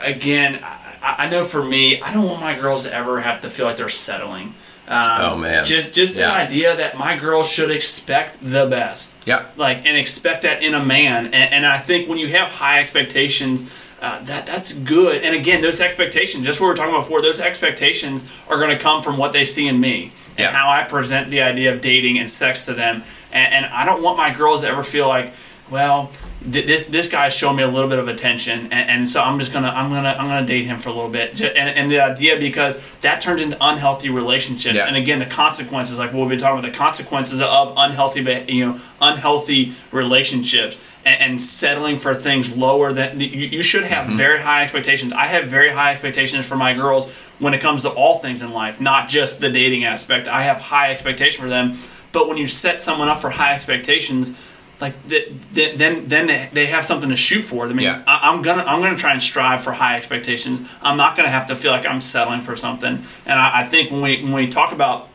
again, 0.00 0.60
I, 1.02 1.14
I 1.26 1.28
know 1.30 1.44
for 1.44 1.62
me, 1.64 2.00
I 2.02 2.12
don't 2.12 2.26
want 2.26 2.40
my 2.40 2.58
girls 2.58 2.84
to 2.84 2.92
ever 2.94 3.20
have 3.20 3.40
to 3.42 3.50
feel 3.50 3.66
like 3.66 3.76
they're 3.76 3.88
settling. 3.88 4.54
Um, 4.86 5.04
Oh, 5.20 5.36
man. 5.36 5.64
Just 5.64 5.94
just 5.94 6.16
Yeah. 6.16 6.28
the 6.28 6.34
idea 6.34 6.76
that 6.76 6.98
my 6.98 7.16
girls 7.16 7.50
should 7.50 7.70
expect 7.70 8.36
the 8.42 8.66
best 8.66 9.16
yeah 9.24 9.46
like 9.56 9.78
and 9.86 9.96
expect 9.96 10.42
that 10.42 10.62
in 10.62 10.74
a 10.74 10.84
man 10.84 11.26
and, 11.26 11.34
and 11.54 11.66
i 11.66 11.78
think 11.78 12.06
when 12.08 12.18
you 12.18 12.28
have 12.28 12.48
high 12.48 12.80
expectations 12.80 13.72
uh, 14.02 14.22
that 14.24 14.44
that's 14.44 14.74
good 14.74 15.22
and 15.22 15.34
again 15.34 15.62
those 15.62 15.80
expectations 15.80 16.44
just 16.44 16.60
what 16.60 16.66
we 16.66 16.70
were 16.70 16.76
talking 16.76 16.92
about 16.92 17.00
before 17.04 17.22
those 17.22 17.40
expectations 17.40 18.26
are 18.50 18.58
going 18.58 18.68
to 18.68 18.78
come 18.78 19.02
from 19.02 19.16
what 19.16 19.32
they 19.32 19.44
see 19.44 19.66
in 19.68 19.80
me 19.80 20.10
and 20.36 20.38
Yeah. 20.40 20.50
how 20.50 20.68
i 20.68 20.82
present 20.82 21.30
the 21.30 21.40
idea 21.40 21.72
of 21.72 21.80
dating 21.80 22.18
and 22.18 22.30
sex 22.30 22.66
to 22.66 22.74
them 22.74 23.02
and, 23.32 23.54
and 23.54 23.66
i 23.66 23.86
don't 23.86 24.02
want 24.02 24.18
my 24.18 24.30
girls 24.34 24.60
to 24.62 24.68
ever 24.68 24.82
feel 24.82 25.08
like 25.08 25.32
well 25.70 26.10
this 26.46 26.84
this 26.84 27.08
guy's 27.08 27.34
showing 27.34 27.56
me 27.56 27.62
a 27.62 27.68
little 27.68 27.88
bit 27.88 27.98
of 27.98 28.06
attention 28.06 28.60
and, 28.70 28.90
and 28.90 29.10
so 29.10 29.22
i'm 29.22 29.38
just 29.38 29.52
gonna 29.52 29.68
i'm 29.68 29.90
gonna 29.90 30.14
i'm 30.18 30.26
gonna 30.26 30.46
date 30.46 30.64
him 30.64 30.76
for 30.76 30.90
a 30.90 30.92
little 30.92 31.10
bit 31.10 31.40
and, 31.40 31.56
and 31.56 31.90
the 31.90 31.98
idea 31.98 32.38
because 32.38 32.94
that 32.96 33.20
turns 33.20 33.40
into 33.40 33.56
unhealthy 33.60 34.10
relationships 34.10 34.76
Yeah. 34.76 34.86
and 34.86 34.96
again 34.96 35.18
the 35.18 35.26
consequences 35.26 35.98
like 35.98 36.12
we've 36.12 36.28
been 36.28 36.38
talking 36.38 36.58
about 36.58 36.70
the 36.70 36.76
consequences 36.76 37.40
of 37.40 37.74
unhealthy 37.76 38.20
you 38.52 38.66
know 38.66 38.78
unhealthy 39.00 39.72
relationships 39.90 40.78
and, 41.06 41.20
and 41.20 41.40
settling 41.40 41.98
for 41.98 42.14
things 42.14 42.54
lower 42.54 42.92
than 42.92 43.20
you, 43.20 43.26
you 43.28 43.62
should 43.62 43.84
have 43.84 44.06
mm-hmm. 44.06 44.16
very 44.16 44.40
high 44.40 44.62
expectations. 44.62 45.12
I 45.12 45.26
have 45.26 45.48
very 45.48 45.70
high 45.70 45.92
expectations 45.92 46.48
for 46.48 46.56
my 46.56 46.72
girls 46.72 47.30
when 47.38 47.52
it 47.52 47.60
comes 47.60 47.82
to 47.82 47.90
all 47.90 48.18
things 48.18 48.42
in 48.42 48.52
life 48.52 48.80
not 48.80 49.08
just 49.08 49.40
the 49.40 49.50
dating 49.50 49.84
aspect. 49.84 50.28
I 50.28 50.42
have 50.42 50.58
high 50.58 50.92
expectation 50.92 51.42
for 51.42 51.48
them 51.48 51.74
but 52.12 52.28
when 52.28 52.36
you 52.36 52.46
set 52.46 52.80
someone 52.82 53.08
up 53.08 53.18
for 53.18 53.30
high 53.30 53.54
expectations 53.54 54.53
like 54.84 55.08
th- 55.08 55.28
th- 55.54 55.78
then 55.78 56.06
then 56.08 56.26
they 56.52 56.66
have 56.66 56.84
something 56.84 57.08
to 57.10 57.16
shoot 57.16 57.42
for. 57.42 57.64
I 57.64 57.68
mean, 57.68 57.86
Yeah. 57.86 58.02
I, 58.06 58.28
I'm 58.28 58.42
gonna 58.42 58.64
I'm 58.64 58.80
gonna 58.82 58.96
try 58.96 59.12
and 59.12 59.22
strive 59.22 59.62
for 59.64 59.72
high 59.72 59.96
expectations. 59.96 60.60
I'm 60.82 60.96
not 60.96 61.16
gonna 61.16 61.30
have 61.38 61.46
to 61.48 61.56
feel 61.56 61.72
like 61.72 61.86
I'm 61.86 62.00
settling 62.00 62.42
for 62.42 62.54
something. 62.56 62.94
And 63.26 63.36
I, 63.44 63.60
I 63.60 63.64
think 63.64 63.90
when 63.90 64.02
we 64.02 64.22
when 64.22 64.32
we 64.34 64.46
talk 64.48 64.72
about 64.72 65.08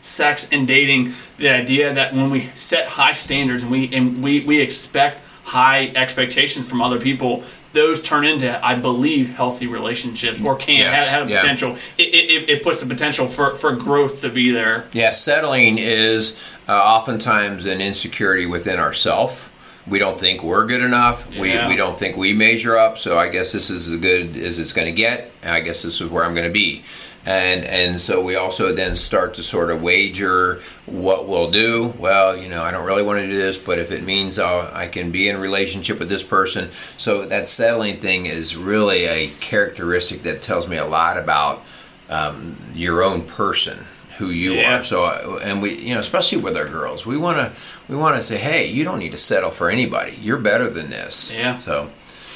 sex 0.00 0.48
and 0.50 0.66
dating, 0.66 1.12
the 1.38 1.48
idea 1.50 1.92
that 1.94 2.12
when 2.14 2.30
we 2.30 2.40
set 2.54 2.88
high 2.88 3.12
standards 3.12 3.62
and 3.62 3.70
we 3.70 3.94
and 3.94 4.22
we, 4.24 4.40
we 4.40 4.60
expect 4.60 5.22
high 5.44 5.88
expectations 5.96 6.68
from 6.68 6.80
other 6.80 7.00
people, 7.00 7.42
those 7.72 8.00
turn 8.02 8.24
into, 8.24 8.64
I 8.64 8.74
believe, 8.74 9.30
healthy 9.34 9.66
relationships 9.66 10.40
or 10.42 10.56
can 10.56 10.78
Yes, 10.78 11.08
have, 11.08 11.20
have 11.20 11.28
a 11.28 11.30
yeah. 11.32 11.40
potential. 11.40 11.76
It, 11.98 12.14
it, 12.14 12.50
it 12.50 12.62
puts 12.62 12.80
the 12.82 12.86
potential 12.92 13.26
for, 13.26 13.54
for 13.56 13.74
growth 13.74 14.20
to 14.22 14.28
be 14.28 14.50
there. 14.50 14.86
Yeah, 14.92 15.12
settling 15.12 15.78
is 15.78 16.38
uh, 16.68 16.72
oftentimes 16.72 17.64
an 17.66 17.80
insecurity 17.80 18.46
within 18.46 18.78
ourself. 18.78 19.48
we 19.86 19.98
don't 19.98 20.18
think 20.18 20.42
we're 20.44 20.64
good 20.66 20.82
enough. 20.82 21.28
Yeah. 21.34 21.66
We, 21.66 21.72
we 21.72 21.76
don't 21.76 21.98
think 21.98 22.16
we 22.16 22.32
measure 22.32 22.76
up. 22.76 22.98
So 22.98 23.18
I 23.18 23.28
guess 23.28 23.52
this 23.52 23.68
is 23.68 23.90
as 23.90 23.98
good 24.00 24.36
as 24.36 24.60
it's 24.60 24.72
going 24.72 24.86
to 24.86 24.92
get. 24.92 25.32
And 25.42 25.50
I 25.52 25.60
guess 25.60 25.82
this 25.82 26.00
is 26.00 26.08
where 26.08 26.24
I'm 26.24 26.34
going 26.34 26.46
to 26.46 26.52
be. 26.52 26.84
And 27.24 27.64
and 27.64 28.00
so 28.00 28.20
we 28.20 28.34
also 28.34 28.72
then 28.74 28.96
start 28.96 29.34
to 29.34 29.42
sort 29.44 29.70
of 29.70 29.80
wager 29.80 30.60
what 30.86 31.28
we'll 31.28 31.50
do. 31.52 31.94
Well, 31.98 32.36
you 32.36 32.48
know, 32.48 32.62
I 32.64 32.72
don't 32.72 32.84
really 32.84 33.04
want 33.04 33.20
to 33.20 33.26
do 33.28 33.36
this, 33.36 33.58
but 33.58 33.78
if 33.78 33.92
it 33.92 34.02
means 34.02 34.40
I'll, 34.40 34.68
I 34.74 34.88
can 34.88 35.12
be 35.12 35.28
in 35.28 35.36
a 35.36 35.38
relationship 35.38 36.00
with 36.00 36.08
this 36.08 36.24
person, 36.24 36.70
so 36.96 37.24
that 37.26 37.48
settling 37.48 37.96
thing 37.98 38.26
is 38.26 38.56
really 38.56 39.04
a 39.04 39.28
characteristic 39.40 40.22
that 40.22 40.42
tells 40.42 40.66
me 40.68 40.76
a 40.78 40.84
lot 40.84 41.16
about 41.16 41.62
um, 42.10 42.56
your 42.74 43.04
own 43.04 43.22
person 43.22 43.78
who 44.18 44.26
you 44.26 44.54
Yeah. 44.54 44.80
are. 44.80 44.84
So, 44.84 45.04
uh, 45.04 45.40
and 45.44 45.62
we, 45.62 45.74
you 45.78 45.94
know, 45.94 46.00
especially 46.00 46.38
with 46.38 46.56
our 46.56 46.68
girls, 46.68 47.06
we 47.06 47.16
want 47.16 47.38
to, 47.38 47.52
we 47.88 47.96
want 47.96 48.16
to 48.16 48.22
say, 48.22 48.36
hey, 48.36 48.66
you 48.66 48.82
don't 48.84 48.98
need 48.98 49.12
to 49.12 49.18
settle 49.18 49.50
for 49.50 49.70
anybody. 49.70 50.18
You're 50.20 50.38
better 50.38 50.68
than 50.68 50.90
this. 50.90 51.32
Yeah. 51.32 51.56
So, 51.58 51.90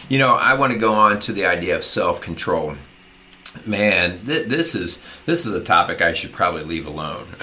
you 0.08 0.18
know, 0.18 0.34
I 0.36 0.54
want 0.54 0.72
to 0.72 0.78
go 0.78 0.94
on 0.94 1.18
to 1.20 1.32
the 1.32 1.44
idea 1.44 1.76
of 1.76 1.82
self 1.84 2.20
control. 2.22 2.76
Man, 3.64 4.24
th- 4.26 4.48
this 4.48 4.74
is 4.74 5.02
this 5.26 5.46
is 5.46 5.52
a 5.52 5.62
topic 5.62 6.02
I 6.02 6.12
should 6.12 6.32
probably 6.32 6.64
leave 6.64 6.86
alone 6.86 7.26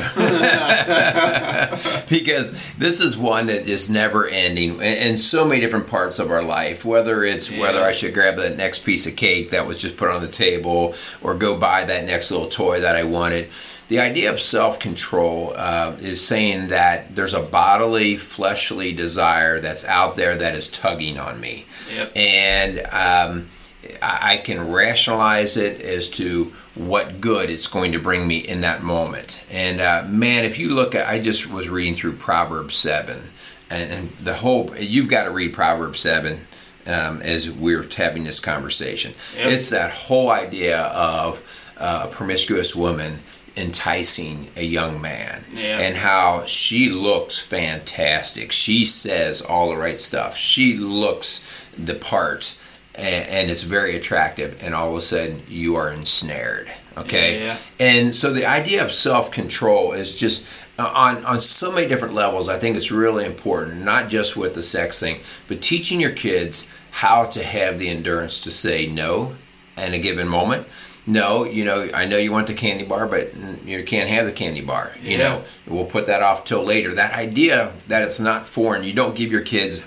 because 2.10 2.74
this 2.76 3.00
is 3.02 3.18
one 3.18 3.48
that 3.48 3.66
just 3.66 3.90
never 3.90 4.28
ending 4.28 4.82
in 4.82 5.18
so 5.18 5.46
many 5.46 5.62
different 5.62 5.88
parts 5.88 6.20
of 6.20 6.30
our 6.32 6.44
life. 6.44 6.86
Whether 6.86 7.24
it's 7.24 7.52
whether 7.58 7.82
I 7.82 7.92
should 7.92 8.14
grab 8.14 8.36
that 8.38 8.58
next 8.58 8.80
piece 8.80 9.08
of 9.08 9.16
cake 9.16 9.50
that 9.52 9.66
was 9.68 9.82
just 9.82 9.98
put 9.98 10.10
on 10.10 10.22
the 10.22 10.28
table, 10.28 10.94
or 11.22 11.36
go 11.36 11.60
buy 11.60 11.84
that 11.84 12.06
next 12.06 12.32
little 12.32 12.48
toy 12.48 12.80
that 12.82 12.96
I 12.96 13.04
wanted. 13.04 13.50
The 13.90 14.00
idea 14.00 14.32
of 14.32 14.40
self 14.40 14.80
control 14.80 15.54
uh, 15.56 15.96
is 16.00 16.26
saying 16.26 16.68
that 16.70 17.16
there's 17.16 17.34
a 17.34 17.42
bodily, 17.44 18.16
fleshly 18.18 18.94
desire 18.94 19.60
that's 19.60 19.86
out 19.86 20.16
there 20.16 20.36
that 20.36 20.56
is 20.56 20.70
tugging 20.70 21.20
on 21.20 21.40
me. 21.40 21.66
Yep. 21.94 22.12
And 22.16 22.80
um, 22.92 23.50
I 24.02 24.38
can 24.44 24.70
rationalize 24.72 25.56
it 25.58 25.82
as 25.82 26.10
to 26.12 26.54
what 26.76 27.22
good 27.22 27.50
it's 27.50 27.68
going 27.68 27.92
to 27.94 28.00
bring 28.00 28.28
me 28.28 28.38
in 28.38 28.62
that 28.62 28.84
moment. 28.84 29.46
And 29.52 29.80
uh, 29.80 30.04
man, 30.08 30.44
if 30.46 30.58
you 30.60 30.70
look 30.70 30.94
at, 30.96 31.08
I 31.08 31.20
just 31.22 31.50
was 31.52 31.70
reading 31.70 31.96
through 31.96 32.14
Proverbs 32.18 32.76
7, 32.78 33.22
and, 33.70 33.92
and 33.92 34.10
the 34.12 34.34
whole, 34.36 34.76
you've 34.78 35.10
got 35.10 35.24
to 35.24 35.32
read 35.32 35.54
Proverbs 35.54 36.00
7 36.02 36.48
um, 36.88 37.22
as 37.22 37.50
we're 37.52 37.88
having 37.96 38.24
this 38.26 38.40
conversation. 38.40 39.14
Yep. 39.38 39.52
It's 39.52 39.70
that 39.70 39.92
whole 39.92 40.30
idea 40.30 40.80
of 40.82 41.74
uh, 41.78 42.08
a 42.10 42.14
promiscuous 42.14 42.76
woman 42.76 43.20
enticing 43.56 44.50
a 44.58 44.64
young 44.64 45.00
man 45.00 45.46
Yeah. 45.54 45.80
and 45.80 45.96
how 45.96 46.44
she 46.46 46.90
looks 46.90 47.38
fantastic. 47.40 48.52
She 48.52 48.84
says 48.86 49.42
all 49.42 49.70
the 49.70 49.78
right 49.78 50.02
stuff. 50.02 50.38
She 50.38 50.76
looks 50.76 51.68
the 51.78 51.96
part 51.96 52.58
and, 52.96 53.28
and 53.30 53.50
is 53.52 53.64
very 53.64 53.96
attractive. 53.96 54.62
And 54.62 54.74
all 54.76 54.90
of 54.92 54.96
a 54.98 55.02
sudden, 55.02 55.44
you 55.48 55.76
are 55.76 55.92
ensnared. 55.92 56.70
Okay. 56.98 57.42
Yeah. 57.44 57.58
And 57.80 58.16
so 58.16 58.32
the 58.34 58.46
idea 58.46 58.84
of 58.84 58.92
self 58.92 59.32
control 59.32 59.94
is 59.94 60.16
just 60.16 60.48
uh, 60.78 60.92
on 60.94 61.24
on 61.26 61.42
so 61.42 61.72
many 61.72 61.88
different 61.88 62.14
levels. 62.14 62.50
I 62.50 62.58
think 62.58 62.78
it's 62.78 62.92
really 62.92 63.26
important, 63.26 63.82
not 63.84 64.10
just 64.10 64.38
with 64.38 64.54
the 64.54 64.64
sex 64.64 65.00
thing, 65.00 65.22
but 65.48 65.62
teaching 65.62 66.00
your 66.00 66.12
kids 66.12 66.70
how 66.92 67.26
to 67.26 67.44
have 67.44 67.80
the 67.80 67.90
endurance 67.90 68.40
to 68.42 68.52
say 68.52 68.86
no 68.86 69.36
in 69.78 69.94
a 69.94 70.00
given 70.00 70.28
moment. 70.28 70.68
No, 71.06 71.44
you 71.44 71.66
know, 71.66 71.90
I 71.94 72.06
know 72.06 72.18
you 72.18 72.32
want 72.32 72.48
the 72.48 72.54
candy 72.54 72.86
bar, 72.86 73.08
but 73.08 73.34
you 73.66 73.84
can't 73.84 74.10
have 74.10 74.26
the 74.26 74.32
candy 74.32 74.62
bar. 74.62 74.94
You 75.02 75.18
Yeah. 75.18 75.18
know, 75.18 75.44
we'll 75.68 75.86
put 75.86 76.06
that 76.08 76.22
off 76.22 76.46
till 76.46 76.64
later. 76.64 76.94
That 76.94 77.14
idea 77.14 77.74
that 77.90 78.04
it's 78.04 78.22
not 78.22 78.48
foreign, 78.48 78.84
you 78.86 78.94
don't 78.94 79.14
give 79.16 79.30
your 79.32 79.42
kids 79.42 79.86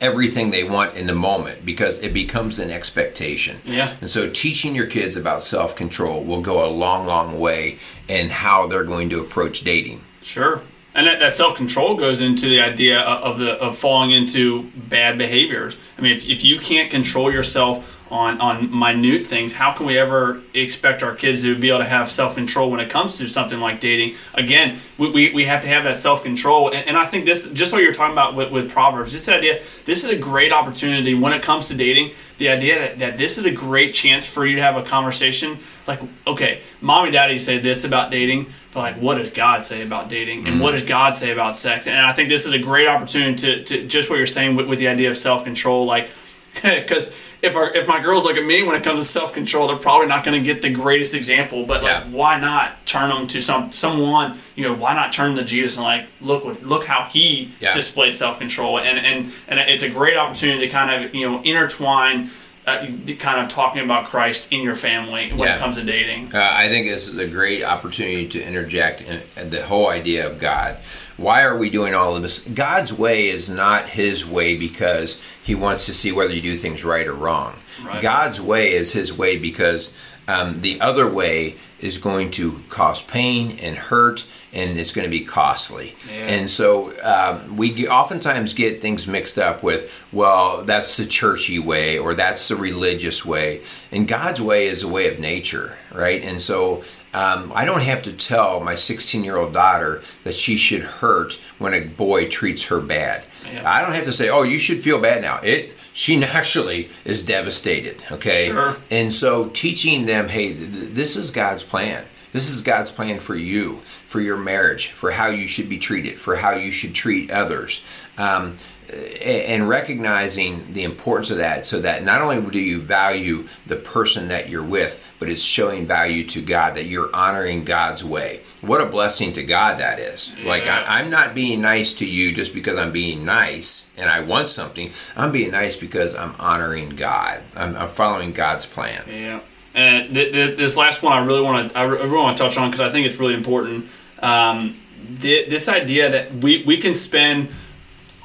everything 0.00 0.50
they 0.50 0.64
want 0.64 0.94
in 0.94 1.06
the 1.06 1.14
moment 1.14 1.64
because 1.64 2.02
it 2.02 2.12
becomes 2.12 2.58
an 2.58 2.70
expectation. 2.70 3.58
Yeah. 3.64 3.94
And 4.00 4.10
so 4.10 4.30
teaching 4.30 4.74
your 4.74 4.86
kids 4.86 5.16
about 5.16 5.42
self 5.42 5.74
control 5.76 6.22
will 6.22 6.42
go 6.42 6.64
a 6.64 6.70
long, 6.70 7.06
long 7.06 7.38
way 7.38 7.78
in 8.08 8.30
how 8.30 8.66
they're 8.66 8.84
going 8.84 9.10
to 9.10 9.20
approach 9.20 9.62
dating. 9.62 10.02
Sure. 10.22 10.62
And 10.94 11.06
that, 11.06 11.20
that 11.20 11.32
self 11.32 11.56
control 11.56 11.96
goes 11.96 12.20
into 12.20 12.48
the 12.48 12.60
idea 12.60 13.00
of 13.00 13.34
of 13.34 13.38
the 13.38 13.52
of 13.62 13.78
falling 13.78 14.10
into 14.10 14.64
bad 14.74 15.18
behaviors. 15.18 15.76
I 15.96 16.02
mean, 16.02 16.12
if, 16.12 16.26
if 16.26 16.44
you 16.44 16.58
can't 16.58 16.90
control 16.90 17.32
yourself 17.32 17.97
on 18.10 18.40
on 18.40 18.76
minute 18.78 19.26
things, 19.26 19.52
how 19.52 19.72
can 19.72 19.86
we 19.86 19.98
ever 19.98 20.40
expect 20.54 21.02
our 21.02 21.14
kids 21.14 21.42
to 21.42 21.58
be 21.58 21.68
able 21.68 21.78
to 21.78 21.84
have 21.84 22.10
self 22.10 22.34
control 22.34 22.70
when 22.70 22.80
it 22.80 22.90
comes 22.90 23.18
to 23.18 23.28
something 23.28 23.60
like 23.60 23.80
dating? 23.80 24.16
Again, 24.34 24.78
we, 24.96 25.10
we, 25.10 25.32
we 25.32 25.44
have 25.44 25.62
to 25.62 25.68
have 25.68 25.84
that 25.84 25.96
self 25.96 26.22
control. 26.22 26.72
And, 26.72 26.88
and 26.88 26.96
I 26.96 27.06
think 27.06 27.24
this, 27.24 27.50
just 27.50 27.72
what 27.72 27.82
you're 27.82 27.92
talking 27.92 28.12
about 28.12 28.34
with, 28.34 28.50
with 28.50 28.70
Proverbs, 28.70 29.12
just 29.12 29.26
the 29.26 29.36
idea, 29.36 29.54
this 29.84 30.04
is 30.04 30.10
a 30.10 30.16
great 30.16 30.52
opportunity 30.52 31.14
when 31.14 31.32
it 31.32 31.42
comes 31.42 31.68
to 31.68 31.76
dating. 31.76 32.12
The 32.38 32.48
idea 32.48 32.78
that, 32.78 32.98
that 32.98 33.18
this 33.18 33.38
is 33.38 33.44
a 33.44 33.50
great 33.50 33.94
chance 33.94 34.26
for 34.26 34.46
you 34.46 34.56
to 34.56 34.62
have 34.62 34.76
a 34.76 34.82
conversation 34.82 35.58
like, 35.88 36.00
okay, 36.26 36.60
mom 36.80 37.04
and 37.04 37.12
daddy 37.12 37.38
say 37.38 37.58
this 37.58 37.84
about 37.84 38.10
dating, 38.10 38.46
but 38.72 38.80
like, 38.80 38.96
what 38.96 39.16
does 39.16 39.30
God 39.30 39.64
say 39.64 39.84
about 39.84 40.08
dating? 40.08 40.46
And 40.46 40.60
what 40.60 40.74
mm. 40.74 40.80
does 40.80 40.88
God 40.88 41.16
say 41.16 41.32
about 41.32 41.56
sex? 41.56 41.86
And 41.86 41.98
I 41.98 42.12
think 42.12 42.28
this 42.28 42.46
is 42.46 42.52
a 42.52 42.58
great 42.58 42.86
opportunity 42.86 43.34
to, 43.36 43.64
to 43.64 43.86
just 43.86 44.10
what 44.10 44.16
you're 44.16 44.26
saying 44.26 44.54
with, 44.54 44.68
with 44.68 44.78
the 44.78 44.88
idea 44.88 45.10
of 45.10 45.16
self 45.16 45.44
control. 45.44 45.86
Like, 45.86 46.10
because 46.62 47.08
if 47.40 47.54
our 47.54 47.72
if 47.74 47.86
my 47.86 48.00
girls 48.00 48.24
look 48.24 48.36
at 48.36 48.44
me 48.44 48.62
when 48.64 48.74
it 48.74 48.82
comes 48.82 49.06
to 49.06 49.12
self 49.12 49.32
control, 49.32 49.68
they're 49.68 49.76
probably 49.76 50.08
not 50.08 50.24
going 50.24 50.40
to 50.42 50.44
get 50.44 50.60
the 50.62 50.70
greatest 50.70 51.14
example. 51.14 51.64
But 51.66 51.82
like, 51.82 52.04
Yeah. 52.04 52.10
why 52.10 52.38
not 52.40 52.84
turn 52.86 53.10
them 53.10 53.26
to 53.28 53.40
some 53.40 53.70
someone? 53.72 54.36
You 54.56 54.64
know, 54.64 54.74
why 54.74 54.94
not 54.94 55.12
turn 55.12 55.34
them 55.34 55.44
to 55.44 55.48
Jesus 55.48 55.76
and 55.76 55.84
like 55.84 56.06
look 56.20 56.44
what 56.44 56.62
look 56.64 56.84
how 56.86 57.04
he 57.04 57.52
Yeah. 57.60 57.74
displayed 57.74 58.14
self 58.14 58.38
control, 58.40 58.78
and 58.80 58.98
and 58.98 59.32
and 59.46 59.60
it's 59.60 59.82
a 59.84 59.88
great 59.90 60.16
opportunity 60.16 60.60
to 60.66 60.68
kind 60.68 61.04
of 61.04 61.14
you 61.14 61.28
know 61.30 61.40
intertwine. 61.42 62.30
Uh, 62.66 62.86
kind 63.18 63.40
of 63.40 63.48
talking 63.48 63.82
about 63.82 64.04
Christ 64.04 64.52
in 64.52 64.60
your 64.60 64.74
family 64.74 65.30
when 65.30 65.48
Yeah. 65.48 65.56
it 65.56 65.58
comes 65.58 65.76
to 65.76 65.82
dating. 65.84 66.32
Uh, 66.34 66.50
I 66.52 66.68
think 66.68 66.86
this 66.86 67.08
is 67.08 67.16
a 67.16 67.26
great 67.26 67.64
opportunity 67.64 68.28
to 68.28 68.42
interject 68.46 69.00
in, 69.00 69.22
in 69.38 69.48
the 69.48 69.62
whole 69.64 69.88
idea 69.88 70.26
of 70.26 70.38
God. 70.38 70.76
Why 71.18 71.42
are 71.42 71.56
we 71.56 71.68
doing 71.68 71.94
all 71.94 72.16
of 72.16 72.22
this? 72.22 72.40
God's 72.40 72.92
way 72.92 73.26
is 73.26 73.50
not 73.50 73.90
His 73.90 74.24
way 74.24 74.56
because 74.56 75.20
He 75.42 75.54
wants 75.54 75.84
to 75.86 75.94
see 75.94 76.12
whether 76.12 76.32
you 76.32 76.40
do 76.40 76.56
things 76.56 76.84
right 76.84 77.06
or 77.06 77.12
wrong. 77.12 77.56
Right. 77.84 78.00
God's 78.00 78.40
way 78.40 78.72
is 78.72 78.92
His 78.92 79.12
way 79.12 79.36
because 79.36 79.92
um, 80.28 80.60
the 80.60 80.80
other 80.80 81.08
way 81.08 81.56
is 81.80 81.98
going 81.98 82.30
to 82.30 82.60
cause 82.68 83.04
pain 83.04 83.56
and 83.62 83.76
hurt, 83.76 84.26
and 84.52 84.78
it's 84.78 84.92
going 84.92 85.04
to 85.04 85.10
be 85.10 85.24
costly. 85.24 85.94
Yeah. 86.08 86.26
And 86.26 86.50
so 86.50 86.92
um, 87.02 87.56
we 87.56 87.88
oftentimes 87.88 88.54
get 88.54 88.80
things 88.80 89.06
mixed 89.06 89.38
up 89.38 89.62
with, 89.62 90.04
well, 90.12 90.64
that's 90.64 90.96
the 90.96 91.06
churchy 91.06 91.58
way 91.58 91.98
or 91.98 92.14
that's 92.14 92.48
the 92.48 92.56
religious 92.56 93.24
way. 93.24 93.62
And 93.92 94.08
God's 94.08 94.42
way 94.42 94.66
is 94.66 94.82
a 94.82 94.88
way 94.88 95.12
of 95.12 95.20
nature, 95.20 95.78
right? 95.92 96.22
And 96.22 96.42
so 96.42 96.82
um, 97.14 97.52
I 97.54 97.64
don't 97.64 97.82
have 97.82 98.02
to 98.02 98.12
tell 98.12 98.60
my 98.60 98.74
16 98.74 99.24
year 99.24 99.36
old 99.36 99.52
daughter 99.52 100.02
that 100.24 100.34
she 100.34 100.56
should 100.56 100.82
hurt 100.82 101.34
when 101.58 101.74
a 101.74 101.80
boy 101.80 102.28
treats 102.28 102.66
her 102.66 102.80
bad. 102.80 103.24
Yeah. 103.52 103.68
I 103.70 103.80
don't 103.82 103.94
have 103.94 104.04
to 104.04 104.12
say, 104.12 104.28
oh, 104.28 104.42
you 104.42 104.58
should 104.58 104.80
feel 104.80 105.00
bad 105.00 105.22
now. 105.22 105.40
It 105.42 105.74
she 105.92 106.16
naturally 106.20 106.90
is 107.04 107.24
devastated. 107.24 108.02
Okay, 108.12 108.46
Sure. 108.48 108.76
and 108.90 109.12
so 109.12 109.48
teaching 109.48 110.06
them, 110.06 110.28
hey, 110.28 110.52
th- 110.54 110.72
th- 110.72 110.90
this 110.92 111.16
is 111.16 111.30
God's 111.30 111.62
plan. 111.64 112.04
This 112.32 112.50
is 112.54 112.60
God's 112.60 112.90
plan 112.90 113.20
for 113.20 113.34
you, 113.34 113.76
for 114.06 114.20
your 114.20 114.36
marriage, 114.36 114.88
for 114.88 115.10
how 115.12 115.28
you 115.28 115.48
should 115.48 115.68
be 115.68 115.78
treated, 115.78 116.20
for 116.20 116.36
how 116.36 116.52
you 116.52 116.70
should 116.70 116.94
treat 116.94 117.30
others. 117.30 117.82
Um, 118.18 118.58
and 118.90 119.68
recognizing 119.68 120.72
the 120.72 120.82
importance 120.84 121.30
of 121.30 121.36
that 121.38 121.66
so 121.66 121.80
that 121.80 122.04
not 122.04 122.22
only 122.22 122.40
do 122.50 122.58
you 122.60 122.80
value 122.80 123.46
the 123.66 123.76
person 123.76 124.28
that 124.28 124.48
you're 124.48 124.64
with, 124.64 125.04
but 125.18 125.28
it's 125.28 125.42
showing 125.42 125.86
value 125.86 126.24
to 126.24 126.40
God, 126.40 126.74
that 126.76 126.84
you're 126.84 127.14
honoring 127.14 127.64
God's 127.64 128.02
way. 128.04 128.40
What 128.62 128.80
a 128.80 128.86
blessing 128.86 129.32
to 129.34 129.42
God 129.42 129.78
that 129.80 129.98
is. 129.98 130.34
Like, 130.42 130.64
Yeah. 130.64 130.84
I, 130.88 131.00
I'm 131.00 131.10
not 131.10 131.34
being 131.34 131.60
nice 131.60 131.92
to 131.94 132.06
you 132.08 132.32
just 132.34 132.54
because 132.54 132.78
I'm 132.78 132.92
being 132.92 133.24
nice 133.24 133.90
and 133.98 134.08
I 134.08 134.20
want 134.20 134.48
something. 134.48 134.90
I'm 135.16 135.32
being 135.32 135.50
nice 135.50 135.76
because 135.76 136.14
I'm 136.14 136.34
honoring 136.38 136.90
God, 136.90 137.42
I'm, 137.56 137.76
I'm 137.76 137.88
following 137.90 138.32
God's 138.32 138.64
plan. 138.64 139.02
Yeah, 139.08 139.40
and 139.74 140.14
th- 140.14 140.32
th- 140.32 140.56
this 140.56 140.76
last 140.76 141.02
one 141.02 141.12
I 141.12 141.24
really 141.24 141.42
want 141.42 141.72
to 141.72 141.78
I 141.78 141.82
I 141.82 141.84
really 141.84 142.10
want 142.16 142.38
to 142.38 142.42
touch 142.42 142.56
on 142.56 142.70
because 142.70 142.80
I 142.86 142.90
think 142.90 143.06
it's 143.06 143.18
really 143.18 143.34
important. 143.34 143.86
Um, 144.20 144.80
th- 145.20 145.50
this 145.50 145.68
idea 145.68 146.10
that 146.10 146.32
we 146.34 146.62
we 146.64 146.78
can 146.78 146.94
spend 146.94 147.50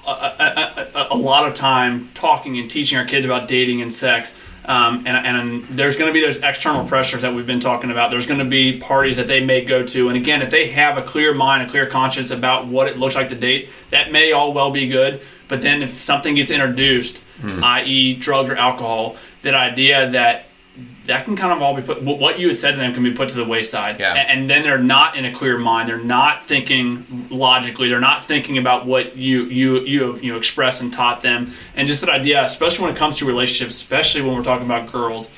a, 0.05 1.07
a, 1.11 1.17
lot 1.17 1.47
of 1.47 1.53
time 1.53 2.09
talking 2.13 2.57
and 2.57 2.69
teaching 2.69 2.97
our 2.97 3.05
kids 3.05 3.25
about 3.25 3.47
dating 3.47 3.81
and 3.81 3.93
sex. 3.93 4.35
Um, 4.65 5.03
and, 5.05 5.27
and 5.27 5.63
there's 5.63 5.97
going 5.97 6.07
to 6.07 6.13
be 6.13 6.21
those 6.21 6.41
external 6.41 6.87
pressures 6.87 7.21
that 7.23 7.33
we've 7.33 7.45
been 7.45 7.59
talking 7.59 7.91
about. 7.91 8.11
There's 8.11 8.27
going 8.27 8.39
to 8.39 8.45
be 8.45 8.79
parties 8.79 9.17
that 9.17 9.27
they 9.27 9.43
may 9.43 9.65
go 9.65 9.85
to, 9.85 10.07
and 10.07 10.17
again, 10.17 10.41
if 10.41 10.51
they 10.51 10.67
have 10.69 10.97
a 10.97 11.01
clear 11.01 11.33
mind, 11.33 11.67
a 11.67 11.69
clear 11.69 11.85
conscience 11.85 12.31
about 12.31 12.67
what 12.67 12.87
it 12.87 12.97
looks 12.97 13.15
like 13.15 13.29
to 13.29 13.35
date, 13.35 13.69
that 13.89 14.11
may 14.11 14.31
all 14.31 14.53
well 14.53 14.71
be 14.71 14.87
good. 14.87 15.21
But 15.49 15.61
then 15.61 15.81
if 15.81 15.91
something 15.91 16.35
gets 16.35 16.49
introduced, 16.49 17.23
i.e., 17.43 18.13
drugs 18.15 18.49
or 18.49 18.55
alcohol, 18.55 19.17
that 19.41 19.53
idea 19.53 20.09
that 20.11 20.45
that 21.05 21.25
can 21.25 21.35
kind 21.35 21.51
of 21.51 21.61
all 21.61 21.75
be 21.75 21.81
put 21.81 22.01
what 22.01 22.39
you 22.39 22.47
had 22.47 22.57
said 22.57 22.71
to 22.71 22.77
them 22.77 22.93
can 22.93 23.03
be 23.03 23.11
put 23.11 23.29
to 23.29 23.35
the 23.35 23.45
wayside. 23.45 23.99
Yeah. 23.99 24.13
and, 24.13 24.29
and 24.29 24.49
then 24.49 24.63
they're 24.63 24.77
not 24.77 25.17
in 25.17 25.25
a 25.25 25.33
clear 25.33 25.57
mind. 25.57 25.89
They're 25.89 25.97
not 25.97 26.43
thinking 26.43 27.05
logically. 27.29 27.89
They're 27.89 27.99
not 27.99 28.23
thinking 28.23 28.57
about 28.57 28.85
what 28.85 29.17
you 29.17 29.43
you 29.45 29.81
you 29.81 30.03
have 30.05 30.23
you 30.23 30.31
know 30.31 30.37
expressed 30.37 30.81
and 30.81 30.93
taught 30.93 31.21
them. 31.21 31.51
And 31.75 31.87
just 31.87 32.01
that 32.01 32.09
idea 32.09 32.43
especially 32.43 32.85
when 32.85 32.93
it 32.93 32.97
comes 32.97 33.17
to 33.19 33.25
relationships 33.25 33.75
especially 33.75 34.21
when 34.21 34.35
we're 34.35 34.43
talking 34.43 34.65
about 34.65 34.91
girls 34.91 35.31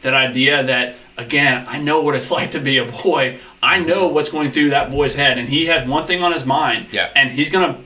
that 0.00 0.14
idea 0.14 0.64
that 0.64 0.96
again 1.18 1.66
i 1.68 1.78
know 1.78 2.00
what 2.00 2.14
it's 2.14 2.30
like 2.38 2.52
to 2.52 2.60
be 2.60 2.78
a 2.78 2.84
boy. 2.84 3.38
I 3.62 3.78
mm-hmm. 3.78 3.88
know 3.88 4.08
what's 4.08 4.30
going 4.30 4.52
through 4.52 4.70
that 4.70 4.90
boy's 4.90 5.14
head 5.14 5.36
and 5.36 5.48
he 5.48 5.66
has 5.66 5.86
one 5.86 6.06
thing 6.06 6.22
on 6.22 6.32
his 6.32 6.46
mind. 6.46 6.92
Yeah. 6.92 7.10
and 7.14 7.30
he's 7.30 7.50
gonna 7.50 7.78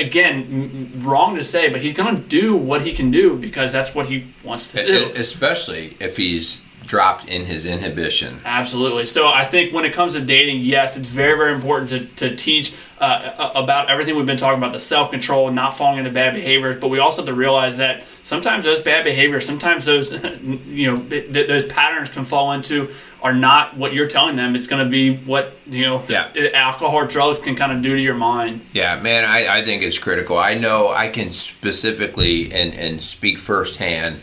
again 0.00 0.90
wrong 0.96 1.36
to 1.36 1.44
say 1.44 1.68
but 1.68 1.82
he's 1.82 1.92
gonna 1.92 2.18
do 2.18 2.56
what 2.56 2.80
he 2.80 2.94
can 2.94 3.10
do 3.10 3.36
because 3.36 3.72
that's 3.72 3.94
what 3.94 4.08
he 4.08 4.28
wants 4.42 4.72
to 4.72 4.86
do. 4.86 5.12
especially 5.14 5.94
if 6.00 6.16
he's 6.16 6.64
dropped 6.88 7.28
in 7.28 7.44
his 7.44 7.66
inhibition. 7.66 8.38
Absolutely. 8.44 9.06
So 9.06 9.28
I 9.28 9.44
think 9.44 9.72
when 9.72 9.84
it 9.84 9.92
comes 9.92 10.14
to 10.14 10.20
dating, 10.20 10.62
yes, 10.62 10.96
it's 10.96 11.08
very, 11.08 11.36
very 11.36 11.52
important 11.52 11.90
to, 11.90 12.06
to 12.28 12.34
teach 12.34 12.74
uh, 12.98 13.52
about 13.54 13.88
everything 13.90 14.16
we've 14.16 14.26
been 14.26 14.36
talking 14.38 14.58
about 14.58 14.72
the 14.72 14.78
self 14.80 15.10
control, 15.10 15.50
not 15.52 15.76
falling 15.76 15.98
into 15.98 16.10
bad 16.10 16.34
behaviors. 16.34 16.76
But 16.80 16.88
we 16.88 16.98
also 16.98 17.22
have 17.22 17.26
to 17.28 17.34
realize 17.34 17.76
that 17.76 18.02
sometimes 18.24 18.64
those 18.64 18.80
bad 18.80 19.04
behaviors, 19.04 19.46
sometimes 19.46 19.84
those 19.84 20.12
you 20.66 20.90
know 20.90 20.98
th- 21.04 21.32
th- 21.32 21.46
those 21.46 21.66
patterns 21.66 22.08
can 22.08 22.24
fall 22.24 22.52
into 22.52 22.90
are 23.22 23.34
not 23.34 23.76
what 23.76 23.92
you're 23.94 24.08
telling 24.08 24.34
them. 24.36 24.56
It's 24.56 24.66
going 24.66 24.84
to 24.84 24.90
be 24.90 25.16
what 25.16 25.56
you 25.66 25.82
know 25.84 26.02
Yeah. 26.08 26.30
alcohol 26.54 26.96
or 26.96 27.06
drugs 27.06 27.38
can 27.40 27.54
kind 27.54 27.70
of 27.70 27.82
do 27.82 27.94
to 27.94 28.00
your 28.02 28.14
mind. 28.14 28.62
Yeah, 28.72 28.98
man, 29.00 29.24
I, 29.24 29.58
I 29.58 29.62
think 29.62 29.82
it's 29.82 29.98
critical. 29.98 30.38
I 30.38 30.54
know 30.54 30.88
I 30.88 31.08
can 31.08 31.30
specifically 31.32 32.50
and, 32.52 32.74
and 32.74 33.02
speak 33.02 33.38
firsthand 33.38 34.16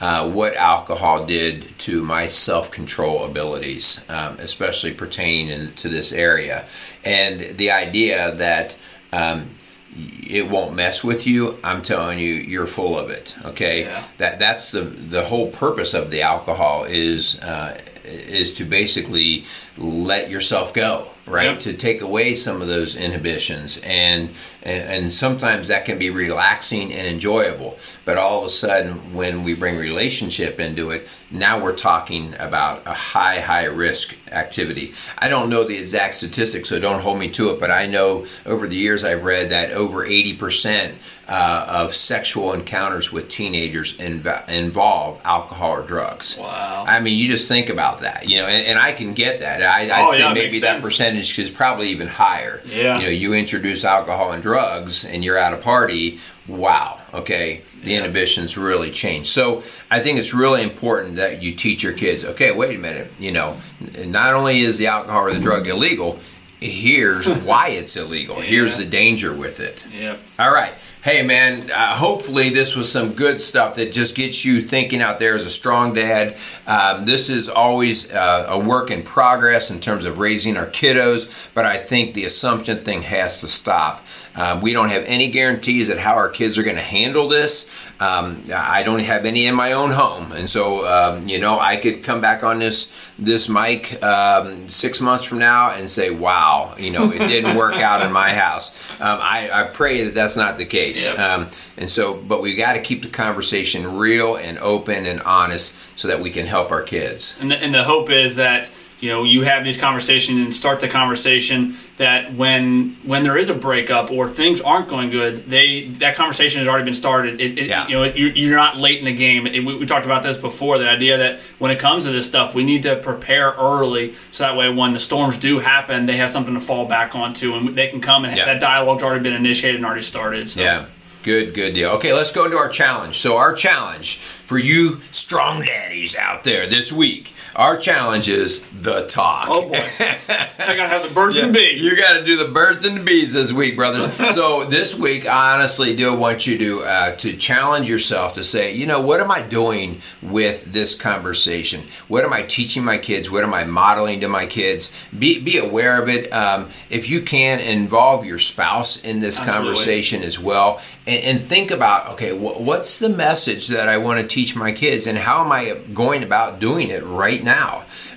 uh, 0.00 0.30
what 0.30 0.54
alcohol 0.56 1.26
did 1.26 1.78
to 1.80 2.02
my 2.02 2.26
self 2.26 2.70
control 2.70 3.24
abilities, 3.24 4.04
um, 4.08 4.36
especially 4.38 4.92
pertaining 4.94 5.48
in, 5.48 5.72
to 5.74 5.88
this 5.88 6.12
area. 6.12 6.66
And 7.04 7.40
the 7.58 7.70
idea 7.70 8.34
that 8.36 8.76
um, 9.12 9.50
it 9.96 10.48
won't 10.48 10.74
mess 10.74 11.02
with 11.02 11.26
you, 11.26 11.58
I'm 11.64 11.82
telling 11.82 12.18
you, 12.18 12.32
you're 12.34 12.66
full 12.66 12.98
of 12.98 13.10
it. 13.10 13.36
Okay, 13.44 13.84
Yeah. 13.84 14.04
that 14.18 14.38
that's 14.38 14.70
the 14.70 14.82
the 14.82 15.24
whole 15.24 15.50
purpose 15.50 15.94
of 15.94 16.10
the 16.10 16.22
alcohol 16.22 16.84
is 16.84 17.40
uh, 17.40 17.76
is 18.04 18.54
to 18.54 18.64
basically 18.64 19.44
let 19.76 20.30
yourself 20.30 20.72
go, 20.74 21.08
right? 21.30 21.44
Yep. 21.44 21.60
To 21.60 21.72
take 21.72 22.02
away 22.02 22.34
some 22.34 22.60
of 22.60 22.68
those 22.68 22.96
inhibitions, 22.96 23.80
and, 23.84 24.30
and 24.62 24.88
and 24.88 25.12
sometimes 25.12 25.68
that 25.68 25.84
can 25.84 25.98
be 25.98 26.10
relaxing 26.10 26.92
and 26.92 27.06
enjoyable. 27.06 27.78
But 28.04 28.18
all 28.18 28.40
of 28.40 28.46
a 28.46 28.50
sudden, 28.50 29.14
when 29.14 29.44
we 29.44 29.54
bring 29.54 29.76
relationship 29.76 30.60
into 30.60 30.90
it, 30.90 31.08
now 31.30 31.62
we're 31.62 31.76
talking 31.76 32.34
about 32.38 32.86
a 32.86 32.92
high, 32.92 33.40
high 33.40 33.64
risk 33.64 34.16
activity. 34.32 34.92
I 35.18 35.28
don't 35.28 35.48
know 35.48 35.64
the 35.64 35.78
exact 35.78 36.14
statistics, 36.14 36.68
so 36.68 36.78
don't 36.78 37.00
hold 37.00 37.18
me 37.18 37.30
to 37.30 37.50
it. 37.50 37.60
But 37.60 37.70
I 37.70 37.86
know 37.86 38.26
over 38.44 38.66
the 38.66 38.76
years 38.76 39.04
I've 39.04 39.24
read 39.24 39.50
that 39.50 39.70
over 39.70 40.04
eighty 40.04 40.36
percent 40.36 40.94
uh, 41.32 41.84
of 41.84 41.94
sexual 41.94 42.52
encounters 42.52 43.12
with 43.12 43.28
teenagers 43.30 43.96
inv- 43.98 44.48
involve 44.48 45.20
alcohol 45.24 45.70
or 45.78 45.82
drugs. 45.82 46.36
Wow. 46.36 46.84
I 46.88 46.98
mean, 47.00 47.16
you 47.16 47.28
just 47.28 47.46
think 47.48 47.68
about 47.68 48.00
that, 48.00 48.28
you 48.28 48.38
know, 48.38 48.46
and, 48.46 48.66
and 48.66 48.78
I 48.80 48.90
can 48.92 49.14
get 49.14 49.38
that. 49.38 49.62
I, 49.62 49.82
I'd 49.84 50.06
Oh, 50.06 50.10
say 50.10 50.18
yeah, 50.18 50.34
maybe 50.34 50.58
that 50.58 50.82
percentage 50.82 51.38
is 51.38 51.48
probably 51.50 51.88
even 51.90 52.08
higher. 52.08 52.60
Yeah. 52.66 52.98
You 52.98 53.04
know, 53.04 53.10
you 53.10 53.34
introduce 53.34 53.84
alcohol 53.84 54.32
and 54.32 54.42
drugs 54.42 55.04
and 55.04 55.24
you're 55.24 55.38
at 55.38 55.54
a 55.54 55.58
party, 55.58 56.18
wow, 56.48 57.00
okay, 57.14 57.62
the 57.84 57.94
inhibitions 57.94 58.58
really 58.58 58.90
change. 58.90 59.28
So 59.28 59.62
I 59.88 60.00
think 60.00 60.18
it's 60.18 60.34
really 60.34 60.64
important 60.64 61.14
that 61.16 61.42
you 61.44 61.54
teach 61.54 61.84
your 61.84 61.92
kids, 61.92 62.24
okay, 62.24 62.50
wait 62.50 62.76
a 62.76 62.80
minute, 62.80 63.08
you 63.20 63.30
know, 63.30 63.56
not 64.04 64.34
only 64.34 64.60
is 64.60 64.78
the 64.78 64.88
alcohol 64.88 65.22
or 65.26 65.32
the 65.32 65.38
drug 65.38 65.68
illegal, 65.68 66.18
here's 66.60 67.28
why 67.44 67.68
it's 67.68 67.96
illegal. 67.96 68.36
Here's 68.40 68.78
the 68.78 68.84
danger 68.84 69.32
with 69.32 69.60
it. 69.60 69.86
Yep. 69.96 70.18
All 70.40 70.52
right. 70.52 70.72
Hey, 71.02 71.22
man, 71.22 71.70
uh, 71.70 71.96
hopefully 71.96 72.50
this 72.50 72.76
was 72.76 72.92
some 72.92 73.14
good 73.14 73.40
stuff 73.40 73.76
that 73.76 73.90
just 73.90 74.14
gets 74.14 74.44
you 74.44 74.60
thinking 74.60 75.00
out 75.00 75.18
there 75.18 75.34
as 75.34 75.46
a 75.46 75.50
strong 75.50 75.94
dad. 75.94 76.36
Um, 76.66 77.06
this 77.06 77.30
is 77.30 77.48
always 77.48 78.12
uh, 78.12 78.44
a 78.50 78.58
work 78.58 78.90
in 78.90 79.02
progress 79.02 79.70
in 79.70 79.80
terms 79.80 80.04
of 80.04 80.18
raising 80.18 80.58
our 80.58 80.66
kiddos, 80.66 81.48
but 81.54 81.64
I 81.64 81.78
think 81.78 82.12
the 82.12 82.26
assumption 82.26 82.84
thing 82.84 83.00
has 83.00 83.40
to 83.40 83.48
stop. 83.48 84.04
Um, 84.34 84.60
we 84.60 84.72
don't 84.72 84.90
have 84.90 85.04
any 85.06 85.30
guarantees 85.30 85.88
that 85.88 85.98
how 85.98 86.14
our 86.14 86.28
kids 86.28 86.56
are 86.58 86.62
going 86.62 86.76
to 86.76 86.82
handle 86.82 87.28
this. 87.28 87.90
Um, 88.00 88.42
I 88.54 88.82
don't 88.82 89.02
have 89.02 89.26
any 89.26 89.46
in 89.46 89.54
my 89.54 89.72
own 89.72 89.90
home, 89.90 90.32
and 90.32 90.48
so 90.48 90.86
um, 90.86 91.28
you 91.28 91.38
know 91.38 91.58
I 91.58 91.76
could 91.76 92.02
come 92.02 92.20
back 92.20 92.42
on 92.42 92.58
this 92.58 93.10
this 93.18 93.48
mic 93.48 94.02
um, 94.02 94.68
six 94.68 95.00
months 95.00 95.24
from 95.24 95.38
now 95.38 95.72
and 95.72 95.90
say, 95.90 96.10
"Wow, 96.10 96.74
you 96.78 96.90
know 96.92 97.10
it 97.10 97.18
didn't 97.18 97.56
work 97.56 97.74
out 97.76 98.02
in 98.02 98.12
my 98.12 98.32
house." 98.32 98.90
Um, 99.00 99.18
I, 99.20 99.50
I 99.52 99.64
pray 99.64 100.04
that 100.04 100.14
that's 100.14 100.36
not 100.36 100.58
the 100.58 100.64
case. 100.64 101.08
Yep. 101.08 101.18
Um, 101.18 101.50
and 101.76 101.90
so, 101.90 102.14
but 102.14 102.40
we 102.42 102.54
got 102.54 102.74
to 102.74 102.80
keep 102.80 103.02
the 103.02 103.08
conversation 103.08 103.96
real 103.96 104.36
and 104.36 104.58
open 104.58 105.06
and 105.06 105.20
honest 105.22 105.98
so 105.98 106.08
that 106.08 106.20
we 106.20 106.30
can 106.30 106.46
help 106.46 106.70
our 106.70 106.82
kids. 106.82 107.38
And 107.40 107.50
the, 107.50 107.56
and 107.56 107.74
the 107.74 107.84
hope 107.84 108.10
is 108.10 108.36
that 108.36 108.70
you 109.00 109.08
know 109.08 109.24
you 109.24 109.42
have 109.42 109.64
these 109.64 109.78
conversations 109.78 110.38
and 110.38 110.54
start 110.54 110.80
the 110.80 110.88
conversation 110.88 111.74
that 111.96 112.32
when 112.34 112.90
when 113.04 113.22
there 113.22 113.36
is 113.36 113.48
a 113.48 113.54
breakup 113.54 114.10
or 114.10 114.28
things 114.28 114.60
aren't 114.60 114.88
going 114.88 115.10
good, 115.10 115.46
they 115.46 115.88
that 116.00 116.16
conversation 116.16 116.58
has 116.60 116.68
already 116.68 116.84
been 116.84 116.94
started. 116.94 117.40
It, 117.40 117.58
it, 117.58 117.68
Yeah. 117.68 117.86
You 117.88 117.94
know, 117.96 118.04
you, 118.04 118.26
you're 118.28 118.56
not 118.56 118.76
late 118.76 118.98
in 118.98 119.04
the 119.04 119.14
game. 119.14 119.46
It, 119.46 119.64
we, 119.64 119.74
we 119.76 119.86
talked 119.86 120.04
about 120.06 120.22
this 120.22 120.36
before. 120.36 120.78
The 120.78 120.88
idea 120.88 121.18
that 121.18 121.40
when 121.58 121.70
it 121.70 121.78
comes 121.78 122.04
to 122.04 122.12
this 122.12 122.26
stuff, 122.26 122.54
we 122.54 122.64
need 122.64 122.82
to 122.84 122.96
prepare 122.96 123.52
early 123.52 124.12
so 124.30 124.44
that 124.44 124.56
way 124.56 124.72
when 124.72 124.92
the 124.92 125.00
storms 125.00 125.36
do 125.38 125.58
happen, 125.58 126.06
they 126.06 126.16
have 126.16 126.30
something 126.30 126.54
to 126.54 126.60
fall 126.60 126.86
back 126.86 127.14
onto 127.14 127.54
and 127.54 127.76
they 127.76 127.88
can 127.88 128.00
come 128.00 128.24
and 128.24 128.36
Yeah. 128.36 128.46
that 128.46 128.60
dialogue's 128.60 129.02
already 129.02 129.22
been 129.22 129.34
initiated 129.34 129.76
and 129.76 129.86
already 129.86 130.02
started. 130.02 130.50
So. 130.50 130.60
Yeah. 130.60 130.86
Good, 131.22 131.52
good 131.52 131.74
deal. 131.74 131.90
Okay, 131.90 132.14
let's 132.14 132.32
go 132.32 132.46
into 132.46 132.56
our 132.56 132.70
challenge. 132.70 133.16
So, 133.18 133.36
our 133.36 133.52
challenge 133.52 134.16
for 134.16 134.56
you 134.56 135.00
strong 135.10 135.62
daddies 135.62 136.16
out 136.16 136.44
there 136.44 136.66
this 136.66 136.90
week, 136.94 137.34
our 137.60 137.76
challenge 137.76 138.26
is 138.30 138.66
the 138.80 139.06
talk. 139.06 139.44
Oh 139.50 139.68
boy, 139.68 139.74
I 139.76 140.74
gotta 140.76 140.88
have 140.88 141.06
the 141.06 141.14
birds 141.14 141.36
and 141.36 141.52
bees. 141.54 141.82
You 141.82 141.94
got 141.94 142.18
to 142.18 142.24
do 142.24 142.38
the 142.38 142.50
birds 142.50 142.86
and 142.86 142.96
the 142.96 143.04
bees 143.04 143.34
this 143.34 143.52
week, 143.52 143.76
brothers. 143.76 144.14
so 144.34 144.64
this 144.64 144.98
week, 144.98 145.26
I 145.26 145.54
honestly 145.54 145.94
do 145.94 146.16
want 146.16 146.46
you 146.46 146.56
to 146.56 146.84
uh, 146.84 147.16
to 147.16 147.36
challenge 147.36 147.88
yourself 147.88 148.34
to 148.34 148.44
say, 148.44 148.74
you 148.74 148.86
know, 148.86 149.02
what 149.02 149.20
am 149.20 149.30
I 149.30 149.42
doing 149.42 150.00
with 150.22 150.72
this 150.72 150.94
conversation? 150.94 151.82
What 152.08 152.24
am 152.24 152.32
I 152.32 152.42
teaching 152.42 152.82
my 152.82 152.96
kids? 152.96 153.30
What 153.30 153.44
am 153.44 153.52
I 153.52 153.64
modeling 153.64 154.20
to 154.20 154.28
my 154.28 154.46
kids? 154.46 155.06
Be 155.16 155.38
be 155.38 155.58
aware 155.58 156.02
of 156.02 156.08
it. 156.08 156.32
Um, 156.32 156.70
if 156.88 157.10
you 157.10 157.20
can, 157.20 157.60
involve 157.60 158.24
your 158.24 158.38
spouse 158.38 159.04
in 159.04 159.20
this 159.20 159.38
Absolutely. 159.38 159.66
conversation 159.66 160.22
as 160.22 160.40
well, 160.40 160.80
and, 161.06 161.24
and 161.24 161.40
think 161.40 161.70
about, 161.70 162.12
okay, 162.12 162.30
wh- 162.30 162.58
what's 162.62 162.98
the 162.98 163.10
message 163.10 163.68
that 163.68 163.86
I 163.88 163.98
want 163.98 164.18
to 164.20 164.26
teach 164.26 164.56
my 164.56 164.72
kids, 164.72 165.06
and 165.06 165.18
how 165.18 165.44
am 165.44 165.52
I 165.52 165.78
going 165.92 166.22
about 166.22 166.58
doing 166.58 166.88
it 166.88 167.04
right 167.04 167.42
now? 167.44 167.49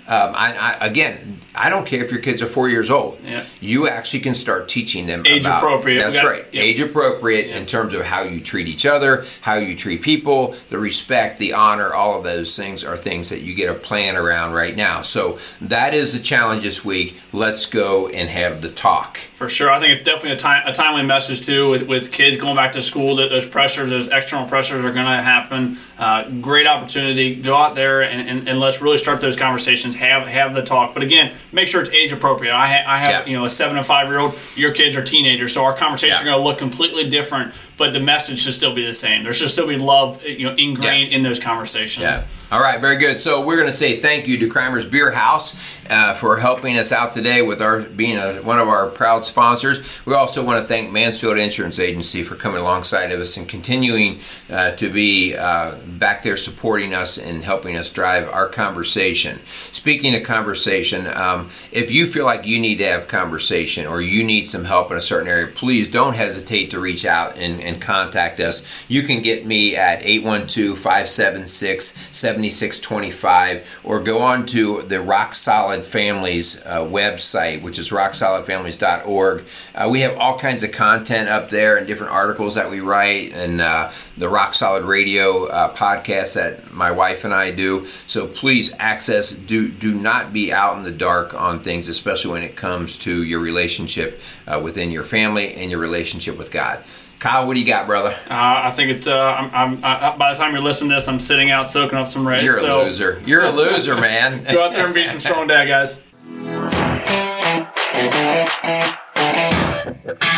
Um, 0.07 0.33
I, 0.35 0.77
I, 0.81 0.85
again, 0.85 1.39
I 1.55 1.69
don't 1.69 1.85
care 1.85 2.03
if 2.03 2.11
your 2.11 2.19
kids 2.21 2.41
are 2.41 2.47
four 2.47 2.67
years 2.69 2.89
old. 2.89 3.19
Yeah. 3.23 3.43
You 3.61 3.87
actually 3.87 4.21
can 4.21 4.33
start 4.35 4.67
teaching 4.67 5.05
them 5.05 5.23
Age 5.25 5.41
about, 5.43 5.61
appropriate. 5.63 5.99
That's 5.99 6.21
got- 6.21 6.31
right. 6.31 6.45
yeah. 6.51 6.61
Age 6.63 6.79
appropriate 6.79 7.47
Yeah. 7.47 7.57
in 7.57 7.65
terms 7.65 7.93
of 7.93 8.03
how 8.05 8.23
you 8.23 8.39
treat 8.39 8.67
each 8.67 8.85
other, 8.85 9.25
how 9.41 9.55
you 9.55 9.75
treat 9.75 10.01
people, 10.01 10.55
the 10.69 10.77
respect, 10.79 11.37
the 11.37 11.53
honor, 11.53 11.93
all 11.93 12.17
of 12.17 12.23
those 12.23 12.57
things 12.57 12.83
are 12.83 12.97
things 12.97 13.29
that 13.29 13.41
you 13.41 13.53
get 13.53 13.69
a 13.69 13.73
plan 13.75 14.15
around 14.15 14.53
right 14.53 14.75
now. 14.75 15.01
So 15.03 15.37
that 15.61 15.93
is 15.93 16.17
the 16.17 16.23
challenge 16.23 16.63
this 16.63 16.83
week. 16.83 17.19
Let's 17.31 17.65
go 17.67 18.07
and 18.07 18.29
have 18.29 18.61
the 18.61 18.69
talk. 18.69 19.17
For 19.17 19.49
sure, 19.49 19.69
I 19.69 19.79
think 19.79 19.91
it's 19.99 20.05
definitely 20.05 20.31
a, 20.31 20.37
time, 20.37 20.63
a 20.65 20.71
timely 20.73 21.03
message 21.03 21.45
too 21.45 21.69
with, 21.69 21.83
with 21.83 22.11
kids 22.11 22.37
going 22.37 22.55
back 22.55 22.71
to 22.73 22.81
school. 22.81 23.15
That 23.17 23.29
those 23.29 23.45
pressures, 23.45 23.89
those 23.89 24.07
external 24.07 24.47
pressures, 24.47 24.83
are 24.85 24.93
going 24.93 25.05
to 25.05 25.21
happen. 25.21 25.77
Uh, 25.99 26.29
great 26.41 26.65
opportunity. 26.65 27.35
Go 27.35 27.55
out 27.55 27.75
there 27.75 28.01
and, 28.03 28.27
and, 28.29 28.47
and 28.47 28.59
let's 28.59 28.81
really 28.81 28.97
start 28.97 29.19
those 29.21 29.35
conversations. 29.35 29.95
Have 29.95 30.27
have 30.27 30.53
the 30.53 30.63
talk, 30.63 30.93
but 30.93 31.03
again, 31.03 31.33
make 31.53 31.67
sure 31.67 31.79
it's 31.81 31.91
age 31.91 32.11
appropriate. 32.11 32.53
I, 32.53 32.67
ha- 32.67 32.83
I 32.93 32.97
have 32.97 33.11
Yeah. 33.11 33.31
you 33.31 33.37
know 33.37 33.45
a 33.45 33.49
seven 33.49 33.77
and 33.77 33.85
five 33.85 34.07
year 34.09 34.19
old. 34.19 34.35
Your 34.55 34.73
kids 34.73 34.95
are 34.97 35.03
teenagers, 35.03 35.53
so 35.53 35.63
our 35.63 35.73
conversation 35.75 36.15
Yeah. 36.17 36.21
are 36.21 36.25
going 36.25 36.37
to 36.39 36.43
look 36.43 36.57
completely 36.57 37.07
different, 37.09 37.53
but 37.77 37.93
the 37.93 37.99
message 37.99 38.39
should 38.41 38.53
still 38.55 38.73
be 38.73 38.85
the 38.85 38.93
same. 38.93 39.23
There 39.23 39.33
should 39.33 39.49
still 39.49 39.67
be 39.67 39.77
love, 39.77 40.23
you 40.25 40.45
know, 40.49 40.55
ingrained 40.55 41.13
in 41.13 41.23
those 41.23 41.39
conversations. 41.39 42.01
Yeah. 42.03 42.23
All 42.51 42.61
right, 42.61 42.79
very 42.79 42.97
good. 42.97 43.19
So 43.19 43.43
we're 43.45 43.55
going 43.55 43.67
to 43.67 43.73
say 43.73 43.95
thank 43.95 44.27
you 44.27 44.37
to 44.39 44.49
Kreimer's 44.49 44.85
Beer 44.85 45.11
House 45.11 45.55
uh, 45.89 46.13
for 46.13 46.37
helping 46.37 46.77
us 46.77 46.91
out 46.91 47.13
today 47.13 47.41
with 47.41 47.61
our 47.61 47.81
being 47.81 48.17
a, 48.17 48.35
one 48.35 48.59
of 48.59 48.67
our 48.67 48.87
proud 48.87 49.25
sponsors. 49.25 50.05
We 50.05 50.13
also 50.13 50.45
want 50.45 50.61
to 50.61 50.67
thank 50.67 50.91
Mansfield 50.91 51.37
Insurance 51.37 51.79
Agency 51.79 52.23
for 52.23 52.35
coming 52.35 52.61
alongside 52.61 53.11
of 53.11 53.19
us 53.19 53.37
and 53.37 53.49
continuing 53.49 54.19
uh, 54.51 54.71
to 54.73 54.89
be 54.89 55.35
uh, 55.35 55.75
back 55.97 56.21
there 56.23 56.37
supporting 56.37 56.93
us 56.93 57.17
and 57.17 57.43
helping 57.43 57.75
us 57.75 57.89
drive 57.89 58.29
our 58.29 58.47
conversation. 58.47 59.39
Speaking 59.71 60.15
of 60.15 60.23
conversation, 60.23 61.07
um, 61.07 61.49
if 61.71 61.91
you 61.91 62.05
feel 62.05 62.25
like 62.25 62.45
you 62.45 62.59
need 62.59 62.77
to 62.77 62.85
have 62.85 63.07
conversation 63.07 63.87
or 63.87 64.01
you 64.01 64.23
need 64.23 64.45
some 64.45 64.65
help 64.65 64.91
in 64.91 64.97
a 64.97 65.01
certain 65.01 65.27
area, 65.27 65.47
please 65.47 65.89
don't 65.89 66.15
hesitate 66.15 66.71
to 66.71 66.79
reach 66.79 67.03
out 67.05 67.37
and, 67.37 67.59
and 67.61 67.81
contact 67.81 68.39
us. 68.39 68.85
You 68.89 69.01
can 69.03 69.21
get 69.21 69.45
me 69.45 69.75
at 69.75 70.03
812 70.03 70.77
576 70.77 72.15
7625, 72.33 73.81
or 73.83 73.99
go 74.01 74.19
on 74.21 74.45
to 74.47 74.81
the 74.83 75.01
Rock 75.01 75.35
Solid 75.35 75.85
Families 75.85 76.61
uh, 76.65 76.79
website, 76.79 77.61
which 77.61 77.77
is 77.77 77.91
rocksolidfamilies.org. 77.91 79.45
Uh, 79.75 79.89
we 79.91 80.01
have 80.01 80.17
all 80.17 80.37
kinds 80.39 80.63
of 80.63 80.71
content 80.71 81.29
up 81.29 81.49
there 81.49 81.77
and 81.77 81.85
different 81.87 82.11
articles 82.11 82.55
that 82.55 82.69
we 82.69 82.79
write, 82.79 83.31
and 83.33 83.61
uh, 83.61 83.91
the 84.17 84.29
Rock 84.29 84.53
Solid 84.53 84.83
Radio 84.83 85.47
uh, 85.47 85.73
podcast 85.73 86.35
that 86.35 86.73
my 86.73 86.91
wife 86.91 87.23
and 87.23 87.33
I 87.33 87.51
do. 87.51 87.85
So 88.07 88.27
please 88.27 88.73
access. 88.79 89.31
Do 89.31 89.69
do 89.69 89.93
not 89.93 90.33
be 90.33 90.51
out 90.51 90.77
in 90.77 90.83
the 90.83 90.91
dark 90.91 91.33
on 91.33 91.59
things, 91.59 91.87
especially 91.89 92.31
when 92.31 92.43
it 92.43 92.55
comes 92.55 92.97
to 92.99 93.23
your 93.23 93.39
relationship 93.39 94.19
uh, 94.47 94.59
within 94.63 94.91
your 94.91 95.03
family 95.03 95.53
and 95.53 95.69
your 95.69 95.79
relationship 95.79 96.37
with 96.37 96.51
God. 96.51 96.83
Kyle, 97.23 97.47
what 97.47 97.53
do 97.53 97.61
you 97.61 97.65
got, 97.65 97.87
brother? 97.87 98.09
Uh, 98.29 98.63
I 98.65 98.71
think 98.71 98.91
it's. 98.91 99.07
Uh, 99.07 99.33
I'm, 99.39 99.49
I'm 99.55 99.81
uh, 99.81 100.17
by 100.17 100.33
the 100.33 100.37
time 100.37 100.51
you're 100.51 100.61
listening 100.61 100.89
to 100.89 100.95
this, 100.95 101.07
I'm 101.07 101.19
sitting 101.19 101.51
out 101.51 101.69
soaking 101.69 101.97
up 101.97 102.09
some 102.09 102.27
rays. 102.27 102.43
You're 102.43 102.57
a 102.57 102.59
so 102.59 102.83
loser. 102.83 103.21
You're 103.25 103.45
a 103.45 103.49
loser, 103.49 103.95
man. 103.95 104.43
Go 104.51 104.65
out 104.65 104.73
there 104.73 104.85
and 104.85 104.93
be 104.93 105.05
some 105.05 105.21
strong 105.21 105.47
dad, 105.47 105.69
guys. 105.69 106.03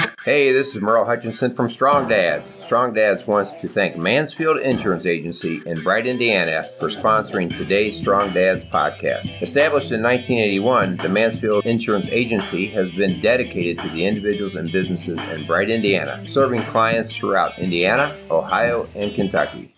Hey, 0.26 0.52
this 0.52 0.76
is 0.76 0.82
Merle 0.82 1.06
Hutchinson 1.06 1.54
from 1.54 1.70
Strong 1.70 2.08
Dads. 2.08 2.52
Strong 2.60 2.96
Dads 2.96 3.28
wants 3.28 3.52
to 3.62 3.68
thank 3.68 3.96
Mansfield 3.96 4.58
Insurance 4.58 5.06
Agency 5.06 5.62
in 5.68 5.84
Bright, 5.84 6.08
Indiana 6.08 6.68
for 6.80 6.90
sponsoring 6.90 7.56
today's 7.56 7.96
Strong 7.96 8.34
Dads 8.34 8.64
podcast. 8.64 9.40
Established 9.44 9.92
in 9.92 10.02
1981, 10.02 10.98
the 10.98 11.10
Mansfield 11.10 11.68
Insurance 11.68 12.08
Agency 12.10 12.66
has 12.70 12.90
been 12.90 13.22
dedicated 13.22 13.78
to 13.84 13.90
the 13.90 14.04
individuals 14.04 14.56
and 14.56 14.72
businesses 14.72 15.20
in 15.30 15.46
Bright, 15.46 15.70
Indiana, 15.70 16.28
serving 16.28 16.64
clients 16.64 17.16
throughout 17.16 17.60
Indiana, 17.60 18.18
Ohio, 18.32 18.90
and 18.96 19.14
Kentucky. 19.14 19.76